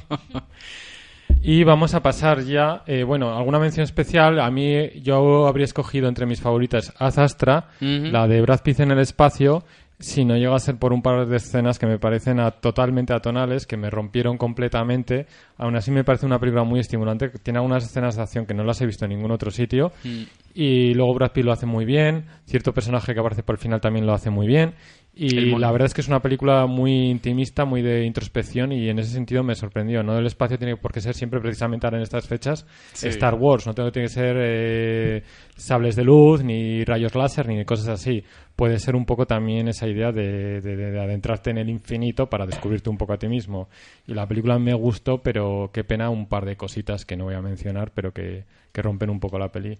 Y 1.41 1.64
vamos 1.64 1.93
a 1.93 2.01
pasar 2.01 2.43
ya, 2.43 2.84
eh, 2.88 3.03
bueno, 3.03 3.38
alguna 3.38 3.60
mención 3.60 3.84
especial. 3.84 4.39
A 4.39 4.49
mí 4.49 4.89
yo 5.01 5.47
habría 5.47 5.66
escogido 5.66 6.10
entre 6.10 6.26
mis 6.26 6.41
favoritas 6.41 6.93
Az 6.97 7.18
Astra, 7.18 7.70
Ujú. 7.80 8.08
la 8.12 8.28
de 8.28 8.41
Brad 8.41 8.62
Pitt 8.64 8.80
en 8.82 8.91
el 8.91 8.99
espacio, 8.99 9.64
si 9.99 10.25
no 10.25 10.35
llega 10.37 10.55
a 10.55 10.59
ser 10.59 10.77
por 10.77 10.93
un 10.93 11.01
par 11.01 11.25
de 11.27 11.37
escenas 11.37 11.79
que 11.79 11.87
me 11.87 11.97
parecen 11.97 12.39
a- 12.39 12.51
totalmente 12.51 13.13
atonales, 13.13 13.65
que 13.65 13.77
me 13.77 13.89
rompieron 13.89 14.37
completamente. 14.37 15.25
Aún 15.57 15.75
así 15.75 15.89
me 15.91 16.03
parece 16.03 16.25
una 16.25 16.39
película 16.39 16.63
muy 16.63 16.79
estimulante, 16.79 17.29
tiene 17.41 17.57
algunas 17.59 17.83
escenas 17.85 18.15
de 18.15 18.21
acción 18.21 18.45
que 18.45 18.53
no 18.53 18.63
las 18.63 18.79
he 18.81 18.85
visto 18.85 19.05
en 19.05 19.09
ningún 19.11 19.31
otro 19.31 19.49
sitio. 19.49 19.91
Mm. 20.03 20.23
Y 20.53 20.93
luego 20.93 21.13
Brad 21.15 21.31
Pitt 21.31 21.45
lo 21.45 21.51
hace 21.51 21.65
muy 21.65 21.85
bien, 21.85 22.25
cierto 22.45 22.73
personaje 22.73 23.13
que 23.13 23.19
aparece 23.19 23.43
por 23.43 23.55
el 23.55 23.59
final 23.59 23.81
también 23.81 24.05
lo 24.05 24.13
hace 24.13 24.29
muy 24.29 24.47
bien. 24.47 24.73
Y 25.20 25.30
la 25.59 25.72
verdad 25.72 25.88
es 25.88 25.93
que 25.93 26.01
es 26.01 26.07
una 26.07 26.22
película 26.22 26.65
muy 26.68 27.09
intimista, 27.09 27.65
muy 27.65 27.82
de 27.82 28.05
introspección 28.05 28.72
y 28.72 28.89
en 28.89 28.99
ese 28.99 29.11
sentido 29.11 29.43
me 29.43 29.55
sorprendió. 29.55 30.03
No 30.03 30.18
el 30.18 30.26
espacio 30.28 30.57
tiene 30.57 30.78
por 30.78 30.91
qué 30.93 31.01
ser 31.01 31.15
siempre 31.15 31.39
precisamente 31.39 31.88
ahora 31.88 31.97
en 31.97 32.03
estas 32.03 32.28
fechas 32.28 32.65
Sí. 32.93 33.07
Star 33.09 33.34
Wars, 33.36 33.65
no 33.65 33.74
tiene 33.74 33.91
tiene 33.91 34.07
que 34.07 34.13
ser 34.13 34.36
eh, 34.39 35.24
sables 35.55 35.95
de 35.95 36.03
luz, 36.03 36.43
ni 36.43 36.84
rayos 36.84 37.15
láser, 37.15 37.47
ni 37.47 37.63
cosas 37.65 37.88
así. 37.88 38.24
Puede 38.55 38.80
ser 38.80 38.95
un 38.95 39.05
poco 39.05 39.26
también 39.28 39.68
esa 39.68 39.88
idea 39.88 40.11
de, 40.11 40.61
de- 40.61 40.76
de 40.76 40.99
adentrarte 40.99 41.49
en 41.51 41.57
el 41.59 41.70
infinito 41.70 42.28
para 42.30 42.45
descubrirte 42.45 42.89
un 42.89 42.97
poco 42.97 43.13
a 43.13 43.18
ti 43.18 43.28
mismo. 43.28 43.70
Y 44.07 44.13
la 44.13 44.28
película 44.28 44.57
me 44.59 44.74
gustó, 44.74 45.22
pero 45.22 45.70
qué 45.74 45.84
pena 45.84 46.09
un 46.09 46.28
par 46.28 46.45
de 46.45 46.55
cositas 46.57 47.05
que 47.05 47.15
no 47.15 47.26
voy 47.26 47.36
a 47.36 47.41
mencionar, 47.41 47.91
pero 47.93 48.11
que, 48.13 48.45
que 48.72 48.82
rompen 48.82 49.09
un 49.09 49.20
poco 49.20 49.38
la 49.39 49.51
peli. 49.51 49.78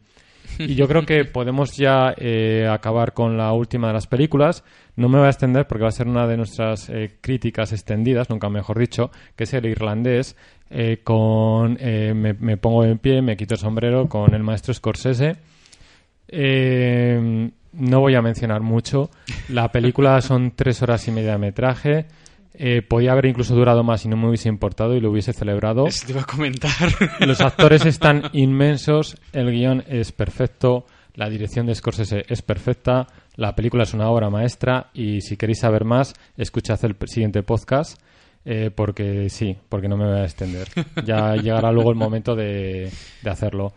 Y 0.60 0.76
yo 0.76 0.88
creo 0.88 1.06
que 1.06 1.26
podemos 1.26 1.76
ya 1.76 2.14
eh, 2.18 2.68
acabar 2.70 3.14
con 3.14 3.38
la 3.38 3.54
última 3.54 3.88
de 3.88 3.93
las 3.93 4.08
películas. 4.08 4.64
No 4.95 5.10
me 5.10 5.18
voy 5.18 5.28
a 5.28 5.30
extender 5.30 5.68
porque 5.68 5.84
va 5.84 5.89
a 5.89 5.91
ser 5.91 6.08
una 6.08 6.28
de 6.28 6.38
nuestras 6.38 6.89
eh, 6.89 7.18
críticas 7.22 7.72
extendidas, 7.74 8.30
nunca 8.30 8.50
mejor 8.50 8.80
dicho, 8.80 9.12
que 9.36 9.43
es 9.43 9.54
el 9.54 9.66
irlandés. 9.66 10.36
eh, 10.70 11.02
con 11.04 11.78
me, 11.80 12.58
pongo 12.58 12.84
en 12.84 12.98
pie, 12.98 13.22
me 13.22 13.38
quito 13.38 13.54
el 13.54 13.60
sombrero 13.60 14.10
con 14.10 14.34
el 14.34 14.43
maestro 14.43 14.74
Scorsese. 14.74 15.38
No 17.74 18.00
voy 18.00 18.16
a 18.16 18.22
mencionar 18.22 18.62
mucho. 18.62 19.12
La 19.50 19.72
película 19.72 20.20
son 20.22 20.52
tres 20.56 20.82
horas 20.82 21.08
y 21.08 21.12
media 21.12 21.34
de 21.34 21.38
metraje. 21.38 22.06
Eh, 22.60 22.82
podía 22.82 23.12
haber 23.12 23.28
incluso 23.28 23.53
durado 23.53 23.84
más 23.84 24.03
y 24.03 24.08
no 24.08 24.18
me 24.18 24.28
hubiese 24.28 24.49
importado 24.49 24.95
y 24.95 24.99
lo 24.99 25.12
hubiese 25.12 25.32
celebrado. 25.32 25.86
Eso 25.86 26.08
te 26.08 26.14
iba 26.14 26.22
a 26.22 26.26
comentar. 26.26 26.72
Los 27.20 27.39
actores 27.39 27.86
están 27.86 28.24
inmensos, 28.34 29.16
el 29.32 29.51
guion 29.51 29.84
es 29.88 30.12
perfecto, 30.12 30.86
la 31.14 31.30
dirección 31.30 31.68
de 31.68 31.76
Scorsese 31.76 32.26
es 32.28 32.41
perfecta, 32.41 33.05
la 33.36 33.55
película 33.55 33.84
es 33.84 33.93
una 33.93 34.10
obra 34.10 34.32
maestra 34.32 34.89
y 34.95 35.22
si 35.22 35.38
queréis 35.38 35.60
saber 35.60 35.86
más, 35.86 36.16
escuchad 36.36 36.84
el 36.84 36.95
siguiente 37.08 37.43
podcast 37.43 38.01
eh, 38.49 38.72
porque 38.74 39.30
sí, 39.30 39.58
porque 39.68 39.89
no 39.89 39.97
me 39.97 40.05
voy 40.05 40.20
a 40.20 40.24
extender. 40.24 40.70
Ya 41.05 41.36
llegará 41.36 41.70
luego 41.70 41.91
el 41.91 41.97
momento 41.97 42.34
de, 42.34 42.89
de 43.22 43.30
hacerlo. 43.30 43.74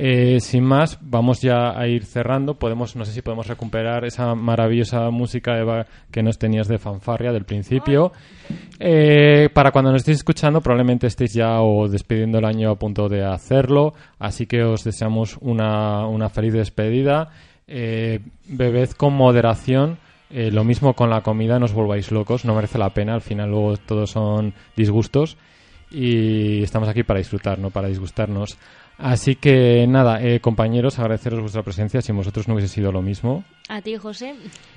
Eh, 0.00 0.38
sin 0.38 0.62
más, 0.62 0.96
vamos 1.02 1.42
ya 1.42 1.76
a 1.76 1.88
ir 1.88 2.04
cerrando. 2.04 2.54
Podemos, 2.54 2.94
no 2.94 3.04
sé 3.04 3.10
si 3.10 3.20
podemos 3.20 3.48
recuperar 3.48 4.04
esa 4.04 4.36
maravillosa 4.36 5.10
música 5.10 5.58
Eva, 5.58 5.86
que 6.12 6.22
nos 6.22 6.38
tenías 6.38 6.68
de 6.68 6.78
fanfarria 6.78 7.32
del 7.32 7.44
principio. 7.44 8.12
Eh, 8.78 9.48
para 9.52 9.72
cuando 9.72 9.90
nos 9.90 10.02
estéis 10.02 10.18
escuchando, 10.18 10.60
probablemente 10.60 11.08
estéis 11.08 11.34
ya 11.34 11.60
o 11.62 11.88
despidiendo 11.88 12.38
el 12.38 12.44
año 12.44 12.70
a 12.70 12.76
punto 12.76 13.08
de 13.08 13.24
hacerlo. 13.24 13.92
Así 14.20 14.46
que 14.46 14.62
os 14.62 14.84
deseamos 14.84 15.36
una, 15.40 16.06
una 16.06 16.28
feliz 16.28 16.52
despedida. 16.52 17.30
Eh, 17.66 18.20
bebed 18.46 18.90
con 18.90 19.14
moderación. 19.14 19.98
Eh, 20.30 20.52
lo 20.52 20.62
mismo 20.62 20.94
con 20.94 21.10
la 21.10 21.22
comida, 21.22 21.58
no 21.58 21.64
os 21.64 21.72
volváis 21.72 22.12
locos, 22.12 22.44
no 22.44 22.54
merece 22.54 22.78
la 22.78 22.90
pena. 22.90 23.14
Al 23.14 23.20
final, 23.20 23.50
luego 23.50 23.76
todos 23.78 24.10
son 24.10 24.54
disgustos. 24.76 25.36
Y 25.90 26.62
estamos 26.62 26.88
aquí 26.88 27.02
para 27.02 27.18
disfrutar, 27.18 27.58
no 27.58 27.70
para 27.70 27.88
disgustarnos. 27.88 28.58
Así 28.98 29.36
que 29.36 29.86
nada, 29.88 30.20
eh, 30.20 30.40
compañeros, 30.40 30.98
agradeceros 30.98 31.40
vuestra 31.40 31.62
presencia. 31.62 32.02
Si 32.02 32.10
vosotros 32.12 32.48
no 32.48 32.54
hubiese 32.54 32.72
sido 32.74 32.90
lo 32.90 33.00
mismo, 33.00 33.44
A 33.68 33.80
ti, 33.80 33.96
José. 33.96 34.34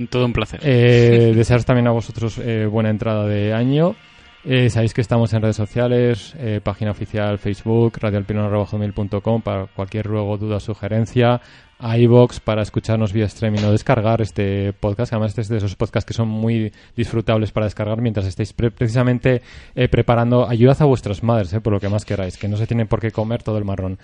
Todo 0.10 0.26
un 0.26 0.34
placer. 0.34 0.60
eh, 0.64 1.34
desearos 1.36 1.66
también 1.66 1.88
a 1.88 1.92
vosotros 1.92 2.38
eh, 2.38 2.68
buena 2.68 2.90
entrada 2.92 3.26
de 3.26 3.54
año. 3.54 3.96
Eh, 4.44 4.72
sabéis 4.72 4.94
que 4.96 5.02
estamos 5.02 5.32
en 5.34 5.42
redes 5.44 5.56
sociales, 5.56 6.34
eh, 6.40 6.62
página 6.64 6.92
oficial 6.92 7.38
Facebook, 7.38 7.94
radioalpino.com 8.00 9.42
para 9.44 9.68
cualquier 9.68 10.08
ruego, 10.08 10.36
duda, 10.38 10.60
sugerencia, 10.60 11.40
a 11.78 11.98
iVox 12.00 12.40
para 12.40 12.64
escucharnos 12.64 13.14
vía 13.14 13.26
streaming 13.26 13.64
o 13.66 13.72
descargar 13.72 14.20
este 14.22 14.74
podcast. 14.74 15.14
Además, 15.14 15.30
este 15.32 15.42
es 15.42 15.48
de 15.50 15.58
esos 15.58 15.76
podcasts 15.76 16.08
que 16.08 16.14
son 16.16 16.28
muy 16.28 16.72
disfrutables 16.96 17.52
para 17.52 17.68
descargar 17.68 18.02
mientras 18.02 18.26
estéis 18.26 18.52
pre- 18.54 18.72
precisamente 18.72 19.44
eh, 19.76 19.88
preparando. 19.88 20.48
Ayudad 20.50 20.78
a 20.82 20.86
vuestras 20.86 21.22
madres, 21.22 21.54
eh, 21.54 21.62
por 21.62 21.74
lo 21.74 21.80
que 21.80 21.90
más 21.90 22.04
queráis, 22.04 22.38
que 22.38 22.48
no 22.48 22.58
se 22.58 22.66
tienen 22.66 22.88
por 22.88 23.00
qué 23.00 23.12
comer 23.12 23.44
todo 23.44 23.60
el 23.60 23.66
marrón. 23.66 24.00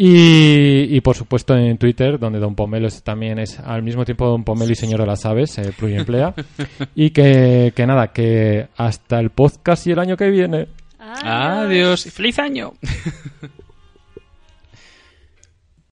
Y, 0.00 0.94
y, 0.96 1.00
por 1.00 1.16
supuesto 1.16 1.56
en 1.56 1.76
Twitter, 1.76 2.20
donde 2.20 2.38
Don 2.38 2.54
Pomelo 2.54 2.86
es- 2.86 3.02
también 3.02 3.38
es 3.40 3.58
al 3.58 3.82
mismo 3.82 4.04
tiempo 4.04 4.26
Don 4.28 4.44
Pomelo 4.44 4.70
y 4.70 4.76
Señor 4.76 5.00
de 5.00 5.06
las 5.06 5.26
Aves, 5.26 5.58
eh, 5.58 5.72
pluriemplea. 5.76 6.34
y 6.94 7.10
que, 7.10 7.72
que 7.74 7.86
nada, 7.86 8.12
que 8.12 8.68
hasta 8.76 9.18
el 9.18 9.30
podcast 9.30 9.86
y 9.88 9.90
el 9.92 9.98
año 9.98 10.16
que 10.16 10.30
viene. 10.30 10.68
Adiós. 11.00 12.04
¡Feliz 12.12 12.38
año! 12.38 12.74